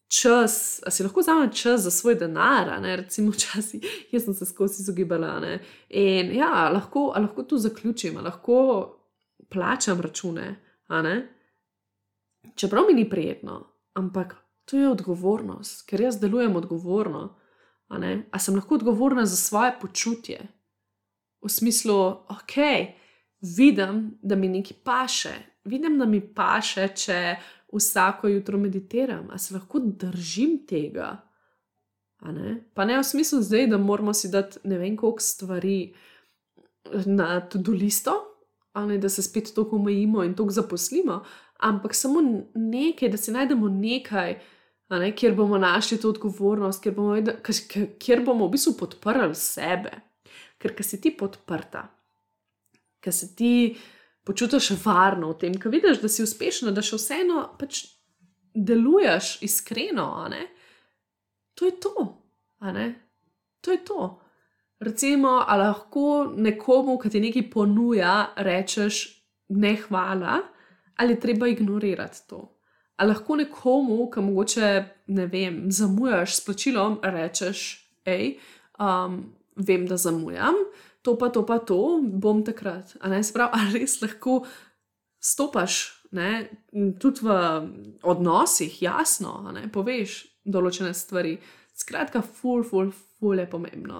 čas, 0.09 0.81
a 0.87 0.91
si 0.91 1.03
lahko 1.03 1.21
vzamem 1.21 1.51
čas 1.53 1.81
za 1.81 1.91
svoj 1.91 2.15
denar, 2.15 2.81
ne? 2.83 2.97
recimo 2.97 3.33
časi, 3.33 3.81
jaz 4.13 4.25
sem 4.25 4.35
se 4.35 4.47
skozi 4.47 4.83
izogibala. 4.83 5.41
Ne? 5.41 5.59
In 5.89 6.35
ja, 6.37 6.69
lahko, 6.73 7.13
lahko 7.17 7.43
tu 7.43 7.59
zaključim, 7.59 8.19
lahko 8.25 8.59
plačam 9.49 10.01
račune, 10.01 10.63
čeprav 12.55 12.85
mi 12.87 12.95
ni 12.95 13.11
prijetno, 13.11 13.67
ampak 13.95 14.37
to 14.65 14.77
je 14.77 14.89
odgovornost, 14.91 15.87
ker 15.87 16.01
jaz 16.01 16.21
delujem 16.21 16.57
odgovorno. 16.57 17.37
A, 17.89 17.99
a 18.31 18.39
sem 18.39 18.55
lahko 18.55 18.75
odgovorna 18.75 19.27
za 19.27 19.37
svoje 19.37 19.77
počutje, 19.81 20.41
v 21.43 21.49
smislu, 21.49 21.99
ok, 22.09 22.57
vidim, 23.57 24.19
da 24.23 24.37
mi 24.37 24.49
nekaj 24.49 24.77
paše, 24.85 25.35
vidim, 25.65 25.99
da 25.99 26.05
mi 26.05 26.21
paše, 26.35 26.89
če 26.89 27.37
vsako 27.77 28.29
jutro 28.29 28.59
meditiram, 28.59 29.29
a 29.31 29.39
se 29.39 29.55
lahko 29.55 29.79
držim 29.79 30.59
tega. 30.69 31.17
Ne? 32.23 32.61
Pa 32.75 32.85
ne 32.85 32.99
v 32.99 33.05
smislu 33.05 33.43
zdaj, 33.43 33.67
da 33.67 33.79
moramo 33.79 34.15
si 34.15 34.29
dati 34.29 34.59
ne 34.65 34.79
vem 34.79 34.97
koliko 34.97 35.21
stvari 35.21 35.95
na 37.07 37.41
to 37.41 37.59
listo, 37.73 38.13
ali 38.73 38.99
da 38.99 39.09
se 39.09 39.23
spet 39.23 39.53
tako 39.55 39.77
omejimo 39.77 40.25
in 40.25 40.35
tako 40.35 40.51
zaposlimo, 40.51 41.25
ampak 41.59 41.95
samo 41.95 42.21
nekaj, 42.55 43.09
da 43.09 43.17
si 43.17 43.33
najdemo 43.33 43.69
nekaj, 43.69 44.39
ne? 44.91 45.17
kjer 45.17 45.35
bomo 45.35 45.59
našli 45.59 46.01
to 46.01 46.09
odgovornost, 46.09 46.83
kjer 46.83 46.95
bomo, 46.95 47.17
kjer 47.99 48.25
bomo 48.25 48.47
v 48.47 48.51
bistvu 48.51 48.77
podprli 48.79 49.35
sebe. 49.35 49.93
Ker, 50.59 50.73
ker 50.73 50.85
si 50.85 51.01
ti 51.01 51.13
podprta, 51.13 51.83
ker 53.05 53.13
si 53.13 53.35
ti 53.37 53.53
počutiš 54.27 54.73
varno 54.85 55.31
v 55.33 55.39
tem, 55.41 55.55
ker 55.61 55.71
vidiš, 55.71 56.01
da 56.03 56.11
si 56.11 56.25
uspešna, 56.27 56.75
da 56.75 56.83
še 56.83 56.99
vseeno 56.99 57.47
pač 57.61 57.85
deluješ 58.57 59.37
iskreno. 59.47 60.09
To 61.55 61.69
je 61.69 61.75
to. 61.81 62.07
To 63.61 63.71
je 63.73 63.85
to. 63.85 64.01
Recimo, 64.81 65.45
ali 65.47 65.63
lahko 65.63 66.35
nekomu, 66.37 66.99
ki 66.99 67.11
ti 67.11 67.21
nekaj 67.21 67.47
ponuja, 67.51 68.17
rečeš 68.37 69.07
ne 69.57 69.73
hvala, 69.87 70.41
ali 71.01 71.21
treba 71.21 71.49
ignorirati 71.49 72.27
to. 72.29 72.43
Ali 72.97 73.13
lahko 73.13 73.37
nekomu, 73.37 74.11
ki 74.11 74.21
mogoče 74.21 74.69
ne 75.17 75.27
vem, 75.33 75.65
zamujaš 75.73 76.37
s 76.37 76.45
plačilom, 76.45 76.99
rečeš, 77.03 77.65
hej, 78.09 78.37
um, 78.81 79.23
vem, 79.57 79.87
da 79.89 79.97
zamujam, 79.97 80.57
to 81.07 81.15
pa 81.15 81.31
to, 81.31 81.45
pa 81.47 81.61
to, 81.63 82.03
bom 82.03 82.43
takrat. 82.43 82.97
Ali 83.07 83.23
res 83.79 84.01
lahko 84.03 84.41
stopaš, 85.23 86.03
ne? 86.19 86.49
tudi 86.99 87.23
v 87.23 87.37
odnosih, 88.03 88.83
jasno, 88.83 89.39
ne? 89.55 89.69
poveš 89.71 90.25
določene 90.43 90.91
stvari. 90.95 91.37
Skratka, 91.77 92.23
ful, 92.25 92.63
ful, 92.65 92.89
ful 93.21 93.37
je 93.37 93.45
pomembno 93.53 93.99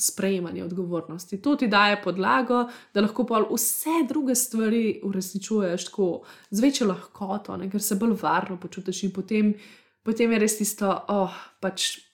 sprejemanje 0.00 0.62
odgovornosti. 0.64 1.38
To 1.44 1.58
ti 1.60 1.68
daje 1.68 1.98
podlago, 2.00 2.62
da 2.94 3.04
lahko 3.04 3.26
pa 3.28 3.42
vse 3.44 4.02
druge 4.08 4.34
stvari 4.38 5.02
uresničuješ 5.04 5.90
tako 5.90 6.08
z 6.50 6.64
večjo 6.64 6.88
lahkoto, 6.88 7.58
ne? 7.60 7.68
ker 7.70 7.84
se 7.84 8.00
bolj 8.00 8.16
varno 8.22 8.56
počutiš 8.58 9.04
in 9.04 9.14
potem, 9.14 9.52
potem 10.02 10.32
je 10.32 10.40
res 10.40 10.56
tisto, 10.58 10.88
oh, 10.88 11.36
pač 11.60 12.07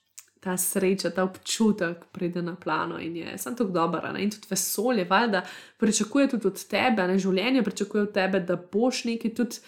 ta 0.44 0.56
sreča, 0.56 1.10
ta 1.10 1.24
občutek 1.24 2.04
pride 2.12 2.42
na 2.42 2.56
plano 2.56 2.98
in 3.00 3.16
je 3.16 3.38
samo 3.38 3.56
tako 3.56 3.70
dobro. 3.70 4.12
In 4.18 4.30
tudi 4.30 4.46
vesolje, 4.50 5.04
valjda, 5.04 5.42
pričakuje 5.76 6.28
tudi 6.28 6.46
od 6.46 6.66
tebe, 6.68 7.06
ne 7.08 7.18
življenje 7.18 7.62
pričakuje 7.62 8.02
od 8.02 8.12
tebe, 8.12 8.40
da 8.40 8.56
boš 8.72 9.04
nekaj 9.04 9.34
tudi. 9.34 9.62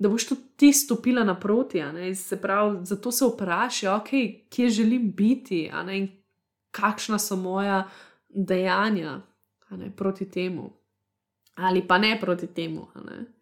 Da 0.00 0.08
boš 0.08 0.24
tudi 0.30 0.40
ti 0.56 0.72
stopila 0.72 1.24
naproti, 1.24 1.82
se 2.16 2.36
pravi, 2.40 2.78
zato 2.88 3.10
se 3.12 3.26
vprašaj, 3.26 3.88
okay, 3.90 4.28
kje 4.48 4.68
želim 4.70 5.10
biti 5.12 5.70
in 5.92 6.08
kakšna 6.70 7.18
so 7.18 7.36
moja 7.36 7.82
dejanja 8.28 9.20
proti 9.96 10.30
temu, 10.30 10.70
ali 11.54 11.82
pa 11.88 11.98
ne 11.98 12.16
proti 12.20 12.46
temu. 12.46 12.86
Ne. 13.04 13.39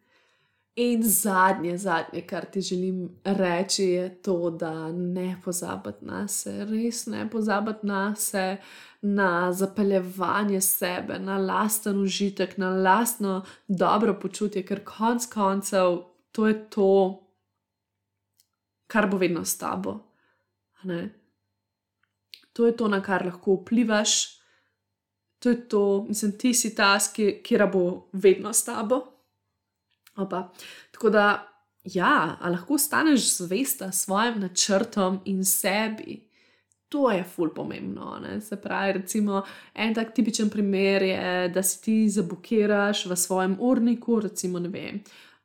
In 0.81 1.03
zadnje, 1.03 1.79
zadnje, 1.79 2.21
kar 2.23 2.45
ti 2.45 2.61
želim 2.61 3.09
reči, 3.25 3.83
je 3.83 4.23
to, 4.23 4.51
da 4.51 4.93
ne 4.93 5.41
pozabiti 5.45 6.05
na 6.05 6.29
sebe, 6.29 6.65
res 6.71 7.07
ne 7.07 7.25
pozabiti 7.31 7.87
na 7.87 8.15
sebe, 8.15 8.63
na 9.03 9.53
zapeljevanje 9.53 10.61
sebe, 10.61 11.19
na 11.19 11.39
lasten 11.39 11.99
užitek, 11.99 12.57
na 12.59 12.71
lastno 12.71 13.45
dobro 13.69 14.15
počutje, 14.21 14.63
ker 14.67 14.85
konc 14.85 15.27
koncev 15.27 15.99
to 16.33 16.47
je 16.47 16.71
to, 16.71 17.27
kar 18.87 19.11
bo 19.11 19.19
vedno 19.19 19.45
s 19.45 19.59
tabo. 19.59 19.99
To 22.53 22.67
je 22.67 22.77
to, 22.77 22.89
na 22.89 23.03
kar 23.03 23.27
lahko 23.27 23.59
vplivaš, 23.65 24.39
to 25.39 25.51
je 25.51 25.69
to, 25.69 26.05
mislim, 26.09 26.39
ti 26.39 26.55
si 26.55 26.75
ta, 26.75 26.99
ki 27.43 27.59
bo 27.73 28.09
vedno 28.13 28.53
s 28.53 28.65
tabo. 28.65 29.18
Opa. 30.19 30.49
Tako 30.91 31.11
da, 31.11 31.49
ja, 31.85 32.39
lahko 32.45 32.79
staneš 32.79 33.37
zvesta 33.37 33.93
svojim 33.93 34.41
načrtom 34.41 35.21
in 35.25 35.45
sebi. 35.45 36.29
To 36.89 37.11
je 37.11 37.25
ful 37.25 37.51
pomembno. 37.55 38.19
Ne? 38.23 38.41
Se 38.41 38.57
pravi, 38.57 38.93
recimo, 38.93 39.43
en 39.75 39.95
tak 39.95 40.15
tipičen 40.15 40.51
primer 40.51 41.03
je, 41.03 41.49
da 41.49 41.63
si 41.63 41.83
ti 41.83 42.09
zablokiraš 42.09 43.07
v 43.07 43.17
svojem 43.17 43.57
urniku, 43.61 44.21
recimo, 44.21 44.59
ne 44.59 44.69
vem. 44.69 45.03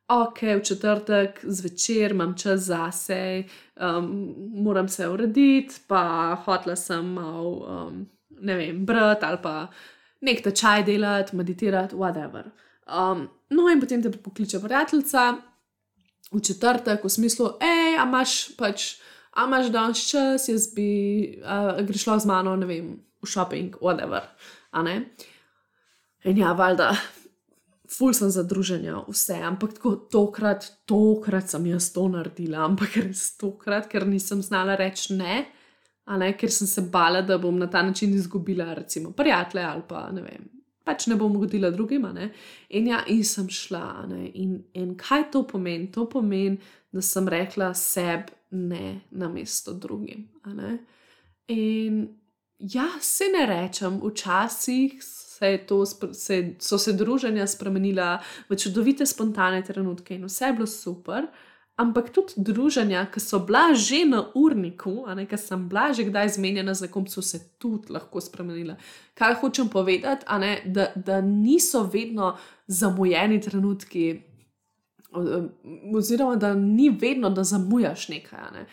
Ok, 0.07 0.41
v 0.41 0.61
četrtek 0.63 1.39
zvečer 1.43 2.11
imam 2.11 2.37
čas 2.37 2.59
zase, 2.59 3.43
um, 3.75 4.35
moram 4.53 4.89
se 4.89 5.07
urediti, 5.09 5.75
pa 5.87 6.35
hotla 6.45 6.75
sem 6.75 7.05
malo, 7.05 7.51
um, 7.51 8.05
ne 8.39 8.55
vem, 8.55 8.85
brati 8.85 9.25
ali 9.25 9.37
pa 9.43 9.67
nek 10.21 10.43
tečaj 10.43 10.83
delati, 10.83 11.35
meditirati, 11.35 11.95
whatever. 11.95 12.51
Um, 12.87 13.29
no, 13.53 13.69
in 13.71 13.81
potem 13.81 14.03
te 14.03 14.11
pokliče 14.11 14.59
prijateljica 14.63 15.31
v 16.33 16.41
četrtek, 16.41 17.03
v 17.03 17.09
smislu, 17.09 17.53
hej, 17.61 17.97
a 17.99 18.07
imaš 18.07 18.55
pač, 18.57 18.95
a 19.37 19.45
imaš 19.47 19.69
danes 19.73 20.03
čas, 20.09 20.47
jaz 20.49 20.67
bi, 20.75 20.87
uh, 21.41 21.77
greš 21.85 22.07
šla 22.07 22.19
z 22.19 22.29
mano, 22.29 22.55
ne 22.57 22.69
vem, 22.69 22.93
v 23.21 23.29
shopping, 23.29 23.75
whatever. 23.81 24.25
In 26.23 26.39
ja, 26.39 26.53
valjda, 26.57 26.93
ful 27.97 28.13
sem 28.15 28.31
za 28.33 28.43
druženje, 28.47 28.95
vse, 29.07 29.37
ampak 29.45 29.75
tako 29.77 29.95
tokrat, 30.11 30.65
tokrat 30.89 31.51
sem 31.51 31.65
jaz 31.69 31.91
to 31.93 32.07
naredila, 32.09 32.63
ampak 32.65 32.97
res 33.03 33.33
tokrat, 33.37 33.89
ker 33.91 34.07
nisem 34.07 34.41
znala 34.41 34.77
reči 34.79 35.17
ne. 35.19 35.43
Ne, 36.03 36.33
ker 36.35 36.51
sem 36.51 36.67
se 36.67 36.81
bala, 36.91 37.21
da 37.23 37.37
bom 37.39 37.55
na 37.55 37.69
ta 37.71 37.79
način 37.81 38.11
izgubila, 38.11 38.73
recimo, 38.75 39.13
prijatelje 39.15 39.63
ali 39.63 39.83
pa 39.87 40.09
ne 40.11 40.21
vem, 40.21 40.49
pač 40.83 41.07
ne 41.07 41.15
bom 41.15 41.35
ugodila 41.35 41.71
drugima. 41.71 42.13
Ne? 42.13 42.31
In 42.69 42.87
ja, 42.87 43.03
in 43.07 43.23
sem 43.23 43.49
šla. 43.49 44.07
In, 44.33 44.57
in 44.73 44.95
kaj 44.99 45.29
to 45.31 45.43
pomeni? 45.47 45.91
To 45.91 46.07
pomeni, 46.09 46.59
da 46.91 47.01
sem 47.01 47.27
rekla 47.27 47.73
sebi 47.73 48.35
ne 48.51 49.01
na 49.11 49.29
mesto 49.29 49.73
drugim. 49.73 50.27
In 51.47 52.03
ja, 52.59 52.87
se 53.01 53.25
ne 53.33 53.45
rečem, 53.45 53.99
včasih 54.03 54.99
se, 55.03 55.57
to, 55.67 55.85
se 55.85 56.55
so 56.59 56.77
se 56.77 56.93
druženja 56.93 57.47
spremenila 57.47 58.19
v 58.49 58.55
čudovite, 58.55 59.05
spontane 59.05 59.63
trenutke 59.63 60.15
in 60.15 60.25
vse 60.25 60.45
je 60.45 60.53
bilo 60.53 60.67
super. 60.67 61.27
Ampak 61.75 62.11
tudi 62.13 62.33
druženja, 62.37 63.07
ki 63.09 63.19
so 63.19 63.39
bila 63.41 63.73
že 63.73 64.03
na 64.05 64.21
urniku, 64.37 65.05
a 65.09 65.15
ne 65.17 65.25
ki 65.25 65.37
sem 65.41 65.69
bila 65.69 65.89
že 65.93 66.05
kdaj 66.05 66.35
zmenjena 66.37 66.73
z 66.73 66.85
nekom, 66.85 67.07
so 67.09 67.21
se 67.21 67.39
tudi 67.57 67.89
lahko 67.93 68.21
spremenila. 68.21 68.75
Kaj 69.17 69.39
hočem 69.41 69.69
povedati, 69.69 70.25
ne, 70.39 70.61
da, 70.65 70.91
da 70.95 71.21
niso 71.21 71.83
vedno 71.83 72.37
zamujeni 72.67 73.41
trenutki, 73.41 74.21
oziroma 75.95 76.35
da 76.35 76.53
ni 76.53 76.89
vedno, 76.89 77.29
da 77.29 77.43
zamujaš 77.43 78.09
nekaj. 78.09 78.39
Ne. 78.53 78.65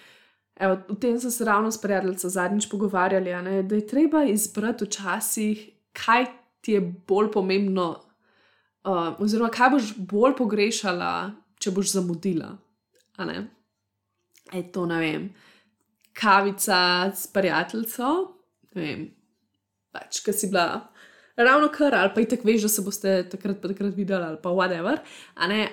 Evo, 0.61 0.76
v 0.88 1.01
tem 1.01 1.18
sem 1.20 1.30
se 1.30 1.44
ravno 1.44 1.72
s 1.72 1.80
prijateljem 1.80 2.18
zadnjič 2.18 2.68
pogovarjali, 2.68 3.32
ne, 3.42 3.62
da 3.62 3.74
je 3.74 3.86
treba 3.86 4.24
izbrati 4.24 4.84
včasih, 4.84 5.68
kaj 5.92 6.26
ti 6.61 6.72
je 6.72 6.80
bolj 7.09 7.32
pomembno, 7.32 7.96
uh, 8.84 9.16
oziroma 9.18 9.48
kaj 9.48 9.70
boš 9.70 9.94
bolj 9.96 10.36
pogrešala, 10.36 11.32
če 11.57 11.72
boš 11.72 11.96
zamudila. 11.96 12.59
Je 14.53 14.62
to, 14.73 14.87
ne 14.87 14.99
vem, 14.99 15.31
kavica 16.12 17.11
s 17.14 17.27
prijateljico, 17.33 18.12
ne 18.75 18.83
vem, 18.83 19.05
pač, 19.93 20.23
ki 20.25 20.33
si 20.33 20.51
bila 20.51 20.91
ravno 21.45 21.68
kar, 21.68 21.95
ali 21.95 22.11
pa 22.14 22.21
itek 22.21 22.45
veš, 22.45 22.62
da 22.62 22.68
se 22.68 22.83
boste 22.83 23.14
takrat 23.31 23.61
takrat 23.62 23.95
videli, 23.97 24.25
ali 24.25 24.39
pa 24.43 24.51
whatever, 24.51 24.99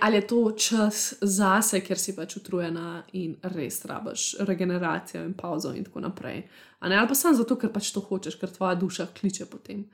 ali 0.02 0.16
je 0.16 0.28
to 0.28 0.52
čas 0.52 1.14
zase, 1.22 1.82
ker 1.82 2.00
si 2.00 2.16
pač 2.16 2.38
utrujena 2.38 3.04
in 3.14 3.36
res 3.56 3.84
rabaš 3.86 4.36
regeneracijo 4.40 5.26
in 5.26 5.34
pauzo 5.34 5.74
in 5.74 5.84
tako 5.84 6.00
naprej. 6.00 6.44
Ali 6.80 7.08
pa 7.08 7.16
samo 7.16 7.36
zato, 7.36 7.56
ker 7.56 7.74
pač 7.74 7.92
to 7.92 8.02
hočeš, 8.02 8.40
ker 8.40 8.52
tvoja 8.54 8.76
duša 8.76 9.08
kliče 9.20 9.46
potem. 9.46 9.86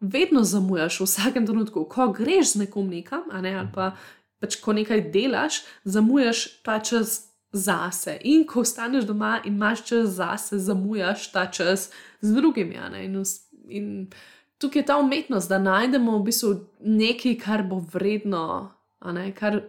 Vedno 0.00 0.42
zamujaš 0.44 1.00
v 1.00 1.06
vsakem 1.06 1.46
trenutku, 1.46 1.84
ko 1.84 2.08
greš 2.12 2.54
z 2.54 2.64
nekom 2.64 2.88
nekam, 2.88 3.28
ne? 3.42 3.54
ali 3.54 3.68
pa 3.74 3.92
pač 4.40 4.56
ko 4.60 4.72
nekaj 4.72 5.04
delaš, 5.12 5.62
zamujaš 5.84 6.46
ta 6.64 6.78
čas 6.80 7.30
zase. 7.52 8.18
In 8.24 8.46
ko 8.46 8.60
ostaneš 8.60 9.04
doma 9.04 9.40
in 9.44 9.54
imaš 9.54 9.84
čas 9.86 10.08
zase, 10.16 10.58
zamujaš 10.58 11.32
ta 11.32 11.46
čas 11.46 11.90
z 12.20 12.34
drugimi. 12.34 12.78
In, 13.04 13.22
in 13.68 14.08
tukaj 14.58 14.82
je 14.82 14.86
ta 14.86 14.98
umetnost, 14.98 15.48
da 15.48 15.58
najdemo 15.58 16.18
v 16.18 16.24
bistvu 16.24 16.54
nekaj, 16.80 17.36
kar 17.44 17.62
bo 17.62 17.82
vredno, 17.92 18.72
kar 19.34 19.62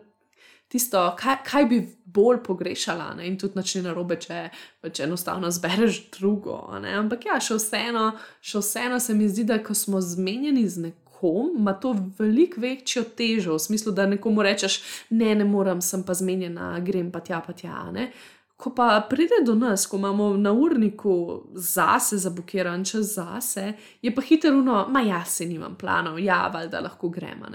tisto, 0.71 1.15
kaj, 1.19 1.41
kaj 1.43 1.65
bi 1.65 1.81
bolj 2.05 2.43
pogrešala. 2.43 3.13
Ne? 3.17 3.27
In 3.27 3.37
tudi 3.39 3.59
način 3.59 3.83
narobe, 3.83 4.15
če, 4.19 4.49
če 4.93 5.03
enostavno 5.03 5.51
zbereš 5.51 6.05
drugo. 6.15 6.61
Ampak 6.71 7.27
ja, 7.27 7.39
še 7.43 7.59
vseeno, 7.59 8.11
še 8.41 8.63
vseeno 8.63 8.99
se 8.99 9.15
mi 9.15 9.29
zdi, 9.29 9.47
da 9.47 9.59
ko 9.63 9.75
smo 9.75 10.01
zmenjeni 10.01 10.67
z 10.69 10.87
nekom 10.87 11.10
nekom, 11.21 11.55
ima 11.57 11.73
to 11.73 11.95
veliko 12.19 12.61
večjo 12.61 13.03
težo, 13.03 13.53
v 13.53 13.59
smislu, 13.59 13.91
da 13.91 14.05
nekomu 14.05 14.41
rečeš, 14.41 14.81
ne, 15.09 15.35
ne 15.35 15.45
morem, 15.45 15.81
sem 15.81 16.03
pa 16.03 16.13
zmenjena, 16.13 16.79
grem 16.79 17.11
pa 17.11 17.19
tja, 17.19 17.41
pa 17.45 17.53
tja. 17.53 17.91
Ne? 17.91 18.11
Ko 18.57 18.73
pa 18.75 19.01
pride 19.09 19.43
do 19.45 19.55
nas, 19.55 19.87
ko 19.87 19.97
imamo 19.97 20.37
na 20.37 20.51
urniku 20.51 21.43
zase, 21.55 22.17
zablokiran 22.17 22.85
čas 22.85 23.15
zase, 23.15 23.73
je 24.01 24.15
pa 24.15 24.21
hitro, 24.21 24.51
no, 24.51 24.87
ma 24.89 25.01
jaz 25.01 25.27
se 25.27 25.45
nimam 25.45 25.75
planov, 25.75 26.19
ja, 26.19 26.47
valjda 26.53 26.79
lahko 26.79 27.09
gremo, 27.09 27.45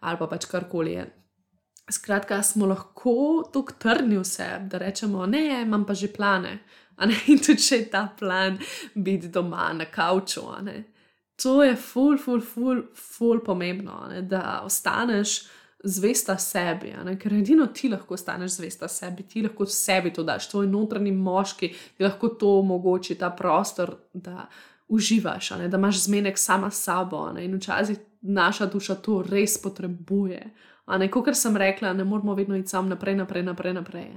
ali 0.00 0.18
pa 0.18 0.26
pač 0.26 0.46
karkoli 0.46 0.92
je. 0.92 1.06
Skratka, 1.90 2.42
smo 2.42 2.66
lahko 2.66 3.50
tako 3.52 3.72
trdni 3.78 4.18
vse, 4.18 4.46
da 4.70 4.78
rečemo, 4.78 5.26
ne, 5.26 5.62
imam 5.62 5.84
pa 5.84 5.94
že 5.94 6.12
plane. 6.12 6.60
In 7.00 7.38
tudi 7.40 7.56
če 7.56 7.76
je 7.76 7.90
ta 7.90 8.08
plan 8.18 8.58
biti 8.94 9.28
doma 9.28 9.72
na 9.72 9.86
kavču 9.88 10.42
to 11.42 11.62
je 11.62 11.76
ful, 11.76 12.18
ful, 12.18 12.40
ful, 12.40 12.82
ful 12.94 13.40
pomembno, 13.44 14.06
ne? 14.10 14.22
da 14.22 14.62
ostaneš 14.64 15.40
zvesta 15.84 16.36
sebi, 16.38 16.92
ne? 17.04 17.16
ker 17.18 17.34
edino 17.34 17.66
ti 17.74 17.88
lahko 17.88 18.14
ostaneš 18.14 18.58
zvesta 18.58 18.88
sebi, 18.88 19.24
ti 19.28 19.42
lahko 19.42 19.66
sebi 19.66 20.12
to 20.12 20.24
daš, 20.24 20.50
tvoj 20.50 20.66
notranji 20.66 21.12
moški 21.12 21.72
ti 21.96 22.04
lahko 22.04 22.28
to 22.28 22.58
omogoči, 22.60 23.18
ta 23.18 23.30
prostor, 23.30 23.94
da 24.12 24.46
uživaš, 24.88 25.52
da 25.68 25.76
imaš 25.78 26.04
zmenek 26.04 26.38
sama 26.38 26.70
s 26.70 26.84
sabo 26.84 27.32
ne? 27.32 27.44
in 27.44 27.56
včasih 27.56 27.98
naša 28.20 28.66
duša 28.66 28.94
to 28.94 29.22
res 29.22 29.56
potrebuje. 29.62 30.50
Kot 31.10 31.36
sem 31.38 31.56
rekla, 31.56 31.92
ne 31.92 32.04
moramo 32.04 32.34
vedno 32.34 32.56
iti 32.56 32.68
sam 32.68 32.88
naprej, 32.88 33.14
naprej, 33.16 33.42
naprej. 33.42 33.72
naprej 33.72 34.08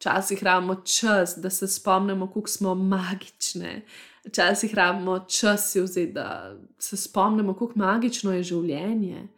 Včasih 0.00 0.42
rabimo 0.42 0.74
čas, 0.74 1.34
da 1.36 1.50
se 1.50 1.68
spomnimo, 1.68 2.26
kako 2.26 2.48
smo 2.48 2.74
magične, 2.74 3.82
včasih 4.24 4.74
rabimo 4.74 5.18
čas, 5.18 5.76
vzeti, 5.76 6.12
da 6.12 6.56
se 6.78 6.96
spomnimo, 6.96 7.54
kako 7.54 7.72
magično 7.74 8.32
je 8.32 8.42
življenje. 8.42 9.28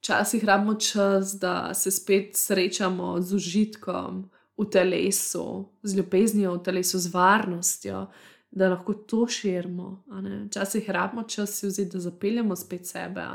Včasih 0.00 0.44
rabimo 0.44 0.74
čas, 0.74 1.34
da 1.40 1.74
se 1.74 1.90
spet 1.90 2.36
srečamo 2.36 3.20
z 3.20 3.34
užitkom 3.34 4.30
v 4.58 4.66
telesu, 4.70 5.68
z 5.82 5.96
ljubeznijo 5.96 6.54
v 6.54 6.62
telesu, 6.62 6.98
z 6.98 7.14
varnostjo, 7.14 8.06
da 8.50 8.68
lahko 8.68 8.94
to 8.94 9.26
širimo. 9.26 10.04
Včasih 10.46 10.90
rabimo 10.90 11.22
čas, 11.22 11.62
vzeti, 11.62 11.90
da 11.92 12.00
zapeljemo 12.00 12.56
spet 12.56 12.86
sebe 12.86 13.26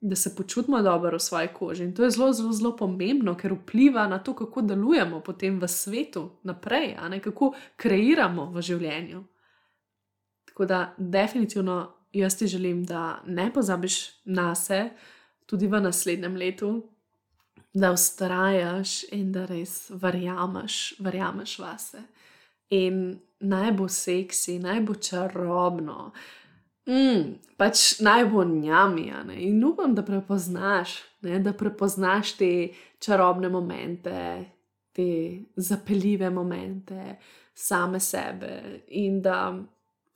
da 0.00 0.16
se 0.16 0.34
počutimo 0.36 0.82
dobro 0.82 1.16
v 1.16 1.20
svoji 1.20 1.48
koži. 1.48 1.84
In 1.84 1.94
to 1.94 2.04
je 2.04 2.10
zelo, 2.10 2.32
zelo, 2.32 2.52
zelo 2.52 2.76
pomembno, 2.76 3.34
ker 3.36 3.52
vpliva 3.52 4.06
na 4.08 4.18
to, 4.18 4.34
kako 4.34 4.62
delujemo 4.62 5.20
potem 5.20 5.60
v 5.60 5.68
svetu 5.68 6.30
naprej, 6.42 6.96
a 6.98 7.08
ne 7.08 7.20
kako 7.20 7.52
kreiramo 7.76 8.50
v 8.50 8.62
življenju. 8.62 9.24
Tako 10.48 10.66
da, 10.66 10.94
definitivno, 10.98 11.92
jaz 12.12 12.38
ti 12.38 12.46
želim, 12.46 12.84
da 12.84 13.20
ne 13.26 13.52
pozabiš 13.52 14.24
na 14.24 14.54
sebe, 14.54 14.90
tudi 15.46 15.66
v 15.66 15.80
naslednjem 15.80 16.36
letu, 16.36 16.70
da 17.74 17.92
ustrajaš 17.92 19.04
in 19.12 19.32
da 19.32 19.44
res 19.46 19.90
verjameš, 19.90 20.94
verjameš 20.98 21.58
vase. 21.58 22.02
In 22.70 23.20
naj 23.40 23.72
bo 23.72 23.88
seksi, 23.88 24.58
naj 24.58 24.80
bo 24.80 24.94
čarobno, 24.94 26.12
Mm, 26.88 27.34
pač 27.56 28.00
najbolj 28.00 28.48
njami. 28.60 29.12
In 29.36 29.64
upam, 29.64 29.94
da 29.94 30.02
prepoznaš, 30.02 30.96
ne, 31.22 31.38
da 31.38 31.52
prepoznaš 31.52 32.32
te 32.36 32.68
čarobne 32.98 33.48
momente, 33.48 34.44
te 34.92 35.38
zapeljive 35.56 36.30
momente, 36.30 37.16
same 37.54 38.00
sebe 38.00 38.82
in 38.88 39.22
da 39.22 39.54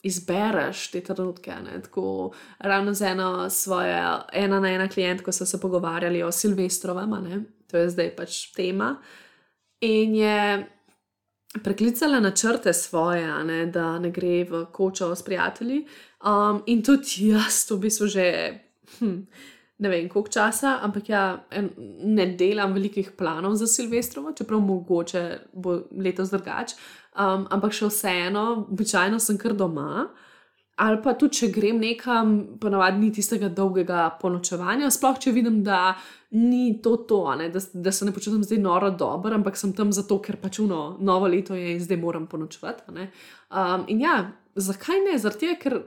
izbereš 0.05 0.91
te 0.91 1.01
trenutke. 1.01 1.53
Ne, 1.65 1.81
tako 1.81 2.31
ravno 2.59 2.93
z 2.93 3.01
eno 3.01 3.49
svojo, 3.49 4.19
ena 4.33 4.59
na 4.59 4.69
ena 4.69 4.87
klientko 4.87 5.31
so 5.31 5.45
se 5.45 5.61
pogovarjali 5.61 6.23
o 6.23 6.31
Silvestrovem, 6.31 7.45
to 7.71 7.77
je 7.77 7.89
zdaj 7.89 8.15
pač 8.15 8.51
tema. 8.53 8.95
In 9.81 10.15
je 10.15 10.74
preklicala 11.63 12.19
načrte 12.19 12.73
svoje, 12.73 13.27
ne, 13.43 13.65
da 13.65 13.99
ne 13.99 14.11
gre 14.11 14.43
v 14.49 14.65
kočo 14.71 15.15
s 15.15 15.23
prijatelji. 15.23 15.85
Um, 16.25 16.63
in 16.65 16.83
tudi 16.83 17.29
jaz, 17.29 17.65
v 17.71 17.79
bistvu, 17.79 18.07
že 18.07 18.25
hm, 18.99 19.17
ne 19.77 19.89
vem, 19.89 20.09
koliko 20.09 20.31
časa, 20.31 20.79
ampak 20.81 21.09
ja, 21.09 21.23
en, 21.51 21.69
ne 22.03 22.27
delam 22.37 22.73
velikih 22.73 23.11
planov 23.17 23.55
za 23.59 23.67
Silvestrovo, 23.67 24.33
čeprav 24.33 24.59
mogoče 24.59 25.25
bo 25.53 25.81
letos 25.97 26.31
drugače. 26.33 26.75
Um, 27.15 27.47
ampak 27.51 27.75
še 27.75 27.87
vseeno, 27.87 28.45
običajno 28.71 29.19
sem 29.19 29.37
kar 29.39 29.53
doma. 29.55 30.07
Ali 30.75 30.99
pa 31.03 31.13
tudi, 31.15 31.37
če 31.39 31.47
grem 31.55 31.77
nekam, 31.79 32.31
ponavadi 32.59 32.99
ni 32.99 33.09
tistega 33.15 33.47
dolgega 33.47 34.09
ponočevanja, 34.19 34.89
sploh 34.91 35.21
če 35.23 35.31
vidim, 35.31 35.61
da 35.63 35.93
ni 36.35 36.81
to 36.83 36.97
to, 37.07 37.21
da, 37.53 37.61
da 37.73 37.93
se 37.95 38.05
ne 38.05 38.11
počutim 38.11 38.43
zdaj 38.43 38.59
noro 38.59 38.89
dobro, 38.91 39.31
ampak 39.37 39.55
sem 39.55 39.71
tam 39.73 39.93
zato, 39.95 40.17
ker 40.19 40.35
pač 40.41 40.59
uno, 40.59 40.97
novo 40.99 41.29
leto 41.31 41.55
je 41.55 41.77
in 41.77 41.79
zdaj 41.79 42.01
moram 42.01 42.27
ponočevati. 42.27 42.91
Um, 42.91 43.85
in 43.87 44.03
ja, 44.03 44.17
zakaj 44.55 44.99
ne? 45.07 45.15
Zato, 45.21 45.55
ker 45.61 45.79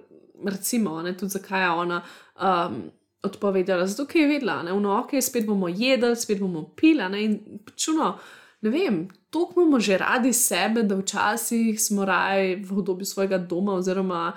recimo, 0.48 1.02
ne, 1.04 1.12
tudi 1.16 1.36
zakaj 1.36 1.66
je 1.66 1.70
ona 1.84 2.02
um, 2.40 2.82
odpovedala, 3.28 3.86
zato 3.86 4.08
ker 4.08 4.22
je 4.22 4.28
vedela, 4.28 4.62
da 4.62 4.72
je 4.72 4.92
ok, 4.96 5.16
spet 5.20 5.46
bomo 5.46 5.68
jedli, 5.68 6.16
spet 6.16 6.40
bomo 6.40 6.64
pili. 6.76 7.24
In 7.24 7.60
čuno, 7.76 8.14
ne 8.60 8.70
vem, 8.70 9.08
toliko 9.30 9.60
imamo 9.60 9.80
že 9.80 9.98
radi 9.98 10.32
sebe, 10.32 10.82
da 10.82 10.96
včasih 10.96 11.80
smo 11.80 12.04
raje 12.04 12.56
v 12.64 12.78
obdobju 12.78 13.06
svojega 13.06 13.38
doma 13.38 13.74
oziroma 13.74 14.32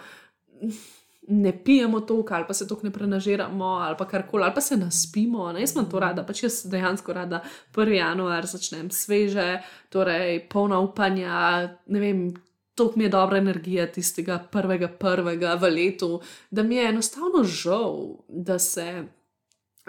ne 1.27 1.63
pijemo 1.63 2.01
toliko, 2.01 2.33
ali 2.33 2.45
pa 2.47 2.53
se 2.53 2.67
toliko 2.67 2.87
ne 2.87 2.93
prenažiramo, 2.93 3.65
ali 3.65 3.95
pa 3.97 4.07
karkoli, 4.07 4.43
ali 4.43 4.53
pa 4.55 4.61
se 4.61 4.77
naspimo. 4.77 5.51
Ne, 5.51 5.61
jaz 5.61 5.73
sem 5.73 5.89
to 5.89 5.99
rada, 5.99 6.23
pač 6.27 6.43
jaz 6.43 6.61
dejansko 6.71 7.13
rada 7.13 7.43
1. 7.75 7.93
januar 7.93 8.45
začnem 8.45 8.89
sveže, 8.91 9.61
torej 9.89 10.47
polna 10.49 10.79
upanja, 10.79 11.67
ne 11.87 11.99
vem. 11.99 12.31
To 12.75 12.93
mi 12.95 13.03
je 13.03 13.09
dobra 13.11 13.37
energija 13.37 13.83
tistega 13.91 14.37
prvega, 14.51 14.87
prvega 14.87 15.57
v 15.59 15.69
letu, 15.69 16.21
da 16.51 16.63
mi 16.63 16.75
je 16.75 16.85
enostavno 16.89 17.43
žal, 17.43 17.97
da 18.29 18.59
se 18.59 19.03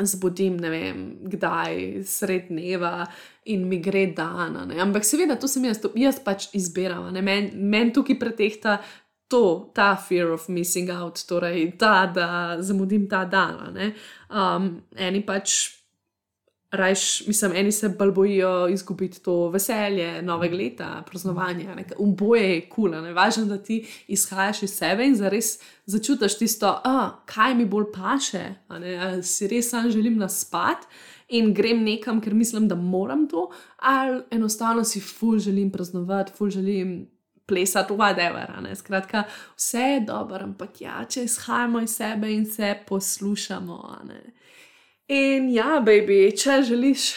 zbudim, 0.00 0.56
ne 0.56 0.70
vem, 0.70 1.04
kdaj, 1.30 2.02
sred 2.08 2.48
dneva 2.48 3.06
in 3.44 3.68
mi 3.68 3.78
gre 3.82 4.06
dan. 4.16 4.56
Ampak 4.80 5.04
seveda, 5.04 5.36
to 5.36 5.48
sem 5.48 5.64
jaz, 5.68 5.80
to, 5.82 5.92
jaz 5.98 6.18
pač 6.24 6.48
izbiram. 6.56 7.10
Meni 7.12 7.52
men 7.54 7.92
tukaj 7.94 8.18
pretehta 8.18 8.78
to, 9.32 9.70
ta 9.74 9.96
fear 9.96 10.32
of 10.32 10.48
missing 10.48 10.90
out, 10.92 11.24
torej 11.28 11.72
ta, 11.80 12.06
da 12.06 12.56
zamudim 12.60 13.08
ta 13.08 13.24
dan. 13.24 13.78
Um, 14.28 14.74
eni 14.96 15.24
pač. 15.26 15.78
Rajš, 16.72 17.26
mislim, 17.28 17.52
eni 17.60 17.72
se 17.72 17.90
bolj 17.98 18.10
bojijo 18.16 18.68
izgubiti 18.72 19.18
to 19.20 19.50
veselje 19.52 20.22
novega 20.24 20.56
leta, 20.56 20.86
praznovanja. 21.04 21.74
Oboje 22.00 22.46
je 22.46 22.62
kul, 22.64 22.94
cool, 22.94 23.10
važno, 23.12 23.44
da 23.44 23.58
ti 23.60 23.82
izhajaš 24.08 24.62
iz 24.64 24.72
sebe 24.78 25.04
in 25.04 25.18
zares 25.20 25.58
začutiš 25.84 26.38
tisto, 26.40 26.70
a, 26.72 27.10
kaj 27.28 27.58
mi 27.58 27.68
bolj 27.68 27.90
paše. 27.92 28.46
Si 29.20 29.50
res 29.52 29.68
sam 29.68 29.90
želim 29.92 30.16
naspati 30.16 30.88
in 31.28 31.52
grem 31.52 31.84
nekam, 31.84 32.24
ker 32.24 32.32
mislim, 32.34 32.70
da 32.72 32.74
moram 32.74 33.28
to, 33.28 33.50
ali 33.76 34.22
enostavno 34.30 34.84
si 34.84 35.00
ful 35.00 35.36
želim 35.38 35.68
praznovati, 35.72 36.32
ful 36.38 36.50
želim 36.50 37.11
plesati, 37.52 37.92
whatever. 37.92 38.76
Skratka, 38.76 39.24
vse 39.56 39.78
je 39.78 40.00
dobro, 40.00 40.44
ampak 40.44 40.80
ja, 40.80 41.04
če 41.04 41.26
izhajamo 41.28 41.82
iz 41.84 41.96
sebe 41.96 42.32
in 42.32 42.46
se 42.46 42.74
poslušamo. 42.88 43.98
In 45.12 45.50
ja, 45.52 45.82
baby, 45.84 46.30
če 46.32 46.62
želiš 46.64 47.10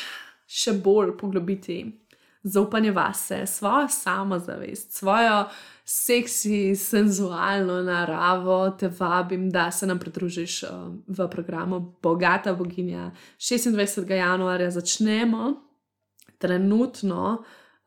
še 0.47 0.73
bolj 0.83 1.13
poglobiti 1.17 1.79
zaupanje 2.43 2.91
vase, 2.91 3.45
svojo 3.47 3.88
samozavest, 3.89 4.91
svojo 4.93 5.45
seksi, 5.86 6.75
senzualno 6.75 7.79
naravo, 7.86 8.69
te 8.79 8.89
vabim, 8.99 9.47
da 9.53 9.69
se 9.71 9.88
nam 9.88 9.99
pridružiš 9.99 10.63
uh, 10.63 10.89
v 11.07 11.29
programu 11.31 11.79
Bogata 12.03 12.53
Boginja. 12.53 13.11
26. 13.39 14.11
januarja 14.11 14.71
začnemo, 14.71 15.53
trenutno 16.38 17.43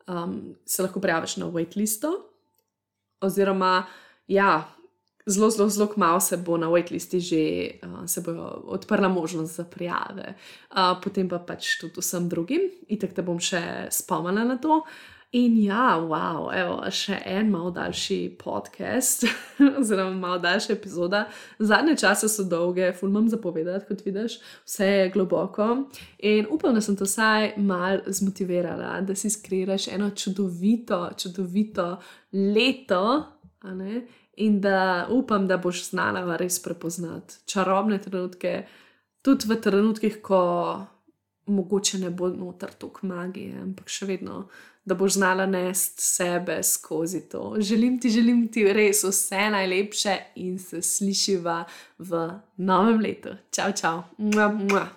um, 0.07 0.55
se 0.65 0.81
lahko 0.81 0.99
prijaviš 0.99 1.37
na 1.37 1.51
waitlistu 1.53 2.28
oziroma 3.21 3.85
ja, 4.27 4.67
zelo, 5.25 5.49
zelo, 5.49 5.69
zelo 5.69 5.93
malo 5.97 6.19
se 6.19 6.37
bo 6.37 6.57
na 6.57 6.67
waitlisti 6.67 7.19
že 7.19 7.43
uh, 7.83 8.23
bo 8.25 8.63
odprla 8.73 9.07
možnost 9.07 9.55
za 9.55 9.63
prijave, 9.63 10.35
uh, 10.71 10.97
potem 11.03 11.29
pa 11.29 11.39
pač 11.39 11.77
tudi 11.81 12.01
vsem 12.01 12.29
drugim, 12.29 12.61
in 12.87 12.99
tako 12.99 13.13
da 13.15 13.21
bom 13.21 13.39
še 13.39 13.87
spomnila 13.91 14.43
na 14.43 14.57
to. 14.57 14.83
In 15.31 15.59
ja, 15.61 15.99
wow, 16.01 16.47
evo, 16.49 16.79
še 16.89 17.19
en 17.29 17.51
malo 17.53 17.69
daljši 17.69 18.15
podcast, 18.41 19.27
oziroma 19.79 20.15
malo 20.17 20.39
daljša 20.41 20.71
epizoda. 20.73 21.27
Zadnje 21.59 21.93
čase 22.01 22.25
so 22.33 22.47
dolge, 22.49 22.87
fulmam 22.97 23.27
zapovedati, 23.29 23.85
kot 23.85 24.01
vidiš, 24.07 24.39
vse 24.65 24.87
je 24.87 25.11
globoko. 25.13 25.67
In 26.25 26.49
upam, 26.49 26.73
da 26.73 26.81
sem 26.81 26.97
to 26.97 27.05
vsaj 27.05 27.51
malo 27.61 28.09
zmotivirala, 28.09 28.95
da 29.05 29.15
si 29.15 29.29
skriraš 29.29 29.87
eno 29.93 30.09
čudovito, 30.17 31.03
čudovito 31.17 31.91
leto, 32.33 33.03
in 34.41 34.61
da 34.61 35.07
upam, 35.13 35.45
da 35.47 35.61
boš 35.61 35.91
znala 35.91 36.39
res 36.41 36.57
prepoznati 36.63 37.43
čarobne 37.45 38.01
trenutke, 38.01 38.63
tudi 39.21 39.45
v 39.45 39.61
trenutkih, 39.61 40.23
ko 40.25 40.41
mogoče 41.49 41.99
ne 41.99 42.09
bo 42.09 42.29
noter 42.29 42.73
tok 42.73 43.03
magije, 43.03 43.61
ampak 43.61 43.89
še 43.89 44.09
vedno 44.09 44.47
da 44.85 44.95
boš 44.95 45.13
znala 45.13 45.45
nesti 45.45 46.03
sebe 46.03 46.63
skozi 46.63 47.21
to. 47.29 47.55
Želim 47.59 47.99
ti, 47.99 48.09
želim 48.09 48.47
ti 48.47 48.73
res 48.73 49.03
vse 49.03 49.49
najlepše 49.49 50.17
in 50.35 50.59
se 50.59 50.81
slišiva 50.81 51.63
v 51.97 52.29
novem 52.57 52.99
letu. 52.99 53.29
Čau, 53.51 53.71
čau. 53.81 54.01
Mua, 54.17 54.47
mua. 54.47 54.87